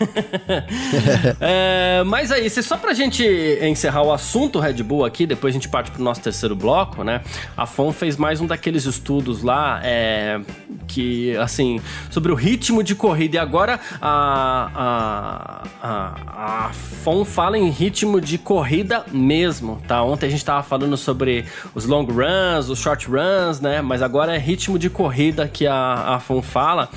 é, 1.40 2.04
mas 2.06 2.32
aí, 2.32 2.50
só 2.50 2.78
pra 2.78 2.94
gente 2.94 3.24
encerrar 3.62 4.04
o 4.04 4.12
assunto 4.12 4.60
Red 4.60 4.82
Bull 4.84 5.06
aqui, 5.06 5.26
depois 5.26 5.54
a 5.54 5.58
gente 5.58 5.70
parte 5.70 5.92
pro 5.92 6.04
nosso 6.04 6.22
terceiro 6.22 6.56
bloco, 6.56 7.04
né? 7.04 7.22
A 7.56 7.66
FOM 7.66 7.92
fez 7.92 8.18
mais 8.18 8.42
um 8.42 8.48
daqueles 8.48 8.86
estudos 8.86 9.44
lá, 9.44 9.80
é, 9.84 10.40
que, 10.88 11.36
assim, 11.38 11.80
sobre 12.10 12.32
o 12.32 12.36
ritmo 12.36 12.84
de 12.84 12.96
corrida. 12.96 13.36
E 13.36 13.40
agora 13.40 13.80
a, 14.02 15.64
a, 15.82 15.88
a, 15.88 16.68
a 16.68 16.74
FOM 16.74 17.24
fala 17.24 17.51
em 17.58 17.70
ritmo 17.70 18.20
de 18.20 18.38
corrida 18.38 19.06
mesmo, 19.12 19.82
tá? 19.88 20.04
Ontem 20.04 20.28
a 20.28 20.30
gente 20.30 20.44
tava 20.44 20.64
falando 20.64 20.96
sobre 20.98 21.46
os 21.74 21.86
long 21.86 22.06
runs, 22.06 22.70
os 22.70 22.80
short 22.80 23.08
runs, 23.08 23.60
né? 23.60 23.82
Mas 23.82 24.02
agora 24.02 24.36
é 24.36 24.38
ritmo 24.38 24.78
de 24.78 24.90
corrida 24.90 25.48
que 25.48 25.68
a, 25.68 26.16
a 26.16 26.20
FOM 26.20 26.42
fala. 26.42 26.90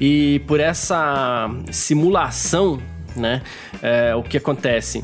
E 0.00 0.40
por 0.46 0.60
essa 0.60 1.50
simulação, 1.70 2.80
né? 3.16 3.42
É, 3.82 4.14
o 4.14 4.22
que 4.22 4.36
acontece? 4.36 5.02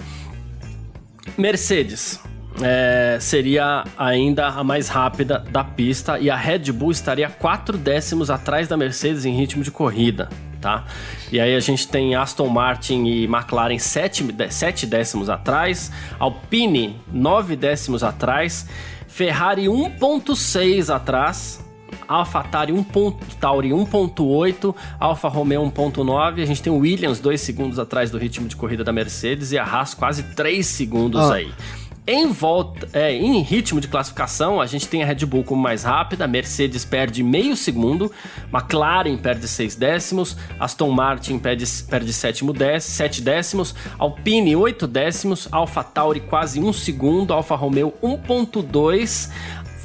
Mercedes, 1.36 2.20
é, 2.62 3.18
seria 3.20 3.84
ainda 3.96 4.48
a 4.48 4.64
mais 4.64 4.88
rápida 4.88 5.44
da 5.50 5.62
pista 5.62 6.18
e 6.18 6.30
a 6.30 6.36
Red 6.36 6.72
Bull 6.72 6.90
estaria 6.90 7.28
quatro 7.28 7.76
décimos 7.76 8.30
atrás 8.30 8.66
da 8.66 8.76
Mercedes 8.76 9.24
em 9.24 9.36
ritmo 9.36 9.62
de 9.62 9.70
corrida, 9.70 10.28
tá? 10.60 10.84
E 11.30 11.40
aí 11.40 11.54
a 11.54 11.60
gente 11.60 11.88
tem 11.88 12.14
Aston 12.14 12.48
Martin 12.48 13.04
e 13.04 13.24
McLaren 13.24 13.78
sete, 13.78 14.24
sete 14.50 14.86
décimos 14.86 15.28
atrás, 15.30 15.90
Alpine 16.18 16.96
nove 17.12 17.56
décimos 17.56 18.02
atrás, 18.02 18.68
Ferrari 19.06 19.64
1.6 19.64 20.94
atrás, 20.94 21.64
1. 22.72 22.84
Tauri 23.40 23.70
1.8, 23.70 24.74
Alfa 24.98 25.28
Romeo 25.28 25.62
1.9, 25.62 26.42
a 26.42 26.46
gente 26.46 26.62
tem 26.62 26.72
o 26.72 26.78
Williams 26.78 27.20
2 27.20 27.40
segundos 27.40 27.78
atrás 27.78 28.10
do 28.10 28.18
ritmo 28.18 28.48
de 28.48 28.56
corrida 28.56 28.82
da 28.82 28.92
Mercedes 28.92 29.52
e 29.52 29.58
a 29.58 29.64
Haas 29.64 29.94
quase 29.94 30.22
3 30.22 30.64
segundos 30.66 31.20
ah. 31.20 31.34
aí. 31.34 31.52
Em 32.10 32.26
volta, 32.28 32.88
é, 32.94 33.12
em 33.12 33.42
ritmo 33.42 33.82
de 33.82 33.86
classificação, 33.86 34.62
a 34.62 34.66
gente 34.66 34.88
tem 34.88 35.02
a 35.02 35.06
Red 35.06 35.26
Bull 35.26 35.44
como 35.44 35.60
mais 35.60 35.82
rápida, 35.82 36.24
a 36.24 36.26
Mercedes 36.26 36.82
perde 36.82 37.22
meio 37.22 37.54
segundo, 37.54 38.10
McLaren 38.50 39.18
perde 39.18 39.46
seis 39.46 39.76
décimos, 39.76 40.34
Aston 40.58 40.90
Martin 40.90 41.38
perde, 41.38 41.66
perde 41.86 42.10
sétimo 42.14 42.54
dez, 42.54 42.84
sete 42.84 43.20
décimos, 43.20 43.74
Alpine 43.98 44.56
oito 44.56 44.86
décimos, 44.86 45.48
Alfa 45.52 45.84
Tauri 45.84 46.20
quase 46.20 46.58
um 46.58 46.72
segundo, 46.72 47.34
Alfa 47.34 47.54
Romeo 47.54 47.92
1.2, 48.02 49.28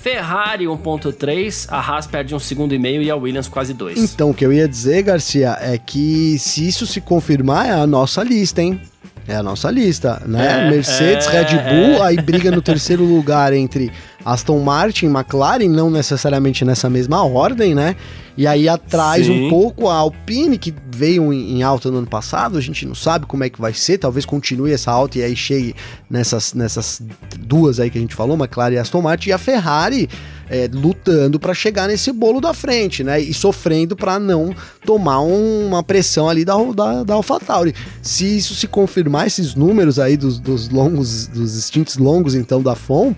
Ferrari 0.02 0.64
1.3, 0.64 1.68
a 1.70 1.82
Haas 1.82 2.08
perde 2.08 2.34
um 2.34 2.40
segundo 2.40 2.74
e 2.74 2.80
meio 2.80 3.02
e 3.02 3.12
a 3.12 3.18
Williams 3.18 3.50
quase 3.50 3.74
dois. 3.74 4.00
Então, 4.14 4.30
o 4.30 4.34
que 4.34 4.46
eu 4.46 4.54
ia 4.54 4.66
dizer, 4.66 5.04
Garcia, 5.04 5.58
é 5.60 5.78
que 5.78 6.40
se 6.40 6.66
isso 6.66 6.88
se 6.88 7.02
confirmar, 7.02 7.68
é 7.68 7.72
a 7.72 7.86
nossa 7.86 8.24
lista, 8.24 8.62
hein? 8.62 8.80
É 9.28 9.36
a 9.36 9.44
nossa 9.44 9.72
lista, 9.72 10.22
né? 10.26 10.68
É, 10.68 10.70
Mercedes, 10.70 11.28
é, 11.28 11.42
Red 11.42 11.58
Bull, 11.58 12.04
é. 12.04 12.08
aí 12.08 12.18
briga 12.18 12.52
no 12.52 12.62
terceiro 12.62 13.04
lugar 13.04 13.54
entre 13.54 13.92
Aston 14.26 14.60
Martin 14.60 15.08
e 15.08 15.10
McLaren, 15.10 15.68
não 15.68 15.90
necessariamente 15.90 16.64
nessa 16.64 16.90
mesma 16.90 17.24
ordem, 17.24 17.76
né? 17.76 17.96
E 18.36 18.48
aí 18.48 18.68
atrás 18.68 19.28
Sim. 19.28 19.46
um 19.46 19.50
pouco 19.50 19.88
a 19.88 19.96
Alpine, 19.96 20.58
que 20.58 20.74
veio 20.92 21.32
em, 21.32 21.58
em, 21.58 21.64
alta 21.64 21.92
no 21.92 22.00
ano 22.00 22.08
passado, 22.08 22.58
a 22.58 22.62
gente 22.62 22.86
não 22.86 22.96
sabe 22.96 23.28
como 23.28 23.44
é 23.44 23.50
que 23.50 23.62
vai 23.62 23.74
ser, 23.74 24.00
talvez 24.00 24.26
continue 24.26 24.72
essa 24.72 24.92
alta 24.92 25.20
e 25.20 25.24
aí 25.24 25.36
chegue 25.36 25.76
nessas, 26.10 26.54
nessas 26.54 27.02
duas 27.40 27.80
aí 27.80 27.92
que 27.92 27.98
a 27.98 28.02
gente 28.02 28.16
falou, 28.16 28.36
McLaren 28.36 28.74
e 28.74 28.78
Aston 28.80 29.02
Martin, 29.02 29.30
e 29.30 29.34
a 29.34 29.38
Ferrari 29.38 30.10
é, 30.50 30.70
lutando 30.72 31.40
para 31.40 31.54
chegar 31.54 31.88
nesse 31.88 32.12
bolo 32.12 32.42
da 32.42 32.54
frente, 32.54 33.04
né? 33.04 33.20
E 33.20 33.34
sofrendo 33.34 33.96
para 33.96 34.20
não 34.20 34.54
tomar 34.86 35.22
um, 35.22 35.68
uma 35.68 35.84
pressão 35.84 36.28
ali 36.28 36.44
da, 36.44 36.56
da, 36.76 37.04
da 37.04 37.14
AlphaTauri. 37.14 37.74
Se 38.02 38.38
isso 38.38 38.56
se 38.56 38.68
confirmar, 38.68 39.28
esses 39.28 39.56
números 39.56 40.00
aí 40.00 40.18
dos, 40.18 40.40
dos 40.40 40.70
longos, 40.70 41.28
dos 41.28 41.58
instintos 41.58 41.98
longos, 41.98 42.36
então, 42.36 42.62
da 42.62 42.76
FOM, 42.76 43.14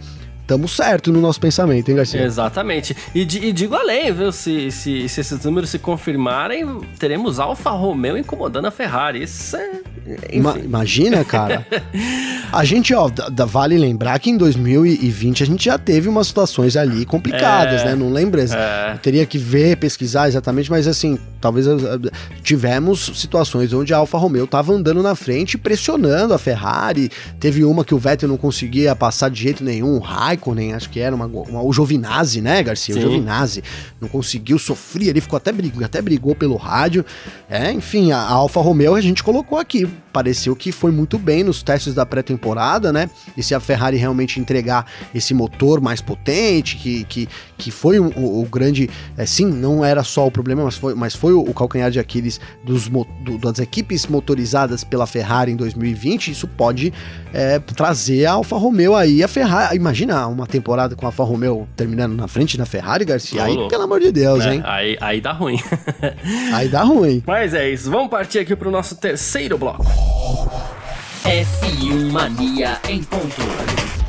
Tamo 0.47 0.67
certo 0.67 1.11
no 1.11 1.19
nosso 1.19 1.39
pensamento, 1.39 1.89
hein, 1.89 1.95
Garcia? 1.97 2.21
Exatamente. 2.21 2.95
E, 3.15 3.21
e 3.21 3.51
digo 3.51 3.75
além, 3.75 4.11
viu? 4.11 4.31
Se, 4.31 4.69
se, 4.71 5.09
se, 5.09 5.21
esses 5.21 5.43
números 5.43 5.69
se 5.69 5.79
confirmarem, 5.79 6.81
teremos 6.99 7.39
Alfa 7.39 7.71
Romeo 7.71 8.17
incomodando 8.17 8.65
a 8.65 8.71
Ferrari. 8.71 9.23
Isso 9.23 9.57
é. 9.57 9.94
Ima 10.31 10.57
imagina, 10.59 11.23
cara. 11.23 11.65
a 12.53 12.63
gente, 12.63 12.93
ó, 12.93 13.09
vale 13.47 13.77
lembrar 13.77 14.19
que 14.19 14.29
em 14.29 14.37
2020 14.37 15.43
a 15.43 15.45
gente 15.45 15.65
já 15.65 15.77
teve 15.77 16.07
umas 16.07 16.27
situações 16.27 16.77
ali 16.77 17.05
complicadas, 17.05 17.81
é, 17.81 17.85
né? 17.85 17.95
Não 17.95 18.11
lembro. 18.11 18.39
É. 18.39 18.97
Teria 19.01 19.25
que 19.25 19.37
ver, 19.37 19.77
pesquisar 19.77 20.27
exatamente, 20.27 20.69
mas 20.69 20.87
assim, 20.87 21.17
talvez 21.41 21.65
tivemos 22.43 23.11
situações 23.15 23.73
onde 23.73 23.93
a 23.93 23.97
Alfa 23.97 24.17
Romeo 24.17 24.45
tava 24.45 24.73
andando 24.73 25.01
na 25.01 25.15
frente, 25.15 25.57
pressionando 25.57 26.33
a 26.33 26.37
Ferrari. 26.37 27.09
Teve 27.39 27.63
uma 27.63 27.83
que 27.83 27.95
o 27.95 27.97
Vettel 27.97 28.29
não 28.29 28.37
conseguia 28.37 28.95
passar 28.95 29.29
de 29.29 29.41
jeito 29.41 29.63
nenhum, 29.63 29.97
o 29.97 29.99
Raikkonen, 29.99 30.73
acho 30.73 30.89
que 30.89 30.99
era 30.99 31.15
uma, 31.15 31.25
uma 31.25 31.63
o 31.63 31.73
Giovinazzi, 31.73 32.41
né, 32.41 32.61
Garcia? 32.61 32.93
Sim. 32.93 32.99
O 32.99 33.03
Giovinazzi 33.03 33.63
não 33.99 34.07
conseguiu, 34.07 34.59
sofrer, 34.59 35.09
ele 35.09 35.21
ficou 35.21 35.37
até 35.37 35.51
brigou, 35.51 35.83
até 35.83 36.01
brigou 36.01 36.35
pelo 36.35 36.55
rádio. 36.55 37.03
É, 37.49 37.71
enfim, 37.71 38.11
a, 38.11 38.17
a 38.17 38.31
Alfa 38.31 38.61
Romeo 38.61 38.95
a 38.95 39.01
gente 39.01 39.23
colocou 39.23 39.57
aqui. 39.57 39.87
Pareceu 40.11 40.55
que 40.55 40.71
foi 40.71 40.91
muito 40.91 41.17
bem 41.17 41.43
nos 41.43 41.61
testes 41.61 41.93
da 41.93 42.05
pré-temporada, 42.05 42.91
né? 42.93 43.09
E 43.35 43.43
se 43.43 43.53
a 43.53 43.59
Ferrari 43.59 43.97
realmente 43.97 44.39
entregar 44.39 44.85
esse 45.13 45.33
motor 45.33 45.81
mais 45.81 46.01
potente, 46.01 46.77
que, 46.77 47.03
que, 47.05 47.29
que 47.57 47.71
foi 47.71 47.99
o, 47.99 48.11
o, 48.17 48.41
o 48.41 48.45
grande. 48.45 48.89
É, 49.17 49.25
sim, 49.25 49.45
não 49.45 49.83
era 49.83 50.03
só 50.03 50.25
o 50.27 50.31
problema, 50.31 50.63
mas 50.63 50.75
foi, 50.75 50.95
mas 50.95 51.15
foi 51.15 51.33
o, 51.33 51.41
o 51.41 51.53
calcanhar 51.53 51.91
de 51.91 51.99
Aquiles 51.99 52.39
dos, 52.63 52.87
do, 52.87 53.37
das 53.37 53.59
equipes 53.59 54.07
motorizadas 54.07 54.83
pela 54.83 55.05
Ferrari 55.05 55.51
em 55.51 55.55
2020. 55.55 56.31
Isso 56.31 56.47
pode 56.47 56.93
é, 57.33 57.59
trazer 57.59 58.25
a 58.25 58.33
Alfa 58.33 58.57
Romeo 58.57 58.95
aí, 58.95 59.23
a 59.23 59.27
Ferrari. 59.27 59.75
Imagina 59.75 60.27
uma 60.27 60.47
temporada 60.47 60.95
com 60.95 61.05
a 61.05 61.09
Alfa 61.09 61.23
Romeo 61.23 61.67
terminando 61.75 62.15
na 62.15 62.27
frente 62.27 62.57
da 62.57 62.65
Ferrari, 62.65 63.05
Garcia. 63.05 63.43
aí, 63.43 63.55
pelo 63.67 63.83
amor 63.83 63.99
de 63.99 64.11
Deus, 64.11 64.43
é, 64.45 64.53
hein? 64.53 64.61
Aí, 64.65 64.97
aí 64.99 65.21
dá 65.21 65.31
ruim. 65.31 65.59
aí 66.53 66.67
dá 66.69 66.83
ruim. 66.83 67.23
Mas 67.25 67.53
é 67.53 67.69
isso. 67.69 67.89
Vamos 67.91 68.09
partir 68.09 68.39
aqui 68.39 68.55
pro 68.55 68.71
nosso 68.71 68.95
terceiro 68.95 69.57
bloco. 69.57 69.84
F1 71.23 72.11
Mania 72.11 72.79
em 72.87 73.03
ponto. 73.03 74.04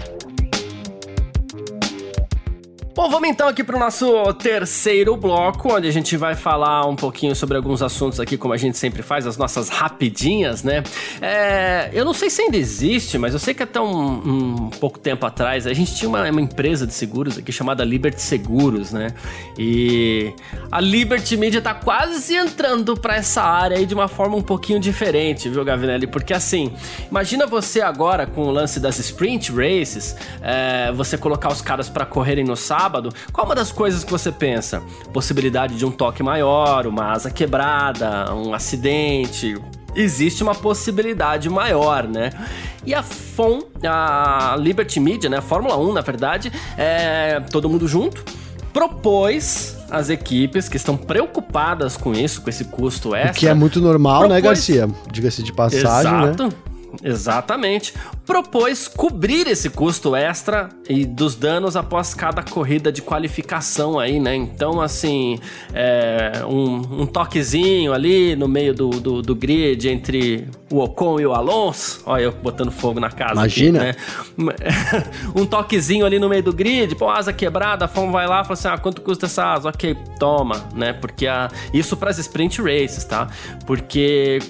Bom, 2.97 3.11
vamos 3.11 3.29
então 3.29 3.47
aqui 3.47 3.63
para 3.63 3.77
o 3.77 3.79
nosso 3.79 4.33
terceiro 4.33 5.19
bloco, 5.19 5.75
onde 5.75 5.87
a 5.87 5.91
gente 5.91 6.17
vai 6.17 6.35
falar 6.35 6.89
um 6.89 6.97
pouquinho 6.97 7.37
sobre 7.37 7.55
alguns 7.55 7.83
assuntos 7.83 8.19
aqui, 8.19 8.39
como 8.39 8.55
a 8.55 8.57
gente 8.57 8.79
sempre 8.79 9.03
faz, 9.03 9.27
as 9.27 9.37
nossas 9.37 9.69
rapidinhas, 9.69 10.63
né? 10.63 10.83
É, 11.21 11.91
eu 11.93 12.07
não 12.07 12.15
sei 12.15 12.31
se 12.31 12.41
ainda 12.41 12.57
existe, 12.57 13.19
mas 13.19 13.35
eu 13.35 13.39
sei 13.39 13.53
que 13.53 13.63
até 13.63 13.79
um, 13.79 14.65
um 14.65 14.71
pouco 14.81 14.99
tempo 14.99 15.27
atrás 15.27 15.67
a 15.67 15.75
gente 15.75 15.95
tinha 15.95 16.09
uma, 16.09 16.23
uma, 16.31 16.41
empresa 16.41 16.87
de 16.87 16.95
seguros 16.95 17.37
aqui 17.37 17.53
chamada 17.53 17.85
Liberty 17.85 18.23
Seguros, 18.23 18.93
né? 18.93 19.13
E 19.59 20.33
a 20.73 20.81
Liberty 20.81 21.37
Media 21.37 21.61
tá 21.61 21.75
quase 21.75 22.35
entrando 22.35 22.97
para 22.97 23.17
essa 23.17 23.43
área 23.43 23.77
aí 23.77 23.85
de 23.85 23.93
uma 23.93 24.09
forma 24.09 24.39
um 24.39 24.43
pouquinho 24.43 24.81
diferente, 24.81 25.51
viu, 25.51 25.63
Gavinelli? 25.63 26.07
Porque 26.07 26.33
assim, 26.33 26.73
imagina 27.11 27.47
você 27.47 27.83
agora 27.83 28.27
com 28.27 28.45
o 28.47 28.51
lance 28.51 28.81
das 28.81 28.99
sprint 28.99 29.53
races, 29.53 30.17
é, 30.41 30.91
você 30.93 31.19
colocar 31.19 31.53
os 31.53 31.61
caras 31.61 31.91
para 31.91 32.07
correrem 32.07 32.43
no 32.43 32.57
sábado 32.57 32.86
sábado, 32.87 33.13
qual 33.33 33.45
uma 33.45 33.55
das 33.55 33.73
coisas 33.73 34.05
que 34.05 34.11
você 34.11 34.31
pensa? 34.31 34.81
Possibilidade 35.13 35.77
de 35.77 35.85
um 35.85 35.91
toque 35.91 36.23
maior, 36.23 36.87
uma 36.87 37.11
asa 37.13 37.31
quebrada, 37.31 38.33
um 38.33 38.55
acidente, 38.55 39.61
existe 39.95 40.43
uma 40.43 40.55
possibilidade 40.55 41.51
maior, 41.51 42.07
né? 42.07 42.31
E 42.85 42.95
a 42.95 43.03
FOM, 43.03 43.63
a 43.85 44.57
Liberty 44.59 45.01
Media, 45.01 45.29
né? 45.29 45.39
A 45.39 45.43
Fórmula 45.43 45.77
1, 45.77 45.93
na 45.93 46.01
verdade, 46.01 46.53
é 46.79 47.41
todo 47.51 47.69
mundo 47.69 47.89
junto, 47.89 48.25
propôs 48.73 49.77
as 49.91 50.09
equipes 50.09 50.69
que 50.69 50.77
estão 50.77 50.97
preocupadas 50.97 51.97
com 51.97 52.13
isso, 52.13 52.41
com 52.43 52.51
esse 52.51 52.67
custo 52.67 53.17
extra. 53.17 53.33
O 53.33 53.35
que 53.35 53.49
é 53.49 53.55
muito 53.55 53.81
normal, 53.81 54.29
né, 54.29 54.41
propôs... 54.41 54.43
né, 54.43 54.49
Garcia? 54.49 54.89
Diga-se 55.11 55.43
de 55.43 55.53
passagem, 55.53 56.13
Exato. 56.13 56.45
né? 56.45 56.53
Exatamente. 57.03 57.95
Propôs 58.25 58.89
cobrir 58.89 59.47
esse 59.47 59.71
custo 59.71 60.17
extra 60.17 60.69
e 60.89 61.05
dos 61.05 61.35
danos 61.35 61.77
após 61.77 62.15
cada 62.15 62.43
corrida 62.43 62.91
de 62.91 63.03
qualificação 63.03 63.99
aí, 63.99 64.19
né? 64.19 64.35
Então, 64.35 64.81
assim, 64.81 65.39
é, 65.73 66.45
um, 66.47 67.03
um, 67.03 67.07
toquezinho 67.07 67.93
ali 67.93 68.35
no 68.35 68.49
meio 68.49 68.75
do, 68.75 68.91
do, 68.91 69.23
do, 69.23 69.35
grid 69.35 69.89
entre 69.89 70.49
o 70.71 70.81
Ocon 70.81 71.21
e 71.21 71.27
o 71.27 71.33
Alonso. 71.33 72.03
Olha, 72.07 72.23
eu 72.23 72.33
botando 72.33 72.71
fogo 72.71 72.99
na 72.99 73.11
casa. 73.11 73.35
Imagina. 73.35 73.91
Aqui, 73.91 74.45
né? 74.45 74.53
um 75.35 75.47
toquezinho 75.47 76.05
ali 76.05 76.19
no 76.19 76.29
meio 76.29 76.43
do 76.43 76.53
grid, 76.53 76.95
pô, 76.95 77.09
asa 77.09 77.33
quebrada, 77.33 77.85
a 77.85 77.89
FOM 77.89 78.11
vai 78.11 78.27
lá 78.27 78.41
e 78.41 78.45
fala 78.45 78.55
assim: 78.55 78.69
ah, 78.69 78.79
quanto 78.79 79.01
custa 79.03 79.27
essa 79.27 79.53
asa? 79.53 79.69
Ok, 79.69 79.97
toma, 80.19 80.65
né? 80.75 80.93
Porque 80.93 81.27
a, 81.27 81.49
isso 81.73 81.97
para 81.97 82.11
as 82.11 82.19
sprint 82.19 82.61
races, 82.61 83.05
tá? 83.05 83.29
Porque 83.67 84.41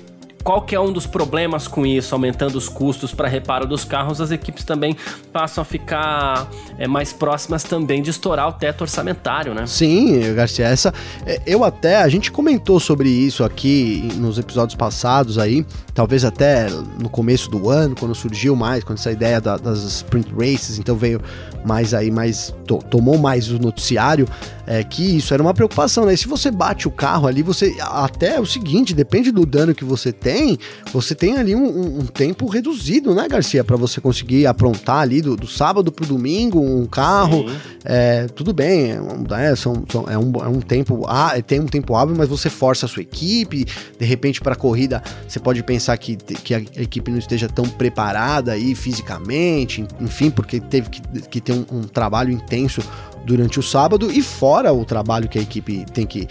qual 0.47 0.62
que 0.62 0.76
é 0.76 0.80
um 0.80 0.92
dos 0.92 1.09
problemas 1.09 1.66
com 1.66 1.84
isso, 1.84 2.14
aumentando 2.14 2.57
os 2.57 2.68
custos 2.68 3.12
para 3.12 3.26
reparo 3.26 3.66
dos 3.66 3.84
carros, 3.84 4.20
as 4.20 4.30
equipes 4.30 4.62
também 4.62 4.97
passam 5.32 5.61
a 5.61 5.64
ficar 5.64 6.49
é, 6.78 6.86
mais 6.86 7.12
próximas 7.12 7.64
também 7.64 8.01
de 8.01 8.11
estourar 8.11 8.49
o 8.49 8.53
teto 8.53 8.82
orçamentário, 8.82 9.53
né? 9.53 9.66
Sim, 9.66 10.32
Garcia, 10.34 10.66
essa 10.66 10.94
é, 11.26 11.42
eu 11.44 11.64
até 11.64 12.01
a 12.01 12.09
gente 12.09 12.30
comentou 12.30 12.78
sobre 12.78 13.09
isso 13.09 13.42
aqui 13.42 14.09
nos 14.14 14.38
episódios 14.38 14.76
passados 14.76 15.36
aí, 15.36 15.66
talvez 15.92 16.24
até 16.24 16.68
no 16.97 17.09
começo 17.09 17.51
do 17.51 17.68
ano, 17.68 17.97
quando 17.99 18.14
surgiu 18.14 18.55
mais, 18.55 18.84
quando 18.84 18.99
essa 18.99 19.11
ideia 19.11 19.40
da, 19.40 19.57
das 19.57 19.82
sprint 19.82 20.32
races, 20.32 20.78
então 20.78 20.94
veio 20.94 21.20
mais 21.64 21.92
aí, 21.92 22.09
mais 22.09 22.55
to, 22.64 22.78
tomou 22.88 23.18
mais 23.18 23.51
o 23.51 23.59
noticiário, 23.59 24.28
é, 24.67 24.83
que 24.83 25.17
isso 25.17 25.33
era 25.33 25.43
uma 25.43 25.55
preocupação, 25.55 26.05
né? 26.05 26.14
E 26.14 26.17
se 26.17 26.27
você 26.27 26.51
bate 26.51 26.89
o 26.89 26.91
carro 26.91 27.29
ali, 27.29 27.43
você 27.43 27.77
até 27.81 28.41
o 28.41 28.47
seguinte, 28.47 28.93
depende 28.93 29.31
do 29.31 29.47
dano 29.47 29.75
que 29.75 29.85
você 29.85 30.12
tem, 30.12 30.59
você 30.93 31.14
tem 31.14 31.37
ali 31.37 31.55
um, 31.55 32.01
um, 32.01 32.07
tempo 32.07 32.47
reduzido, 32.47 33.14
né, 33.14 33.29
Garcia, 33.29 33.62
para 33.62 33.77
você 33.77 34.01
conseguir 34.01 34.47
aprontar 34.47 34.99
ali 34.99 35.23
do, 35.23 35.37
do, 35.37 35.47
sábado 35.47 35.93
pro 35.93 36.07
domingo 36.07 36.61
um 36.61 36.87
carro, 36.87 37.47
é, 37.85 38.27
tudo 38.27 38.53
bem, 38.53 38.93
é, 39.39 39.55
são, 39.55 39.85
são, 39.91 40.05
é, 40.09 40.19
um, 40.19 40.33
é 40.43 40.49
um 40.49 40.61
tempo, 40.61 41.05
ah, 41.07 41.35
tem 41.47 41.61
um 41.61 41.67
tempo 41.67 41.95
hábil, 41.95 42.17
mas 42.17 42.29
você 42.29 42.51
força 42.51 42.87
a 42.87 42.89
sua 42.89 43.03
equipe, 43.03 43.64
de 43.99 44.05
repente 44.05 44.41
para 44.41 44.55
a 44.55 44.57
corrida 44.57 45.03
você 45.29 45.39
pode 45.39 45.62
pensar 45.62 45.97
que, 45.97 46.17
que 46.17 46.55
a 46.55 46.59
equipe 46.59 47.11
não 47.11 47.19
esteja 47.19 47.49
tão 47.49 47.69
preparada 47.69 48.53
aí 48.53 48.75
fisicamente, 48.75 49.85
enfim, 50.01 50.31
porque 50.31 50.61
teve 50.61 50.91
que, 50.91 51.01
que 51.29 51.41
ter 51.41 51.53
um, 51.53 51.64
um 51.71 51.83
trabalho 51.83 52.33
intenso 52.33 52.83
durante 53.27 53.59
o 53.59 53.62
sábado 53.62 54.11
e 54.11 54.22
fora 54.22 54.72
o 54.72 54.85
trabalho 54.85 55.29
que 55.29 55.39
a 55.39 55.43
equipe 55.43 55.85
tem 55.93 56.07
que, 56.07 56.29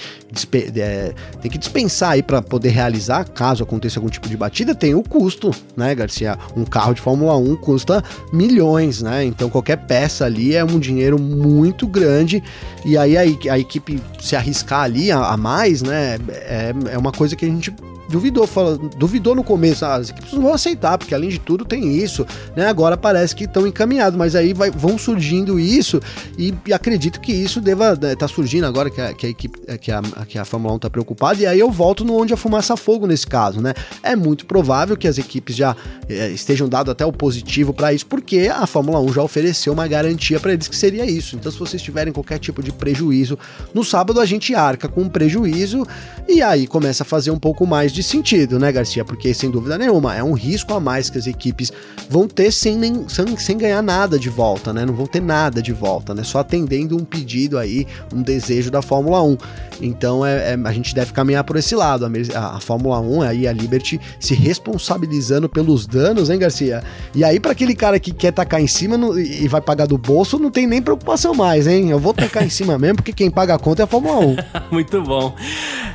é, 0.78 1.14
tem 1.42 1.52
que 1.52 1.58
dispensar 1.58 2.12
aí 2.12 2.24
para 2.24 2.42
poder 2.42 2.70
realizar, 2.70 3.26
caso 3.26 3.64
aconteça 3.64 4.00
algum 4.00 4.10
tipo 4.10 4.30
de 4.30 4.38
batida, 4.38 4.74
tem 4.74 4.96
o 4.96 5.04
custo, 5.04 5.52
né, 5.76 5.94
Garcia? 5.94 6.40
Um 6.56 6.64
carro 6.64 6.94
de 6.94 7.02
Fórmula 7.02 7.36
1 7.36 7.58
custa 7.58 8.02
milhões, 8.32 9.02
né? 9.02 9.26
Então 9.26 9.50
qualquer 9.50 9.78
peça 9.86 10.26
ali 10.26 10.56
é 10.56 10.64
um 10.64 10.80
dinheiro 10.80 11.20
muito 11.20 11.86
grande 11.86 12.42
e 12.86 12.98
aí 12.98 13.18
a, 13.18 13.54
a 13.54 13.60
equipe 13.60 14.02
se 14.20 14.36
arriscar 14.36 14.84
ali 14.84 15.12
a, 15.12 15.20
a 15.20 15.38
mais, 15.38 15.82
né, 15.82 16.18
é, 16.30 16.74
é 16.92 16.98
uma 16.98 17.12
coisa 17.12 17.36
que 17.36 17.46
a 17.46 17.50
gente 17.50 17.74
duvidou, 18.10 18.46
fala, 18.48 18.78
duvidou 18.78 19.36
no 19.36 19.44
começo, 19.44 19.86
ah, 19.86 19.96
as 19.96 20.10
equipes 20.10 20.34
não 20.34 20.42
vão 20.42 20.54
aceitar, 20.54 20.98
porque 20.98 21.14
além 21.14 21.30
de 21.30 21.40
tudo 21.40 21.66
tem 21.66 21.98
isso, 21.98 22.26
né? 22.56 22.68
Agora 22.68 22.98
parece 22.98 23.36
que 23.36 23.46
estão 23.46 23.66
encaminhados, 23.66 24.18
mas 24.18 24.36
aí 24.36 24.54
vai, 24.54 24.70
vão 24.72 24.98
surgindo 24.98 25.60
isso 25.60 26.02
e, 26.38 26.54
e, 26.66 26.74
acredito 26.74 27.20
que 27.20 27.32
isso 27.32 27.60
deva 27.62 27.94
estar 27.94 28.08
né, 28.08 28.16
tá 28.16 28.28
surgindo 28.28 28.66
agora 28.66 28.90
que 28.90 29.02
a, 29.02 29.14
que 29.14 29.26
a 29.26 29.30
equipe, 29.30 29.60
que 29.78 29.92
a, 29.92 30.02
que 30.28 30.38
a 30.38 30.46
Fórmula 30.46 30.74
1 30.74 30.76
está 30.78 30.90
preocupada, 30.90 31.42
e 31.42 31.46
aí 31.46 31.60
eu 31.60 31.72
volto 31.72 32.04
no 32.04 32.16
onde 32.16 32.34
a 32.34 32.38
fumaça 32.38 32.78
fogo 32.78 33.08
nesse 33.08 33.28
caso, 33.28 33.62
né? 33.62 33.74
É 34.04 34.16
muito 34.16 34.46
provável 34.46 34.96
que 34.96 35.08
as 35.08 35.18
equipes 35.18 35.56
já 35.56 35.76
é, 36.08 36.30
estejam 36.30 36.70
dado 36.70 36.92
até 36.92 37.06
o 37.06 37.12
positivo 37.12 37.74
para 37.74 37.94
isso, 37.94 38.06
porque 38.06 38.50
a 38.54 38.66
Fórmula 38.68 39.00
1 39.00 39.14
já 39.14 39.24
ofereceu 39.24 39.74
uma 39.74 39.88
garantia 39.88 40.40
para 40.40 40.54
eles 40.54 40.68
que 40.68 40.76
seria 40.76 41.06
isso. 41.06 41.36
Então, 41.36 41.52
se 41.52 41.58
vocês 41.58 41.82
tiverem 41.82 42.14
qualquer 42.14 42.40
tipo 42.40 42.62
de 42.62 42.72
prejuízo, 42.72 43.38
no 43.74 43.84
sábado 43.84 44.20
a 44.20 44.26
gente 44.26 44.54
arca 44.54 44.88
com 44.88 45.02
um 45.02 45.10
prejuízo 45.10 45.86
e 46.28 46.42
aí 46.42 46.68
começa 46.68 47.04
a 47.04 47.06
fazer 47.06 47.32
um 47.32 47.40
pouco 47.40 47.66
mais 47.66 47.92
de 47.96 48.04
sentido, 48.04 48.60
né, 48.60 48.72
Garcia? 48.72 49.06
Porque 49.06 49.34
sem 49.34 49.50
dúvida 49.50 49.78
nenhuma 49.78 50.14
é 50.14 50.22
um 50.22 50.34
risco 50.34 50.74
a 50.74 50.80
mais 50.80 51.10
que 51.10 51.18
as 51.18 51.26
equipes 51.26 51.72
vão 52.10 52.28
ter 52.28 52.52
sem, 52.52 52.78
nem, 52.78 53.08
sem, 53.08 53.38
sem 53.38 53.58
ganhar 53.58 53.82
nada 53.82 54.20
de 54.20 54.30
volta, 54.30 54.74
né? 54.74 54.86
Não 54.86 54.94
vão 54.94 55.08
ter 55.08 55.22
nada 55.22 55.62
de 55.62 55.72
volta, 55.72 56.14
né? 56.14 56.22
Só 56.22 56.40
atendendo 56.40 56.98
um 56.98 57.06
pedido 57.06 57.58
aí, 57.58 57.88
um 58.14 58.22
desejo 58.22 58.70
da 58.70 58.82
Fórmula 58.82 59.24
1. 59.24 59.38
Então 59.82 60.26
é, 60.26 60.54
é 60.54 60.60
a 60.64 60.72
gente 60.74 60.94
deve 60.94 61.14
caminhar 61.14 61.44
por 61.44 61.56
esse 61.56 61.74
lado. 61.76 62.06
A, 62.06 62.58
a 62.58 62.60
Fórmula 62.60 63.00
1 63.00 63.22
aí, 63.22 63.48
a 63.48 63.54
Liberty 63.54 64.00
se 64.20 64.36
responsabilizando 64.36 65.48
pelos 65.48 65.88
danos, 65.88 66.30
hein, 66.30 66.38
Garcia? 66.38 66.84
E 67.14 67.24
aí, 67.24 67.40
para 67.40 67.52
aquele 67.52 67.76
cara 67.76 68.00
que 68.00 68.12
quer 68.12 68.34
tacar 68.34 68.62
em 68.62 68.68
cima 68.68 68.98
e 69.18 69.48
vai 69.48 69.62
pagar 69.62 69.88
do 69.88 69.98
bolso, 69.98 70.38
não 70.38 70.52
tem 70.52 70.68
nem 70.68 70.82
preocupação 70.82 71.34
mais, 71.34 71.66
hein? 71.66 71.90
Eu 71.90 72.00
vou 72.00 72.14
tacar 72.14 72.44
em 72.44 72.50
cima 72.50 72.78
mesmo, 72.80 72.98
porque 72.98 73.14
quem 73.14 73.32
paga 73.32 73.56
a 73.56 73.60
conta 73.60 73.84
é 73.84 73.86
a 73.86 73.88
Fórmula 73.88 74.20
1. 74.20 74.36
Muito 74.72 75.02
bom. 75.02 75.34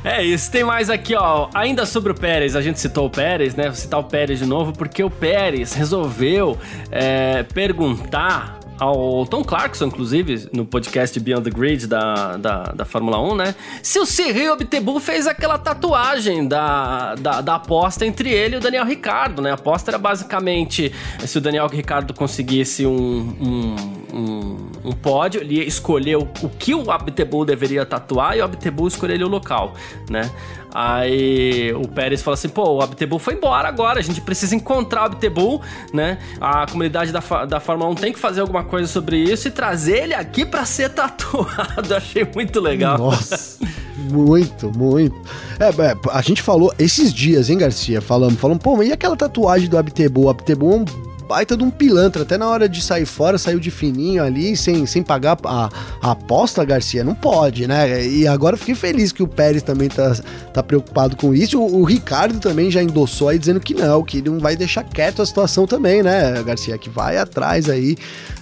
É 0.03 0.23
isso, 0.23 0.49
tem 0.49 0.63
mais 0.63 0.89
aqui, 0.89 1.13
ó. 1.15 1.47
Ainda 1.53 1.85
sobre 1.91 2.11
o 2.11 2.15
Pérez, 2.15 2.55
a 2.55 2.61
gente 2.61 2.79
citou 2.79 3.05
o 3.05 3.09
Pérez, 3.09 3.55
né? 3.55 3.65
Vou 3.65 3.75
citar 3.75 3.99
o 3.99 4.03
Pérez 4.03 4.39
de 4.39 4.45
novo, 4.45 4.71
porque 4.73 5.03
o 5.03 5.09
Pérez 5.09 5.73
resolveu 5.73 6.57
é, 6.89 7.43
perguntar 7.43 8.59
ao 8.81 9.27
Tom 9.27 9.43
Clarkson, 9.43 9.85
inclusive, 9.85 10.49
no 10.51 10.65
podcast 10.65 11.19
Beyond 11.19 11.43
the 11.43 11.55
Grid 11.55 11.85
da, 11.85 12.35
da, 12.37 12.63
da 12.63 12.83
Fórmula 12.83 13.21
1, 13.21 13.35
né? 13.35 13.55
Se 13.83 13.99
o 13.99 14.07
Cyril 14.07 14.53
Abtebu 14.53 14.99
fez 14.99 15.27
aquela 15.27 15.59
tatuagem 15.59 16.47
da, 16.47 17.13
da, 17.13 17.41
da, 17.41 17.55
aposta 17.55 18.07
entre 18.07 18.31
ele 18.31 18.55
e 18.55 18.57
o 18.57 18.59
Daniel 18.59 18.83
Ricardo, 18.83 19.39
né? 19.39 19.51
A 19.51 19.53
aposta 19.53 19.91
era 19.91 19.99
basicamente 19.99 20.91
se 21.19 21.37
o 21.37 21.41
Daniel 21.41 21.67
Ricardo 21.67 22.11
conseguisse 22.11 22.83
um, 22.83 23.35
um, 23.39 23.75
um, 24.17 24.71
um 24.85 24.91
pódio, 24.93 25.41
ele 25.41 25.63
escolheu 25.63 26.27
o 26.41 26.49
que 26.49 26.73
o 26.73 26.89
Abtebu 26.89 27.45
deveria 27.45 27.85
tatuar 27.85 28.35
e 28.35 28.41
o 28.41 28.45
Abtebu 28.45 28.87
escolheria 28.87 29.27
o 29.27 29.29
local, 29.29 29.75
né? 30.09 30.31
Aí 30.73 31.73
o 31.73 31.87
Pérez 31.87 32.21
fala 32.21 32.35
assim: 32.35 32.49
pô, 32.49 32.77
o 32.77 32.81
Abtebu 32.81 33.19
foi 33.19 33.33
embora 33.33 33.67
agora, 33.67 33.99
a 33.99 34.03
gente 34.03 34.21
precisa 34.21 34.55
encontrar 34.55 35.01
o 35.01 35.05
Abtebu, 35.05 35.61
né? 35.93 36.17
A 36.39 36.65
comunidade 36.65 37.11
da, 37.11 37.19
da 37.45 37.59
Fórmula 37.59 37.89
1 37.91 37.95
tem 37.95 38.13
que 38.13 38.19
fazer 38.19 38.41
alguma 38.41 38.63
coisa 38.63 38.87
sobre 38.87 39.17
isso 39.17 39.47
e 39.47 39.51
trazer 39.51 40.03
ele 40.03 40.13
aqui 40.13 40.45
para 40.45 40.65
ser 40.65 40.89
tatuado. 40.93 41.93
Achei 41.95 42.27
muito 42.33 42.59
legal. 42.59 42.97
Nossa, 42.97 43.59
muito, 44.09 44.71
muito. 44.77 45.15
É, 45.59 45.69
é, 45.69 45.95
a 46.11 46.21
gente 46.21 46.41
falou 46.41 46.73
esses 46.79 47.13
dias, 47.13 47.49
hein, 47.49 47.57
Garcia? 47.57 48.01
Falamos, 48.01 48.39
falamos, 48.39 48.63
pô, 48.63 48.75
mas 48.77 48.87
e 48.87 48.91
aquela 48.91 49.15
tatuagem 49.15 49.69
do 49.69 49.77
Abtebu? 49.77 50.25
O 50.25 50.29
Abtebu 50.29 50.71
é 50.71 50.75
um 50.75 50.85
baita 51.31 51.55
de 51.55 51.63
um 51.63 51.71
pilantra. 51.71 52.23
Até 52.23 52.37
na 52.37 52.47
hora 52.47 52.67
de 52.67 52.81
sair 52.81 53.05
fora, 53.05 53.37
saiu 53.37 53.57
de 53.57 53.71
fininho 53.71 54.21
ali, 54.21 54.55
sem, 54.57 54.85
sem 54.85 55.01
pagar 55.01 55.37
a, 55.45 55.69
a 56.01 56.11
aposta, 56.11 56.63
Garcia. 56.65 57.05
Não 57.05 57.15
pode, 57.15 57.67
né? 57.67 58.05
E 58.05 58.27
agora 58.27 58.57
fiquei 58.57 58.75
feliz 58.75 59.13
que 59.13 59.23
o 59.23 59.27
Pérez 59.27 59.63
também 59.63 59.87
tá, 59.87 60.13
tá 60.53 60.61
preocupado 60.61 61.15
com 61.15 61.33
isso. 61.33 61.57
O, 61.57 61.79
o 61.79 61.83
Ricardo 61.85 62.37
também 62.39 62.69
já 62.69 62.83
endossou 62.83 63.29
aí 63.29 63.39
dizendo 63.39 63.61
que 63.61 63.73
não, 63.73 64.03
que 64.03 64.21
não 64.21 64.39
vai 64.39 64.57
deixar 64.57 64.83
quieto 64.83 65.21
a 65.21 65.25
situação 65.25 65.65
também, 65.65 66.03
né, 66.03 66.43
Garcia? 66.43 66.77
Que 66.77 66.89
vai 66.89 67.17
atrás 67.17 67.69
aí 67.69 67.95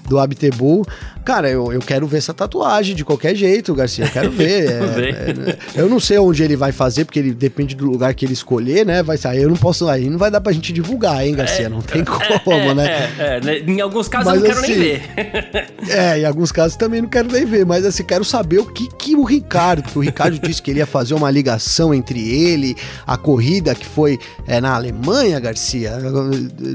do 0.10 0.20
Abtebu. 0.20 0.86
Cara, 1.24 1.49
eu, 1.49 1.72
eu 1.72 1.80
quero 1.80 2.07
ver 2.07 2.18
essa 2.18 2.34
tatuagem 2.34 2.95
de 2.95 3.05
qualquer 3.05 3.36
jeito, 3.36 3.74
Garcia. 3.76 4.05
Eu 4.05 4.10
quero 4.10 4.32
ver. 4.32 4.72
é, 5.78 5.78
é, 5.78 5.82
eu 5.82 5.88
não 5.88 5.99
sei 5.99 6.18
onde 6.18 6.43
ele 6.43 6.55
vai 6.55 6.72
fazer, 6.72 7.05
porque 7.05 7.20
ele 7.20 7.32
depende 7.32 7.76
do 7.76 7.86
lugar 7.86 8.14
que 8.16 8.26
ele 8.26 8.34
escolher, 8.34 8.86
né? 8.86 9.03
Vai 9.03 9.18
sair. 9.18 9.43
Eu 9.43 9.49
não 9.49 9.55
posso. 9.55 9.88
Aí 9.88 10.10
não 10.10 10.18
vai 10.18 10.32
dar 10.32 10.41
pra 10.41 10.51
gente 10.51 10.74
divulgar, 10.74 11.26
hein, 11.26 11.36
Garcia? 11.36 11.68
É, 11.68 11.70
não 11.70 11.82
tem 11.82 12.01
é, 12.01 12.39
como, 12.39 12.74
né? 12.74 13.12
É, 13.20 13.41
né? 13.41 13.60
Em 13.60 13.80
alguns 13.80 14.07
casos 14.07 14.26
mas, 14.26 14.41
eu 14.41 14.41
não 14.41 14.47
quero 14.47 14.60
assim, 14.60 14.80
nem 14.80 14.82
ver. 14.82 15.72
é, 15.89 16.20
em 16.20 16.26
alguns 16.26 16.51
casos 16.51 16.76
também 16.76 17.01
não 17.01 17.10
quero 17.10 17.32
nem 17.32 17.45
ver. 17.45 17.66
Mas 17.66 17.86
assim, 17.86 18.03
quero 18.03 18.26
saber 18.26 18.57
o 18.57 18.66
que, 18.66 18.89
que 18.97 19.16
o 19.16 19.24
Ricardo. 19.24 19.88
o 19.95 19.99
Ricardo 19.99 20.39
disse 20.39 20.62
que 20.62 20.72
ele 20.72 20.80
ia 20.80 20.88
fazer 20.88 21.14
uma 21.14 21.30
ligação 21.30 21.93
entre 21.93 22.28
ele, 22.28 22.76
a 23.05 23.18
corrida 23.18 23.76
que 23.76 23.86
foi 23.86 24.18
é, 24.47 24.60
na 24.60 24.74
Alemanha, 24.74 25.39
Garcia. 25.39 25.97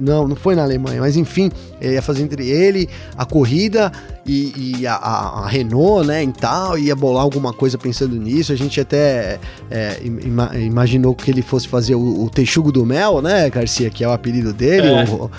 Não, 0.00 0.28
não 0.28 0.36
foi 0.36 0.54
na 0.54 0.62
Alemanha, 0.62 1.00
mas 1.00 1.16
enfim, 1.16 1.50
ele 1.80 1.94
ia 1.94 2.02
fazer 2.02 2.22
entre 2.22 2.48
ele, 2.48 2.88
a 3.16 3.23
corrida 3.24 3.92
e, 4.26 4.78
e 4.80 4.86
a, 4.86 4.94
a, 4.94 5.46
Renault, 5.46 6.06
né, 6.06 6.22
e 6.22 6.32
tal, 6.32 6.78
ia 6.78 6.94
bolar 6.96 7.22
alguma 7.22 7.52
coisa 7.52 7.76
pensando 7.76 8.16
nisso. 8.16 8.52
A 8.52 8.56
gente 8.56 8.80
até 8.80 9.38
é, 9.70 10.00
ima, 10.02 10.50
imaginou 10.56 11.14
que 11.14 11.30
ele 11.30 11.42
fosse 11.42 11.68
fazer 11.68 11.94
o, 11.94 12.24
o 12.24 12.30
Texugo 12.30 12.72
do 12.72 12.84
Mel, 12.84 13.20
né, 13.20 13.48
Garcia, 13.50 13.90
que 13.90 14.02
é 14.02 14.08
o 14.08 14.12
apelido 14.12 14.52
dele, 14.52 14.88
é. 14.88 15.04
o, 15.04 15.30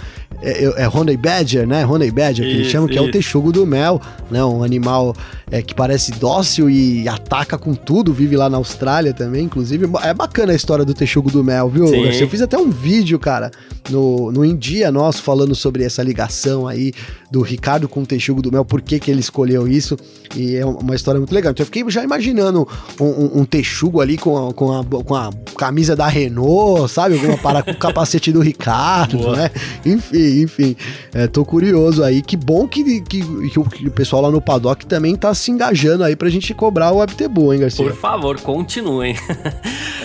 é, 0.41 0.65
é, 0.65 0.83
é 0.83 0.89
Honey 0.89 1.17
Badger, 1.17 1.67
né? 1.67 1.85
Honey 1.85 2.11
Badger, 2.11 2.45
que 2.45 2.53
eles 2.53 2.67
chamam, 2.67 2.87
que 2.87 2.97
é 2.97 3.01
o 3.01 3.11
texugo 3.11 3.51
do 3.51 3.65
mel, 3.65 4.01
né? 4.29 4.43
Um 4.43 4.63
animal 4.63 5.15
é, 5.49 5.61
que 5.61 5.73
parece 5.73 6.11
dócil 6.11 6.69
e 6.69 7.07
ataca 7.07 7.57
com 7.57 7.73
tudo, 7.73 8.13
vive 8.13 8.35
lá 8.35 8.49
na 8.49 8.57
Austrália 8.57 9.13
também, 9.13 9.45
inclusive. 9.45 9.87
É 10.03 10.13
bacana 10.13 10.53
a 10.53 10.55
história 10.55 10.83
do 10.83 10.93
texugo 10.93 11.31
do 11.31 11.43
mel, 11.43 11.69
viu? 11.69 11.87
Sim. 11.87 12.05
Eu 12.05 12.29
fiz 12.29 12.41
até 12.41 12.57
um 12.57 12.69
vídeo, 12.69 13.17
cara, 13.17 13.51
no, 13.89 14.31
no 14.31 14.43
India 14.43 14.91
nosso, 14.91 15.21
falando 15.21 15.55
sobre 15.55 15.83
essa 15.83 16.03
ligação 16.03 16.67
aí 16.67 16.93
do 17.35 17.41
Ricardo 17.41 17.89
com 17.89 18.01
o 18.01 18.05
texugo 18.05 18.41
do 18.41 18.49
mel, 18.49 18.63
por 18.63 18.81
que, 18.81 18.97
que 18.97 19.11
ele 19.11 19.19
escolheu 19.19 19.67
isso. 19.67 19.97
E 20.33 20.55
é 20.55 20.65
uma 20.65 20.95
história 20.95 21.19
muito 21.19 21.35
legal. 21.35 21.51
Então 21.51 21.63
eu 21.63 21.65
fiquei 21.65 21.83
já 21.89 22.01
imaginando 22.01 22.65
um, 22.97 23.05
um, 23.05 23.39
um 23.41 23.45
texugo 23.45 23.99
ali 23.99 24.17
com 24.17 24.47
a, 24.49 24.53
com, 24.53 24.71
a, 24.71 24.83
com 24.85 25.15
a 25.15 25.31
camisa 25.57 25.97
da 25.97 26.07
Renault, 26.07 26.89
sabe? 26.89 27.15
Alguma 27.15 27.37
para 27.37 27.61
com 27.61 27.71
o 27.71 27.75
capacete 27.75 28.31
do 28.31 28.39
Ricardo, 28.39 29.17
Boa. 29.17 29.35
né? 29.35 29.51
Enfim, 29.85 30.43
enfim. 30.43 30.77
É, 31.13 31.27
tô 31.27 31.43
curioso 31.43 32.03
aí. 32.03 32.21
Que 32.21 32.37
bom 32.37 32.69
que, 32.69 33.01
que, 33.01 33.21
que, 33.49 33.59
o, 33.59 33.65
que, 33.65 33.87
o, 33.87 33.91
pessoal 33.91 34.21
lá 34.21 34.31
no 34.31 34.39
paddock 34.39 34.85
também 34.85 35.13
tá 35.17 35.33
se 35.33 35.51
engajando 35.51 36.05
aí 36.05 36.15
pra 36.15 36.29
gente 36.29 36.53
cobrar 36.53 36.93
o 36.93 37.01
Abtebu, 37.01 37.53
hein, 37.53 37.59
Garcia? 37.59 37.85
Por 37.85 37.95
favor, 37.95 38.39
continuem. 38.39 39.15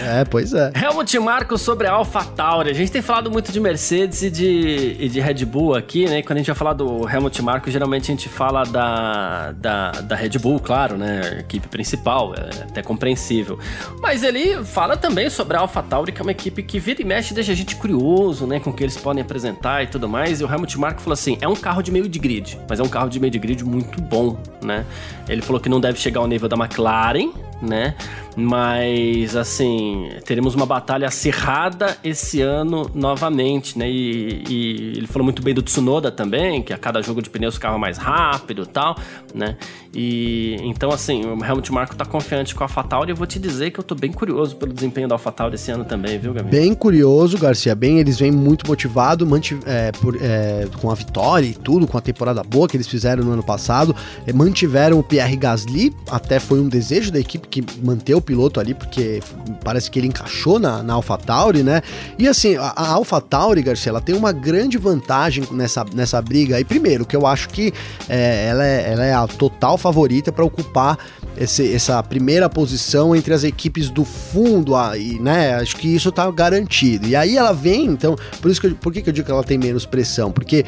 é, 0.05 0.25
pois 0.25 0.53
é. 0.53 0.73
Helmut 0.75 1.17
Marco 1.21 1.57
sobre 1.57 1.87
a 1.87 1.93
AlphaTauri. 1.93 2.71
A 2.71 2.75
gente 2.75 2.91
tem 2.91 3.03
falado 3.03 3.31
muito 3.31 3.53
de 3.53 3.61
Mercedes 3.61 4.23
e 4.23 4.31
de, 4.31 4.97
e 4.99 5.09
de 5.09 5.21
Red 5.21 5.45
Bull 5.45 5.77
aqui, 5.77 6.07
né? 6.07 6.23
Quando 6.23 6.39
a 6.39 6.41
gente 6.41 6.49
vai 6.49 6.57
falar 6.57 6.73
do 6.73 7.09
Helmut 7.09 7.20
Helmut 7.21 7.43
Marko, 7.43 7.71
geralmente 7.71 8.05
a 8.05 8.15
gente 8.15 8.29
fala 8.29 8.65
da, 8.65 9.53
da, 9.53 9.91
da 9.91 10.17
Red 10.17 10.39
Bull, 10.39 10.59
claro, 10.59 10.97
né? 10.97 11.41
Equipe 11.41 11.69
principal, 11.69 12.35
é 12.35 12.63
até 12.63 12.83
compreensível. 12.83 13.59
Mas 14.01 14.23
ele 14.23 14.65
fala 14.65 14.97
também 14.97 15.29
sobre 15.29 15.57
a 15.57 15.61
AlphaTauri, 15.61 16.13
que 16.13 16.21
é 16.21 16.23
uma 16.23 16.31
equipe 16.33 16.63
que 16.63 16.79
vira 16.79 17.03
e 17.03 17.05
mexe 17.05 17.35
deixa 17.35 17.53
a 17.53 17.55
gente 17.55 17.77
curioso, 17.77 18.47
né? 18.47 18.59
Com 18.59 18.71
o 18.71 18.73
que 18.73 18.83
eles 18.83 18.97
podem 18.97 19.23
apresentar 19.23 19.83
e 19.83 19.87
tudo 19.87 20.09
mais. 20.09 20.41
E 20.41 20.45
o 20.45 20.51
Helmut 20.51 20.79
Marko 20.79 21.01
falou 21.03 21.13
assim: 21.13 21.37
é 21.43 21.47
um 21.49 21.55
carro 21.55 21.83
de 21.83 21.93
meio 21.93 22.09
de 22.09 22.19
grid, 22.19 22.59
mas 22.69 22.81
é 22.81 22.83
um 22.83 22.89
carro 22.89 23.11
de 23.11 23.21
meio 23.21 23.31
de 23.31 23.39
grid 23.39 23.63
muito 23.65 24.01
bom, 24.01 24.39
né? 24.63 24.87
Ele 25.29 25.43
falou 25.43 25.61
que 25.61 25.69
não 25.69 25.81
deve 25.81 25.99
chegar 25.99 26.21
ao 26.21 26.27
nível 26.27 26.49
da 26.49 26.57
McLaren, 26.57 27.33
né? 27.61 27.95
Mas, 28.37 29.37
assim, 29.37 30.09
teremos 30.25 30.55
uma 30.55 30.65
batalha 30.65 31.09
acirrada 31.09 31.97
esse 32.03 32.41
ano 32.41 32.91
novamente, 32.95 33.79
né? 33.79 33.91
E, 33.91 34.45
e, 34.49 34.93
ele 34.97 35.07
falou 35.07 35.25
muito 35.25 35.43
bem 35.43 35.53
do 35.53 35.63
Tsunoda 35.63 36.11
também, 36.11 36.63
que 36.63 36.73
a 36.73 36.79
cada 36.79 37.03
jogo 37.03 37.21
de 37.21 37.29
pneus 37.29 37.55
ficava 37.55 37.77
mais 37.77 37.99
rápido 37.99 38.63
e 38.63 38.67
tal, 38.67 38.97
né? 39.35 39.57
E 39.93 40.57
então, 40.61 40.91
assim, 40.91 41.25
o 41.25 41.45
Helmut 41.45 41.73
Marko 41.73 41.97
tá 41.97 42.05
confiante 42.05 42.55
com 42.55 42.63
a 42.63 42.67
AlphaTauri. 42.67 43.11
Eu 43.11 43.17
vou 43.17 43.27
te 43.27 43.39
dizer 43.39 43.73
que 43.73 43.81
eu 43.81 43.85
tô 43.85 43.95
bem 43.95 44.13
curioso 44.13 44.57
pelo 44.57 44.73
desempenho 44.73 45.09
da 45.09 45.17
AlphaTauri 45.17 45.57
esse 45.57 45.71
ano 45.71 45.85
também, 45.85 46.19
viu, 46.19 46.33
Gabriel? 46.33 46.63
Bem 46.63 46.75
curioso, 46.75 47.37
Garcia. 47.37 47.75
Bem, 47.75 47.99
eles 47.99 48.19
vêm 48.19 48.31
muito 48.31 48.67
motivados 48.67 49.29
é, 49.67 49.91
é, 50.21 50.69
com 50.81 50.91
a 50.91 50.95
vitória 50.95 51.47
e 51.47 51.55
tudo, 51.55 51.87
com 51.87 51.99
a 51.99 52.01
temporada 52.01 52.43
boa 52.43 52.69
que 52.69 52.77
eles 52.77 52.87
fizeram 52.87 53.25
no 53.25 53.33
ano 53.33 53.43
passado. 53.43 53.95
É, 54.27 54.33
mantiveram 54.33 54.99
o 54.99 55.03
Pierre 55.03 55.37
Gasly, 55.37 55.95
até 56.09 56.39
foi 56.39 56.61
um 56.61 56.69
desejo 56.69 57.11
da 57.11 57.19
equipe 57.19 57.49
que 57.51 57.65
manteve 57.83 58.15
o 58.15 58.21
piloto 58.21 58.61
ali, 58.61 58.73
porque 58.73 59.21
parece 59.65 59.91
que 59.91 59.99
ele 59.99 60.07
encaixou 60.07 60.59
na, 60.59 60.83
na 60.83 60.95
AlphaTauri, 60.95 61.63
né? 61.63 61.83
E 62.19 62.29
assim, 62.29 62.57
a, 62.57 62.93
AlphaTauri, 62.93 63.63
Garcia, 63.63 63.91
ela 63.91 64.01
tem 64.01 64.15
uma 64.15 64.33
grande 64.33 64.79
vantagem 64.79 65.45
nessa, 65.51 65.85
nessa 65.93 66.23
briga 66.23 66.57
aí. 66.57 66.65
Primeiro, 66.65 67.05
que 67.05 67.17
eu 67.17 67.27
acho 67.27 67.49
que 67.49 67.73
é, 68.09 68.47
ela, 68.47 68.67
é, 68.67 68.93
ela 68.93 69.05
é 69.05 69.13
a 69.13 69.27
total 69.27 69.77
favorita 69.77 70.31
para 70.31 70.45
ocupar 70.45 70.99
esse, 71.37 71.75
essa 71.75 72.03
primeira 72.03 72.49
posição 72.49 73.15
entre 73.15 73.35
as 73.35 73.43
equipes 73.43 73.91
do 73.91 74.05
fundo, 74.05 74.77
aí, 74.77 75.19
né? 75.19 75.55
Acho 75.55 75.77
que 75.77 75.89
isso 75.89 76.13
tá 76.13 76.31
garantido. 76.31 77.09
E 77.09 77.17
aí 77.17 77.37
ela 77.37 77.53
vem, 77.53 77.87
então, 77.87 78.17
por 78.41 78.51
isso 78.51 78.61
que 78.61 78.69
eu, 78.69 78.75
por 78.77 78.93
que, 78.93 79.03
que 79.03 79.11
eu 79.11 79.13
digo 79.13 79.27
que 79.27 79.33
ela 79.33 79.45
tem 79.45 79.59
menos 79.59 79.85
pressão? 79.85 80.31
Porque 80.31 80.65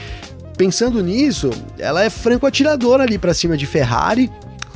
pensando 0.57 1.03
nisso, 1.03 1.51
ela 1.79 2.03
é 2.03 2.11
franco 2.11 2.47
atiradora 2.47 3.05
ali 3.05 3.19
para 3.19 3.33
cima 3.33 3.57
de 3.57 3.67
Ferrari, 3.67 4.31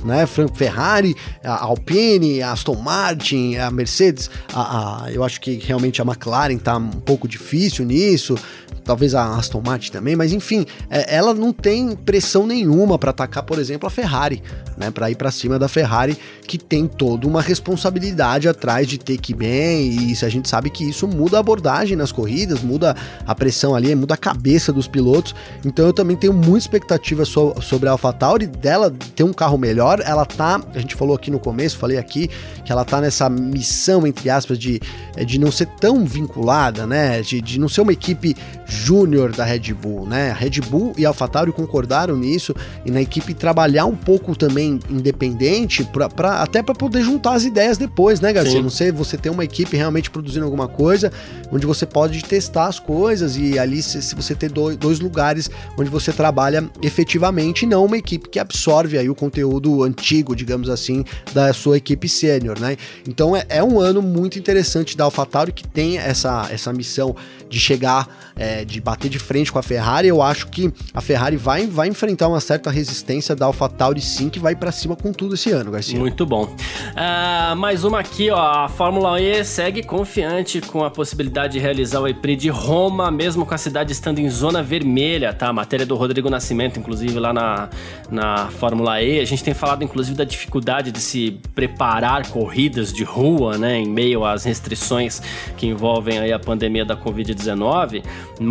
né? 0.04 0.26
Ferrari, 0.26 1.14
a 1.42 1.64
Alpine, 1.64 2.42
a 2.42 2.52
Aston 2.52 2.76
Martin, 2.76 3.56
a 3.56 3.70
Mercedes, 3.70 4.30
a, 4.52 5.04
a, 5.04 5.12
eu 5.12 5.24
acho 5.24 5.40
que 5.40 5.56
realmente 5.56 6.00
a 6.00 6.04
McLaren 6.04 6.58
tá 6.58 6.76
um 6.76 6.90
pouco 6.90 7.26
difícil 7.28 7.84
nisso 7.84 8.36
talvez 8.86 9.14
a 9.14 9.36
Aston 9.36 9.60
Martin 9.64 9.90
também, 9.90 10.14
mas 10.14 10.32
enfim, 10.32 10.64
é, 10.88 11.16
ela 11.16 11.34
não 11.34 11.52
tem 11.52 11.96
pressão 11.96 12.46
nenhuma 12.46 12.98
para 12.98 13.10
atacar, 13.10 13.42
por 13.42 13.58
exemplo, 13.58 13.86
a 13.86 13.90
Ferrari, 13.90 14.42
né, 14.76 14.90
para 14.90 15.10
ir 15.10 15.16
para 15.16 15.30
cima 15.30 15.58
da 15.58 15.68
Ferrari, 15.68 16.16
que 16.46 16.56
tem 16.56 16.86
toda 16.86 17.26
uma 17.26 17.42
responsabilidade 17.42 18.48
atrás 18.48 18.86
de 18.86 18.98
ter 18.98 19.18
que 19.18 19.32
ir 19.32 19.36
bem, 19.36 20.12
e 20.12 20.24
a 20.24 20.28
gente 20.28 20.48
sabe 20.48 20.70
que 20.70 20.88
isso 20.88 21.08
muda 21.08 21.36
a 21.36 21.40
abordagem 21.40 21.96
nas 21.96 22.12
corridas, 22.12 22.62
muda 22.62 22.94
a 23.26 23.34
pressão 23.34 23.74
ali, 23.74 23.94
muda 23.94 24.14
a 24.14 24.16
cabeça 24.16 24.72
dos 24.72 24.86
pilotos. 24.86 25.34
Então 25.64 25.86
eu 25.86 25.92
também 25.92 26.16
tenho 26.16 26.32
muita 26.32 26.58
expectativa 26.58 27.24
so, 27.24 27.54
sobre 27.60 27.88
a 27.88 27.92
AlphaTauri 27.92 28.46
dela 28.46 28.92
ter 29.14 29.24
um 29.24 29.32
carro 29.32 29.58
melhor. 29.58 30.00
Ela 30.04 30.24
tá, 30.24 30.60
a 30.74 30.78
gente 30.78 30.94
falou 30.94 31.16
aqui 31.16 31.30
no 31.30 31.38
começo, 31.38 31.76
falei 31.76 31.98
aqui 31.98 32.28
que 32.64 32.70
ela 32.70 32.84
tá 32.84 33.00
nessa 33.00 33.28
missão 33.28 34.06
entre 34.06 34.30
aspas 34.30 34.58
de, 34.58 34.80
de 35.26 35.38
não 35.38 35.50
ser 35.50 35.66
tão 35.80 36.04
vinculada, 36.04 36.86
né, 36.86 37.20
de, 37.22 37.40
de 37.40 37.58
não 37.58 37.68
ser 37.68 37.80
uma 37.80 37.92
equipe 37.92 38.36
júnior 38.76 39.32
da 39.32 39.44
Red 39.44 39.72
Bull, 39.72 40.06
né? 40.06 40.30
A 40.30 40.34
Red 40.34 40.60
Bull 40.68 40.92
e 40.96 41.06
AlphaTauri 41.06 41.52
concordaram 41.52 42.16
nisso 42.16 42.54
e 42.84 42.90
na 42.90 43.00
equipe 43.00 43.34
trabalhar 43.34 43.86
um 43.86 43.96
pouco 43.96 44.36
também 44.36 44.78
independente, 44.90 45.84
pra, 45.84 46.08
pra 46.08 46.42
até 46.42 46.62
para 46.62 46.74
poder 46.74 47.02
juntar 47.02 47.34
as 47.34 47.44
ideias 47.44 47.78
depois, 47.78 48.20
né, 48.20 48.32
Garcia? 48.32 48.58
Sim. 48.58 48.62
Não 48.62 48.70
sei, 48.70 48.92
você 48.92 49.16
tem 49.16 49.32
uma 49.32 49.44
equipe 49.44 49.76
realmente 49.76 50.10
produzindo 50.10 50.44
alguma 50.44 50.68
coisa, 50.68 51.10
onde 51.50 51.66
você 51.66 51.86
pode 51.86 52.22
testar 52.24 52.66
as 52.66 52.78
coisas 52.78 53.36
e 53.36 53.58
ali 53.58 53.82
se, 53.82 54.02
se 54.02 54.14
você 54.14 54.34
ter 54.34 54.50
dois, 54.50 54.76
dois 54.76 55.00
lugares 55.00 55.50
onde 55.78 55.90
você 55.90 56.12
trabalha 56.12 56.68
efetivamente, 56.82 57.62
e 57.62 57.66
não 57.66 57.84
uma 57.84 57.96
equipe 57.96 58.28
que 58.28 58.38
absorve 58.38 58.98
aí 58.98 59.08
o 59.08 59.14
conteúdo 59.14 59.82
antigo, 59.82 60.36
digamos 60.36 60.68
assim, 60.68 61.04
da 61.32 61.52
sua 61.52 61.76
equipe 61.76 62.08
sênior, 62.08 62.58
né? 62.58 62.76
Então 63.08 63.36
é, 63.36 63.44
é 63.48 63.64
um 63.64 63.80
ano 63.80 64.02
muito 64.02 64.38
interessante 64.38 64.96
da 64.96 65.04
AlphaTauri 65.04 65.52
que 65.52 65.66
tem 65.66 65.98
essa, 65.98 66.48
essa 66.50 66.72
missão 66.72 67.14
de 67.48 67.58
chegar, 67.60 68.32
é, 68.36 68.64
de 68.66 68.80
bater 68.80 69.08
de 69.08 69.18
frente 69.18 69.52
com 69.52 69.58
a 69.58 69.62
Ferrari, 69.62 70.08
eu 70.08 70.20
acho 70.20 70.48
que 70.48 70.72
a 70.92 71.00
Ferrari 71.00 71.36
vai, 71.36 71.66
vai 71.66 71.88
enfrentar 71.88 72.28
uma 72.28 72.40
certa 72.40 72.70
resistência 72.70 73.34
da 73.34 73.46
AlphaTauri 73.46 74.00
sim, 74.00 74.28
que 74.28 74.38
vai 74.38 74.54
para 74.54 74.72
cima 74.72 74.96
com 74.96 75.12
tudo 75.12 75.34
esse 75.34 75.50
ano, 75.50 75.70
Garcia. 75.70 75.98
Muito 75.98 76.26
bom. 76.26 76.44
Uh, 76.44 77.56
mais 77.56 77.84
uma 77.84 78.00
aqui, 78.00 78.30
ó. 78.30 78.64
A 78.64 78.68
Fórmula 78.68 79.20
E 79.20 79.44
segue 79.44 79.82
confiante 79.82 80.60
com 80.60 80.84
a 80.84 80.90
possibilidade 80.90 81.54
de 81.54 81.58
realizar 81.58 82.00
o 82.00 82.08
EPRI 82.08 82.36
de 82.36 82.48
Roma, 82.48 83.10
mesmo 83.10 83.46
com 83.46 83.54
a 83.54 83.58
cidade 83.58 83.92
estando 83.92 84.18
em 84.18 84.28
zona 84.28 84.62
vermelha, 84.62 85.32
tá? 85.32 85.52
matéria 85.52 85.86
do 85.86 85.94
Rodrigo 85.94 86.28
Nascimento, 86.28 86.78
inclusive, 86.78 87.18
lá 87.18 87.32
na, 87.32 87.68
na 88.10 88.48
Fórmula 88.48 89.00
E. 89.00 89.20
A 89.20 89.24
gente 89.24 89.42
tem 89.44 89.54
falado, 89.54 89.84
inclusive, 89.84 90.16
da 90.16 90.24
dificuldade 90.24 90.90
de 90.90 91.00
se 91.00 91.38
preparar 91.54 92.28
corridas 92.28 92.92
de 92.92 93.04
rua, 93.04 93.56
né? 93.56 93.78
Em 93.78 93.88
meio 93.88 94.24
às 94.24 94.44
restrições 94.44 95.22
que 95.56 95.66
envolvem 95.66 96.18
aí 96.18 96.32
a 96.32 96.38
pandemia 96.38 96.84
da 96.84 96.96
Covid-19. 96.96 97.26
Covid-19, 97.36 98.02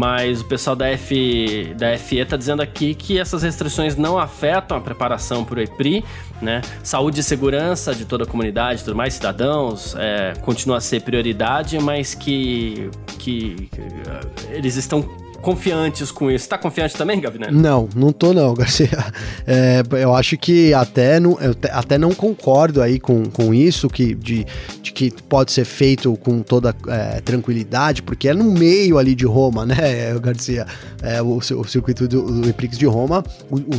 mas 0.05 0.41
o 0.41 0.45
pessoal 0.45 0.75
da, 0.75 0.87
F, 0.87 1.73
da 1.75 1.97
FE 1.97 2.19
está 2.19 2.37
dizendo 2.37 2.61
aqui 2.61 2.93
que 2.93 3.19
essas 3.19 3.41
restrições 3.41 3.95
não 3.95 4.19
afetam 4.19 4.77
a 4.77 4.79
preparação 4.79 5.43
para 5.43 5.59
o 5.59 5.63
EPRI, 5.63 6.05
né? 6.39 6.61
Saúde 6.83 7.21
e 7.21 7.23
segurança 7.23 7.95
de 7.95 8.05
toda 8.05 8.23
a 8.23 8.27
comunidade, 8.27 8.83
tudo 8.83 8.95
mais, 8.95 9.15
cidadãos, 9.15 9.95
é, 9.97 10.33
continua 10.43 10.77
a 10.77 10.81
ser 10.81 11.01
prioridade, 11.01 11.79
mas 11.79 12.13
que, 12.13 12.91
que, 13.17 13.67
que 13.71 13.81
eles 14.51 14.75
estão 14.75 15.01
confiantes 15.45 16.11
com 16.11 16.31
isso. 16.31 16.49
Tá 16.49 16.57
confiante 16.57 16.95
também, 16.95 17.21
Gavinelli? 17.21 17.55
Não, 17.55 17.87
não 17.95 18.11
tô 18.11 18.33
não, 18.33 18.51
Garcia. 18.55 18.89
É, 19.45 19.83
eu 19.91 20.15
acho 20.15 20.35
que 20.37 20.73
até 20.73 21.19
não, 21.19 21.37
até 21.71 21.99
não 21.99 22.15
concordo 22.15 22.81
aí 22.81 22.99
com, 22.99 23.25
com 23.25 23.53
isso, 23.53 23.87
que, 23.87 24.15
de, 24.15 24.43
de 24.81 24.91
que 24.91 25.11
pode 25.29 25.51
ser 25.51 25.63
feito 25.63 26.17
com 26.17 26.41
toda 26.41 26.75
é, 26.87 27.21
tranquilidade, 27.21 28.01
porque 28.01 28.27
é 28.27 28.33
no 28.33 28.51
meio 28.51 28.97
ali 28.97 29.13
de 29.13 29.25
Roma, 29.25 29.67
né, 29.67 30.17
Garcia? 30.19 30.65
É, 31.03 31.21
o, 31.21 31.37
o 31.37 31.63
circuito 31.65 32.07
do, 32.07 32.41
do 32.41 32.49
Eprix 32.49 32.75
de 32.75 32.87
Roma 32.87 33.23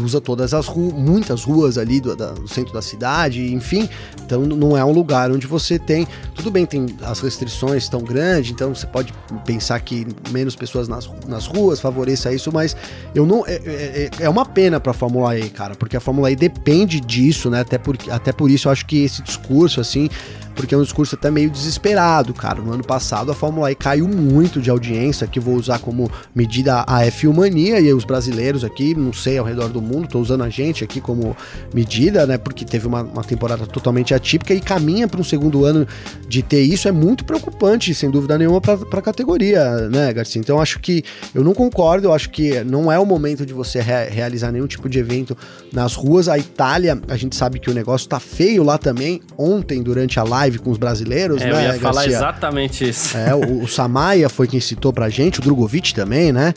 usa 0.01 0.21
todas 0.21 0.55
as 0.55 0.67
ruas, 0.67 0.93
muitas 0.93 1.43
ruas 1.43 1.77
ali 1.77 2.01
do, 2.01 2.14
da, 2.14 2.31
do 2.31 2.47
centro 2.47 2.73
da 2.73 2.83
cidade, 2.83 3.53
enfim, 3.53 3.89
então 4.25 4.43
não 4.43 4.77
é 4.77 4.85
um 4.85 4.93
lugar 4.93 5.33
onde 5.33 5.49
você 5.49 5.81
tem, 5.81 6.07
tudo 6.33 6.49
bem, 6.49 6.64
tem 6.64 6.87
as 7.03 7.19
restrições 7.19 7.89
tão 7.89 8.03
grandes, 8.03 8.53
então 8.53 8.73
você 8.73 8.87
pode 8.87 9.12
pensar 9.45 9.81
que 9.81 10.07
menos 10.31 10.55
pessoas 10.55 10.87
nas, 10.87 11.11
nas 11.27 11.47
ruas, 11.47 11.56
ruas 11.57 11.81
favoreça 11.81 12.33
isso, 12.33 12.53
mas 12.53 12.77
eu 13.15 13.25
não. 13.27 13.47
É, 13.47 13.55
é, 13.55 14.11
é, 14.21 14.25
é 14.25 14.29
uma 14.29 14.45
pena 14.45 14.79
pra 14.79 14.93
Fórmula 14.93 15.39
E, 15.39 15.49
cara, 15.49 15.75
porque 15.75 15.97
a 15.97 16.01
Fórmula 16.01 16.31
E 16.31 16.37
depende 16.37 17.01
disso, 17.01 17.49
né? 17.51 17.61
Até 17.61 17.79
por, 17.79 17.97
até 18.11 18.33
por 18.33 18.51
isso 18.51 18.69
eu 18.69 18.73
acho 18.73 18.85
que 18.87 19.05
esse 19.05 19.23
discurso, 19.23 19.81
assim, 19.81 20.09
porque 20.57 20.75
é 20.75 20.79
um 20.79 20.83
discurso 20.83 21.15
até 21.15 21.31
meio 21.31 21.51
desesperado, 21.51 22.33
cara. 22.35 22.61
No 22.61 22.73
ano 22.73 22.83
passado 22.83 23.31
a 23.31 23.35
Fórmula 23.35 23.71
E 23.71 23.75
caiu 23.75 24.09
muito 24.09 24.61
de 24.61 24.71
audiência, 24.71 25.27
que 25.27 25.39
vou 25.39 25.55
usar 25.55 25.79
como 25.79 26.11
medida 26.35 26.81
a 26.87 27.03
F1 27.03 27.33
Mania 27.33 27.79
e 27.79 27.93
os 27.93 28.05
brasileiros 28.05 28.65
aqui, 28.65 28.95
não 28.95 29.13
sei, 29.13 29.39
ao 29.39 29.45
redor 29.45 29.69
do 29.69 29.81
mundo, 29.81 30.09
tô 30.09 30.19
usando 30.19 30.43
a 30.43 30.49
gente 30.49 30.83
aqui 30.83 31.01
como 31.01 31.37
medida, 31.73 32.27
né? 32.27 32.39
Porque 32.39 32.65
teve 32.65 32.87
uma, 32.87 33.03
uma 33.03 33.23
temporada 33.23 33.67
totalmente 33.67 34.15
atípica 34.15 34.55
e 34.55 34.61
caminha 34.61 35.07
para 35.07 35.21
um 35.21 35.25
segundo 35.25 35.65
ano 35.65 35.87
de 36.29 36.43
ter 36.43 36.63
isso, 36.63 36.89
é 36.89 36.93
muito 36.93 37.25
preocupante, 37.25 37.95
sem 37.95 38.11
dúvida 38.11 38.39
nenhuma, 38.39 38.61
para 38.61 38.99
a 38.99 39.03
categoria, 39.03 39.89
né, 39.89 40.13
Garcia? 40.13 40.41
Então 40.41 40.61
acho 40.61 40.81
que 40.81 41.05
eu 41.35 41.45
não 41.45 41.53
concordo, 41.53 42.09
eu 42.09 42.15
acho 42.15 42.31
que 42.31 42.65
não 42.65 42.91
é 42.91 42.99
o 42.99 43.05
momento 43.05 43.45
de 43.45 43.53
você 43.53 43.81
re 43.81 44.07
realizar 44.11 44.53
nenhum 44.53 44.67
tipo 44.67 44.89
de 44.89 44.99
evento 44.99 45.37
nas 45.73 45.95
ruas. 45.95 46.29
A 46.29 46.39
Itália, 46.39 47.01
a 47.09 47.17
gente 47.17 47.37
sabe 47.37 47.59
que 47.59 47.71
o 47.71 47.75
negócio 47.75 48.09
tá 48.09 48.19
feio 48.19 48.63
lá 48.63 48.79
também. 48.79 49.21
Ontem, 49.37 49.83
durante 49.83 50.19
a 50.19 50.23
live, 50.23 50.45
live 50.47 50.59
com 50.59 50.70
os 50.70 50.78
brasileiros, 50.78 51.42
é, 51.42 51.47
né? 51.47 51.53
Eu 51.53 51.74
ia 51.74 51.80
falar 51.80 52.03
Garcia? 52.03 52.16
exatamente 52.16 52.88
isso. 52.88 53.16
É, 53.16 53.34
o, 53.34 53.62
o 53.62 53.68
Samaia 53.68 54.28
foi 54.28 54.47
quem 54.47 54.61
citou 54.61 54.92
pra 54.92 55.09
gente, 55.09 55.40
o 55.40 55.42
Drogovic 55.42 55.94
também, 55.94 56.32
né? 56.32 56.55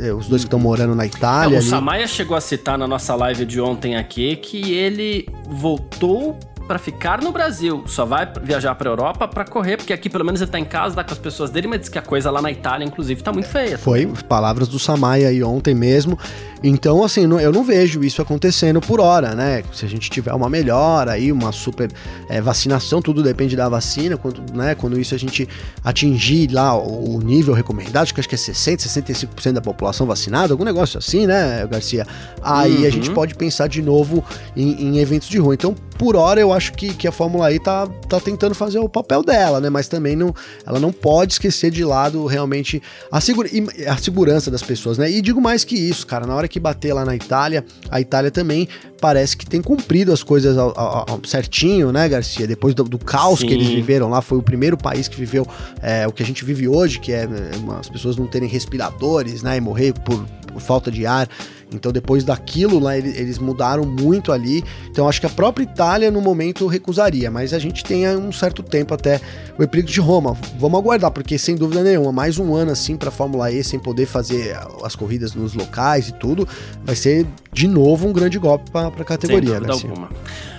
É, 0.00 0.12
os 0.12 0.28
dois 0.28 0.42
que 0.42 0.46
estão 0.46 0.60
morando 0.60 0.94
na 0.94 1.06
Itália. 1.06 1.58
Não, 1.58 1.66
o 1.66 1.68
Samaia 1.68 2.06
chegou 2.06 2.36
a 2.36 2.40
citar 2.40 2.76
na 2.76 2.86
nossa 2.86 3.14
live 3.14 3.44
de 3.44 3.60
ontem 3.60 3.96
aqui 3.96 4.36
que 4.36 4.74
ele 4.74 5.26
voltou 5.48 6.38
para 6.66 6.78
ficar 6.78 7.20
no 7.20 7.32
Brasil, 7.32 7.82
só 7.86 8.04
vai 8.04 8.30
viajar 8.42 8.74
para 8.76 8.88
Europa 8.88 9.26
para 9.26 9.44
correr, 9.44 9.76
porque 9.76 9.92
aqui 9.92 10.08
pelo 10.08 10.24
menos 10.24 10.40
ele 10.40 10.50
tá 10.50 10.58
em 10.58 10.64
casa, 10.64 10.94
tá 10.94 11.02
com 11.02 11.12
as 11.12 11.18
pessoas 11.18 11.50
dele, 11.50 11.66
mas 11.66 11.80
diz 11.80 11.88
que 11.88 11.98
a 11.98 12.02
coisa 12.02 12.30
lá 12.30 12.40
na 12.40 12.52
Itália, 12.52 12.84
inclusive, 12.84 13.20
tá 13.22 13.32
muito 13.32 13.48
feia. 13.48 13.76
Foi 13.76 14.06
palavras 14.28 14.68
do 14.68 14.78
Samaia 14.78 15.28
aí 15.28 15.42
ontem 15.42 15.74
mesmo. 15.74 16.16
Então, 16.62 17.02
assim, 17.02 17.22
eu 17.22 17.52
não 17.52 17.64
vejo 17.64 18.04
isso 18.04 18.22
acontecendo 18.22 18.80
por 18.80 19.00
hora, 19.00 19.34
né? 19.34 19.64
Se 19.72 19.84
a 19.84 19.88
gente 19.88 20.08
tiver 20.08 20.32
uma 20.32 20.48
melhora 20.48 21.12
aí, 21.12 21.32
uma 21.32 21.50
super 21.50 21.90
é, 22.28 22.40
vacinação, 22.40 23.02
tudo 23.02 23.22
depende 23.22 23.56
da 23.56 23.68
vacina, 23.68 24.16
quando, 24.16 24.42
né, 24.54 24.74
quando 24.74 24.98
isso 24.98 25.14
a 25.14 25.18
gente 25.18 25.48
atingir 25.82 26.52
lá 26.52 26.76
o 26.76 27.20
nível 27.20 27.52
recomendado, 27.52 28.12
que 28.12 28.20
acho 28.20 28.28
que 28.28 28.34
é 28.34 28.38
60, 28.38 28.84
65% 28.84 29.52
da 29.52 29.60
população 29.60 30.06
vacinada, 30.06 30.52
algum 30.54 30.64
negócio 30.64 30.98
assim, 30.98 31.26
né, 31.26 31.66
Garcia? 31.68 32.06
Aí 32.42 32.78
uhum. 32.78 32.86
a 32.86 32.90
gente 32.90 33.08
uhum. 33.08 33.14
pode 33.14 33.34
pensar 33.34 33.68
de 33.68 33.82
novo 33.82 34.24
em, 34.56 34.82
em, 34.82 34.98
eventos 34.98 35.28
de 35.28 35.38
rua. 35.38 35.54
Então, 35.54 35.74
por 35.98 36.16
hora, 36.16 36.40
eu 36.40 36.52
acho 36.52 36.72
que, 36.72 36.92
que 36.94 37.06
a 37.06 37.12
Fórmula 37.12 37.52
E 37.52 37.60
tá, 37.60 37.86
tá 38.08 38.20
tentando 38.20 38.54
fazer 38.54 38.78
o 38.78 38.88
papel 38.88 39.22
dela, 39.22 39.60
né? 39.60 39.70
Mas 39.70 39.88
também 39.88 40.16
não, 40.16 40.34
ela 40.66 40.80
não 40.80 40.92
pode 40.92 41.34
esquecer 41.34 41.70
de 41.70 41.84
lado 41.84 42.26
realmente 42.26 42.82
a, 43.10 43.20
segura, 43.20 43.48
a 43.88 43.96
segurança 43.96 44.50
das 44.50 44.62
pessoas, 44.62 44.98
né? 44.98 45.10
E 45.10 45.20
digo 45.20 45.40
mais 45.40 45.64
que 45.64 45.76
isso, 45.76 46.06
cara, 46.06 46.26
na 46.26 46.34
hora 46.34 46.48
que 46.48 46.51
bater 46.60 46.92
lá 46.92 47.04
na 47.04 47.14
Itália, 47.14 47.64
a 47.90 48.00
Itália 48.00 48.30
também 48.30 48.68
parece 49.00 49.36
que 49.36 49.44
tem 49.44 49.60
cumprido 49.60 50.12
as 50.12 50.22
coisas 50.22 50.56
ao, 50.56 50.78
ao, 50.78 51.10
ao 51.10 51.20
certinho, 51.24 51.90
né, 51.90 52.08
Garcia? 52.08 52.46
Depois 52.46 52.74
do, 52.74 52.84
do 52.84 52.98
caos 52.98 53.40
Sim. 53.40 53.48
que 53.48 53.54
eles 53.54 53.68
viveram 53.68 54.08
lá, 54.08 54.22
foi 54.22 54.38
o 54.38 54.42
primeiro 54.42 54.76
país 54.76 55.08
que 55.08 55.16
viveu 55.16 55.46
é, 55.82 56.06
o 56.06 56.12
que 56.12 56.22
a 56.22 56.26
gente 56.26 56.44
vive 56.44 56.68
hoje, 56.68 57.00
que 57.00 57.12
é 57.12 57.26
né, 57.26 57.50
as 57.78 57.88
pessoas 57.88 58.16
não 58.16 58.26
terem 58.26 58.48
respiradores, 58.48 59.42
né, 59.42 59.56
e 59.56 59.60
morrer 59.60 59.92
por, 59.92 60.24
por 60.52 60.60
falta 60.60 60.90
de 60.90 61.06
ar. 61.06 61.28
Então, 61.74 61.92
depois 61.92 62.24
daquilo 62.24 62.78
lá, 62.78 62.96
eles 62.96 63.38
mudaram 63.38 63.84
muito 63.84 64.32
ali. 64.32 64.64
Então, 64.90 65.08
acho 65.08 65.20
que 65.20 65.26
a 65.26 65.30
própria 65.30 65.64
Itália, 65.64 66.10
no 66.10 66.20
momento, 66.20 66.66
recusaria. 66.66 67.30
Mas 67.30 67.52
a 67.52 67.58
gente 67.58 67.84
tem 67.84 68.08
um 68.16 68.32
certo 68.32 68.62
tempo 68.62 68.94
até 68.94 69.20
o 69.58 69.62
Epílogo 69.62 69.90
de 69.90 70.00
Roma. 70.00 70.36
Vamos 70.58 70.78
aguardar, 70.78 71.10
porque 71.10 71.38
sem 71.38 71.56
dúvida 71.56 71.82
nenhuma, 71.82 72.12
mais 72.12 72.38
um 72.38 72.54
ano 72.54 72.72
assim 72.72 72.96
para 72.96 73.08
a 73.08 73.12
Fórmula 73.12 73.50
E, 73.50 73.62
sem 73.62 73.78
poder 73.78 74.06
fazer 74.06 74.56
as 74.82 74.94
corridas 74.94 75.34
nos 75.34 75.54
locais 75.54 76.08
e 76.08 76.12
tudo, 76.12 76.46
vai 76.84 76.96
ser 76.96 77.26
de 77.52 77.68
novo 77.68 78.08
um 78.08 78.12
grande 78.12 78.38
golpe 78.38 78.70
para 78.70 78.88
a 78.88 79.04
categoria. 79.04 79.58
Sem 79.58 79.60
dúvida 79.60 79.72
alguma. 79.72 80.08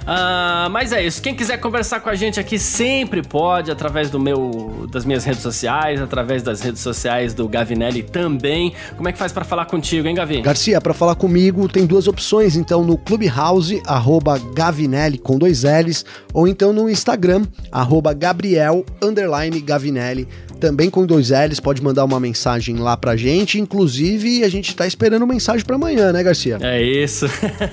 Uh, 0.04 0.70
mas 0.70 0.92
é 0.92 1.04
isso. 1.04 1.22
Quem 1.22 1.34
quiser 1.34 1.58
conversar 1.58 2.02
com 2.02 2.10
a 2.10 2.16
gente 2.16 2.40
aqui 2.40 2.60
sempre 2.60 3.22
pode, 3.22 3.72
através 3.72 4.10
do 4.10 4.20
meu, 4.20 4.88
das 4.92 5.06
minhas 5.06 5.24
redes 5.24 5.42
sociais, 5.42 6.02
através 6.02 6.44
das 6.44 6.62
redes 6.62 6.82
sociais 6.82 7.34
do 7.34 7.48
Gavinelli 7.48 8.04
também. 8.04 8.74
Como 8.96 9.08
é 9.08 9.12
que 9.12 9.18
faz 9.18 9.32
para 9.32 9.46
falar 9.46 9.66
contigo, 9.66 10.08
hein, 10.08 10.16
Gavi? 10.16 10.42
Garcia, 10.42 10.82
para 10.82 10.94
falar 10.94 11.16
comigo 11.16 11.68
tem 11.70 11.86
duas 11.86 12.08
opções. 12.08 12.56
Então, 12.56 12.84
no 12.84 12.98
Clubhouse, 12.98 13.82
arroba 13.86 14.38
Gavinelli 14.54 15.18
com 15.18 15.38
dois 15.38 15.64
L's, 15.64 16.06
ou 16.34 16.48
então 16.48 16.74
no 16.74 16.90
Instagram, 16.90 17.44
arroba 17.72 18.14
Gabriel, 18.14 18.86
Gavinelli 19.64 20.28
também 20.64 20.90
com 20.90 21.06
dois 21.06 21.30
L's, 21.30 21.60
pode 21.60 21.84
mandar 21.84 22.06
uma 22.06 22.22
mensagem 22.22 22.78
lá 22.78 22.96
pra 22.96 23.18
gente. 23.18 23.60
Inclusive, 23.60 24.46
a 24.46 24.50
gente 24.50 24.74
tá 24.74 24.88
esperando 24.88 25.28
mensagem 25.28 25.66
para 25.66 25.76
amanhã, 25.76 26.14
né, 26.14 26.24
Garcia? 26.24 26.58
É 26.62 26.82
isso. 26.82 27.26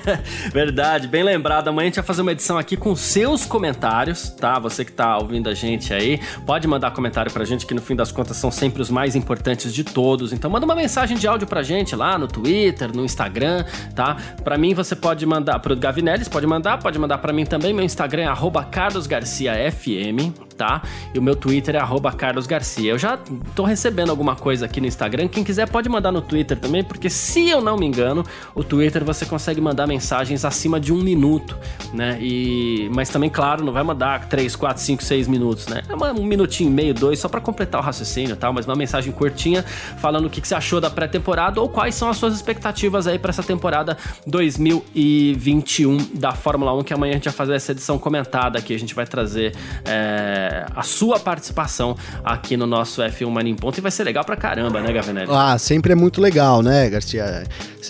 Verdade, 0.51 1.07
bem 1.07 1.23
lembrado. 1.23 1.69
Amanhã 1.69 1.85
a 1.85 1.87
gente 1.87 1.95
vai 1.95 2.03
fazer 2.03 2.21
uma 2.21 2.33
edição 2.33 2.57
aqui 2.57 2.75
com 2.75 2.93
seus 2.93 3.45
comentários, 3.45 4.29
tá? 4.31 4.59
Você 4.59 4.83
que 4.83 4.91
tá 4.91 5.17
ouvindo 5.17 5.47
a 5.47 5.53
gente 5.53 5.93
aí, 5.93 6.19
pode 6.45 6.67
mandar 6.67 6.91
comentário 6.91 7.31
pra 7.31 7.45
gente, 7.45 7.65
que 7.65 7.73
no 7.73 7.81
fim 7.81 7.95
das 7.95 8.11
contas 8.11 8.35
são 8.35 8.51
sempre 8.51 8.81
os 8.81 8.89
mais 8.89 9.15
importantes 9.15 9.73
de 9.73 9.85
todos. 9.85 10.33
Então 10.33 10.51
manda 10.51 10.65
uma 10.65 10.75
mensagem 10.75 11.15
de 11.15 11.25
áudio 11.25 11.47
pra 11.47 11.63
gente 11.63 11.95
lá 11.95 12.17
no 12.17 12.27
Twitter, 12.27 12.93
no 12.93 13.05
Instagram, 13.05 13.63
tá? 13.95 14.17
Pra 14.43 14.57
mim 14.57 14.73
você 14.73 14.97
pode 14.97 15.25
mandar, 15.25 15.59
pro 15.59 15.77
Gavinelli, 15.77 16.25
pode 16.25 16.45
mandar, 16.45 16.77
pode 16.77 16.99
mandar 16.99 17.19
pra 17.19 17.31
mim 17.31 17.45
também. 17.45 17.73
Meu 17.73 17.85
Instagram 17.85 18.23
é 18.23 18.63
carlosgarciafm, 18.69 20.33
tá? 20.57 20.81
E 21.13 21.19
o 21.19 21.21
meu 21.21 21.37
Twitter 21.37 21.77
é 21.77 21.79
carlosgarcia. 22.17 22.80
Eu 22.87 22.97
já 22.97 23.17
tô 23.55 23.63
recebendo 23.63 24.09
alguma 24.09 24.35
coisa 24.35 24.65
aqui 24.65 24.79
no 24.81 24.87
Instagram. 24.87 25.27
Quem 25.27 25.43
quiser 25.43 25.69
pode 25.69 25.89
mandar 25.89 26.11
no 26.11 26.21
Twitter 26.21 26.57
também, 26.57 26.83
porque 26.83 27.09
se 27.09 27.49
eu 27.49 27.61
não 27.61 27.77
me 27.77 27.85
engano, 27.85 28.23
o 28.55 28.63
Twitter 28.63 29.03
você 29.03 29.25
consegue 29.25 29.61
mandar 29.61 29.87
mensagens 29.87 30.45
acima 30.45 30.79
de 30.79 30.93
um 30.93 31.01
minuto, 31.01 31.57
né? 31.93 32.17
E 32.21 32.89
mas 32.93 33.09
também, 33.09 33.29
claro, 33.29 33.63
não 33.63 33.73
vai 33.73 33.83
mandar 33.83 34.27
3, 34.27 34.55
4, 34.55 34.81
5, 34.81 35.03
6 35.03 35.27
minutos, 35.27 35.67
né? 35.67 35.81
É 35.89 35.95
um 35.95 36.25
minutinho 36.25 36.69
e 36.69 36.73
meio, 36.73 36.93
dois, 36.93 37.19
só 37.19 37.27
para 37.27 37.41
completar 37.41 37.81
o 37.81 37.83
raciocínio, 37.83 38.35
tal. 38.35 38.53
Mas 38.53 38.65
uma 38.65 38.75
mensagem 38.75 39.11
curtinha 39.11 39.63
falando 39.63 40.25
o 40.25 40.29
que, 40.29 40.41
que 40.41 40.47
você 40.47 40.55
achou 40.55 40.81
da 40.81 40.89
pré-temporada 40.89 41.61
ou 41.61 41.69
quais 41.69 41.95
são 41.95 42.09
as 42.09 42.17
suas 42.17 42.33
expectativas 42.33 43.07
aí 43.07 43.17
para 43.17 43.29
essa 43.29 43.43
temporada 43.43 43.97
2021 44.25 45.97
da 46.15 46.31
Fórmula 46.31 46.73
1, 46.75 46.83
que 46.83 46.93
amanhã 46.93 47.11
a 47.11 47.15
gente 47.15 47.25
vai 47.25 47.33
fazer 47.33 47.53
essa 47.53 47.71
edição 47.71 47.97
comentada 47.97 48.59
aqui. 48.59 48.73
A 48.73 48.79
gente 48.79 48.95
vai 48.95 49.05
trazer 49.05 49.55
é, 49.85 50.65
a 50.75 50.83
sua 50.83 51.19
participação 51.19 51.95
aqui 52.23 52.57
no 52.57 52.67
nosso 52.71 53.01
F1 53.01 53.29
Mania 53.29 53.51
em 53.51 53.55
Ponto 53.55 53.77
e 53.77 53.81
vai 53.81 53.91
ser 53.91 54.03
legal 54.03 54.23
pra 54.23 54.35
caramba, 54.35 54.81
né, 54.81 54.91
Gavinelli? 54.91 55.29
Ah, 55.29 55.57
sempre 55.59 55.91
é 55.91 55.95
muito 55.95 56.21
legal, 56.21 56.63
né, 56.63 56.89
Garcia? 56.89 57.43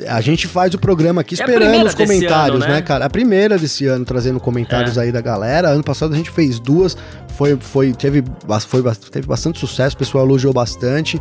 A 0.08 0.20
gente 0.20 0.48
faz 0.48 0.74
o 0.74 0.80
programa 0.80 1.22
aqui 1.22 1.36
é 1.36 1.38
esperando 1.38 1.86
os 1.86 1.94
comentários, 1.94 2.64
ano, 2.64 2.68
né? 2.68 2.80
né? 2.80 2.82
cara? 2.82 3.06
A 3.06 3.10
primeira 3.10 3.58
desse 3.58 3.86
ano, 3.86 4.04
trazendo 4.04 4.40
comentários 4.40 4.98
é. 4.98 5.02
aí 5.02 5.12
da 5.12 5.22
galera. 5.22 5.70
Ano 5.70 5.84
passado 5.84 6.14
a 6.14 6.18
gente 6.18 6.32
fez 6.32 6.60
duas, 6.60 6.98
foi, 7.42 7.58
foi, 7.60 7.94
teve, 7.94 8.24
foi, 8.68 8.84
teve 9.12 9.26
bastante 9.26 9.58
sucesso, 9.58 9.96
o 9.96 9.98
pessoal 9.98 10.24
elogiou 10.24 10.54
bastante. 10.54 11.20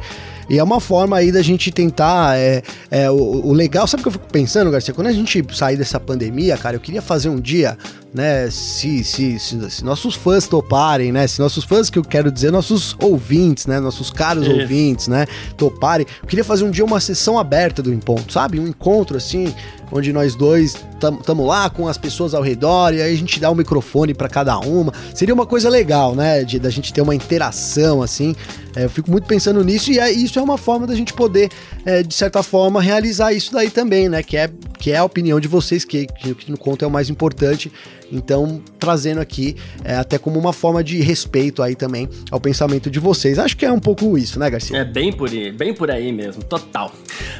E 0.51 0.59
é 0.59 0.63
uma 0.63 0.79
forma 0.79 1.17
aí 1.17 1.33
da 1.33 1.41
gente 1.41 1.71
tentar. 1.71 2.37
É, 2.37 2.63
é, 2.91 3.11
o, 3.11 3.15
o 3.15 3.53
legal, 3.55 3.87
sabe 3.87 4.01
o 4.01 4.03
que 4.03 4.09
eu 4.09 4.13
fico 4.13 4.27
pensando, 4.31 4.71
Garcia? 4.71 4.93
Quando 4.93 5.07
a 5.07 5.13
gente 5.13 5.43
sair 5.55 5.79
dessa 5.79 5.99
pandemia, 5.99 6.59
cara, 6.59 6.77
eu 6.77 6.81
queria 6.81 7.01
fazer 7.01 7.31
um 7.31 7.41
dia, 7.41 7.79
né? 8.13 8.51
Se, 8.51 9.03
se, 9.03 9.39
se, 9.39 9.71
se 9.71 9.83
nossos 9.83 10.15
fãs 10.15 10.47
toparem, 10.47 11.11
né? 11.11 11.27
Se 11.27 11.41
nossos 11.41 11.65
fãs, 11.65 11.89
que 11.89 11.99
eu 11.99 12.05
quero 12.05 12.31
dizer, 12.31 12.51
nossos 12.51 12.95
ouvintes, 13.01 13.67
né? 13.67 13.81
Nossos 13.81 14.11
caros 14.11 14.47
Isso. 14.47 14.61
ouvintes, 14.61 15.09
né? 15.09 15.25
Toparem. 15.57 16.07
Eu 16.21 16.29
queria 16.29 16.45
fazer 16.45 16.65
um 16.65 16.71
dia 16.71 16.85
uma 16.85 17.01
sessão 17.01 17.39
aberta 17.39 17.83
do 17.83 17.95
Imponto, 17.95 18.31
sabe? 18.31 18.61
Um 18.61 18.67
encontro 18.67 19.17
assim, 19.17 19.55
onde 19.93 20.13
nós 20.13 20.35
dois 20.35 20.77
estamos 20.95 21.47
lá 21.47 21.71
com 21.71 21.89
as 21.89 21.97
pessoas 21.97 22.35
ao 22.35 22.43
redor 22.43 22.93
e 22.93 23.01
aí 23.01 23.13
a 23.13 23.17
gente 23.17 23.41
dá 23.41 23.51
um 23.51 23.55
microfone 23.55 24.15
para 24.15 24.29
cada 24.29 24.59
uma. 24.59 24.93
Seria 25.15 25.35
uma 25.35 25.47
coisa 25.47 25.69
legal, 25.69 26.15
né? 26.15 26.45
De 26.45 26.59
da 26.59 26.71
gente 26.71 26.93
ter 26.93 27.01
uma 27.01 27.15
interação 27.15 28.03
assim. 28.03 28.35
É, 28.77 28.85
eu 28.85 28.91
fico 28.91 29.11
muito 29.11 29.27
pensando 29.27 29.63
nisso 29.65 29.91
e 29.91 29.99
é, 29.99 30.11
isso 30.11 30.39
é 30.39 30.43
uma 30.43 30.59
forma 30.59 30.87
da 30.87 30.95
gente 30.95 31.13
poder, 31.13 31.51
é, 31.85 32.03
de 32.03 32.15
certa 32.15 32.43
forma, 32.43 32.81
realizar 32.81 33.33
isso 33.33 33.53
daí 33.53 33.71
também, 33.71 34.09
né? 34.09 34.23
Que 34.23 34.37
é, 34.37 34.51
que 34.81 34.91
é 34.91 34.97
a 34.97 35.05
opinião 35.05 35.39
de 35.39 35.47
vocês, 35.47 35.85
que, 35.85 36.07
que, 36.07 36.35
que 36.35 36.51
no 36.51 36.57
conto 36.57 36.85
é 36.85 36.89
o 36.89 36.91
mais 36.91 37.11
importante. 37.11 37.71
Então, 38.13 38.61
trazendo 38.79 39.21
aqui 39.21 39.55
é, 39.85 39.95
até 39.95 40.19
como 40.19 40.39
uma 40.39 40.53
forma 40.53 40.83
de 40.83 41.01
respeito 41.01 41.63
aí 41.63 41.77
também 41.77 42.09
ao 42.31 42.41
pensamento 42.41 42.91
de 42.91 42.99
vocês. 42.99 43.39
Acho 43.39 43.57
que 43.57 43.65
é 43.65 43.71
um 43.71 43.79
pouco 43.79 44.19
isso, 44.19 44.39
né, 44.39 44.51
Garcia? 44.51 44.79
É 44.79 44.85
bem 44.85 45.13
por 45.13 45.29
aí, 45.29 45.53
bem 45.53 45.73
por 45.73 45.91
aí 45.91 46.11
mesmo, 46.11 46.43
total. 46.43 46.93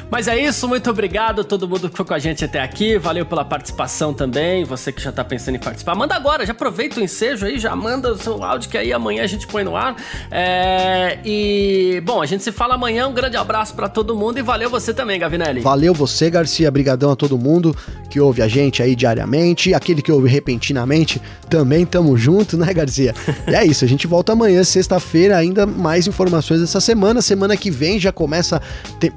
Mas 0.09 0.27
é 0.27 0.39
isso, 0.39 0.67
muito 0.67 0.89
obrigado 0.89 1.41
a 1.41 1.43
todo 1.43 1.67
mundo 1.67 1.89
que 1.89 1.97
foi 1.97 2.05
com 2.05 2.13
a 2.13 2.19
gente 2.19 2.45
até 2.45 2.61
aqui. 2.61 2.97
Valeu 2.97 3.25
pela 3.25 3.43
participação 3.43 4.13
também. 4.13 4.63
Você 4.63 4.91
que 4.91 5.01
já 5.01 5.11
tá 5.11 5.23
pensando 5.23 5.55
em 5.55 5.59
participar, 5.59 5.95
manda 5.95 6.15
agora, 6.15 6.45
já 6.45 6.53
aproveita 6.53 6.99
o 6.99 7.03
ensejo 7.03 7.45
aí, 7.45 7.59
já 7.59 7.75
manda 7.75 8.13
o 8.13 8.17
seu 8.17 8.41
áudio 8.43 8.69
que 8.69 8.77
aí 8.77 8.93
amanhã 8.93 9.23
a 9.23 9.27
gente 9.27 9.47
põe 9.47 9.63
no 9.63 9.75
ar. 9.75 9.95
É, 10.29 11.19
e 11.25 12.01
bom, 12.05 12.21
a 12.21 12.25
gente 12.25 12.43
se 12.43 12.51
fala 12.51 12.75
amanhã. 12.75 13.07
Um 13.07 13.13
grande 13.13 13.35
abraço 13.35 13.73
para 13.73 13.89
todo 13.89 14.15
mundo 14.15 14.37
e 14.37 14.41
valeu 14.41 14.69
você 14.69 14.93
também, 14.93 15.19
Gavinelli. 15.19 15.61
Valeu 15.61 15.93
você, 15.93 16.29
Garcia. 16.29 16.71
Brigadão 16.71 17.11
a 17.11 17.15
todo 17.31 17.37
mundo 17.37 17.75
que 18.09 18.19
ouve 18.19 18.41
a 18.41 18.47
gente 18.47 18.83
aí 18.83 18.93
diariamente, 18.93 19.73
aquele 19.73 20.01
que 20.01 20.11
ouve 20.11 20.27
repentinamente, 20.27 21.21
também 21.49 21.85
tamo 21.85 22.17
junto, 22.17 22.57
né, 22.57 22.73
Garcia? 22.73 23.15
E 23.47 23.55
é 23.55 23.65
isso, 23.65 23.85
a 23.85 23.87
gente 23.87 24.05
volta 24.05 24.33
amanhã, 24.33 24.63
sexta-feira, 24.63 25.37
ainda 25.37 25.65
mais 25.65 26.07
informações 26.07 26.59
dessa 26.59 26.81
semana. 26.81 27.21
Semana 27.21 27.55
que 27.55 27.71
vem 27.71 27.99
já 27.99 28.11
começa 28.11 28.61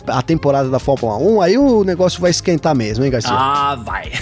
a 0.07 0.23
temporada 0.23 0.69
da 0.69 0.79
Fórmula 0.79 1.17
1, 1.17 1.41
aí 1.41 1.59
o 1.59 1.83
negócio 1.83 2.21
vai 2.21 2.31
esquentar 2.31 2.75
mesmo, 2.75 3.05
hein, 3.05 3.11
Garcia? 3.11 3.33
Ah, 3.33 3.75
vai. 3.75 4.13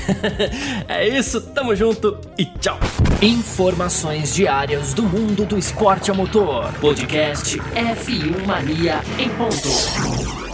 é 0.88 1.06
isso, 1.06 1.40
tamo 1.40 1.76
junto 1.76 2.16
e 2.38 2.46
tchau. 2.46 2.78
Informações 3.20 4.34
diárias 4.34 4.94
do 4.94 5.02
mundo 5.02 5.44
do 5.44 5.58
esporte 5.58 6.10
a 6.10 6.14
motor. 6.14 6.72
Podcast 6.80 7.58
F1 7.58 8.46
Mania 8.46 9.00
em 9.18 9.28
ponto. 9.30 10.51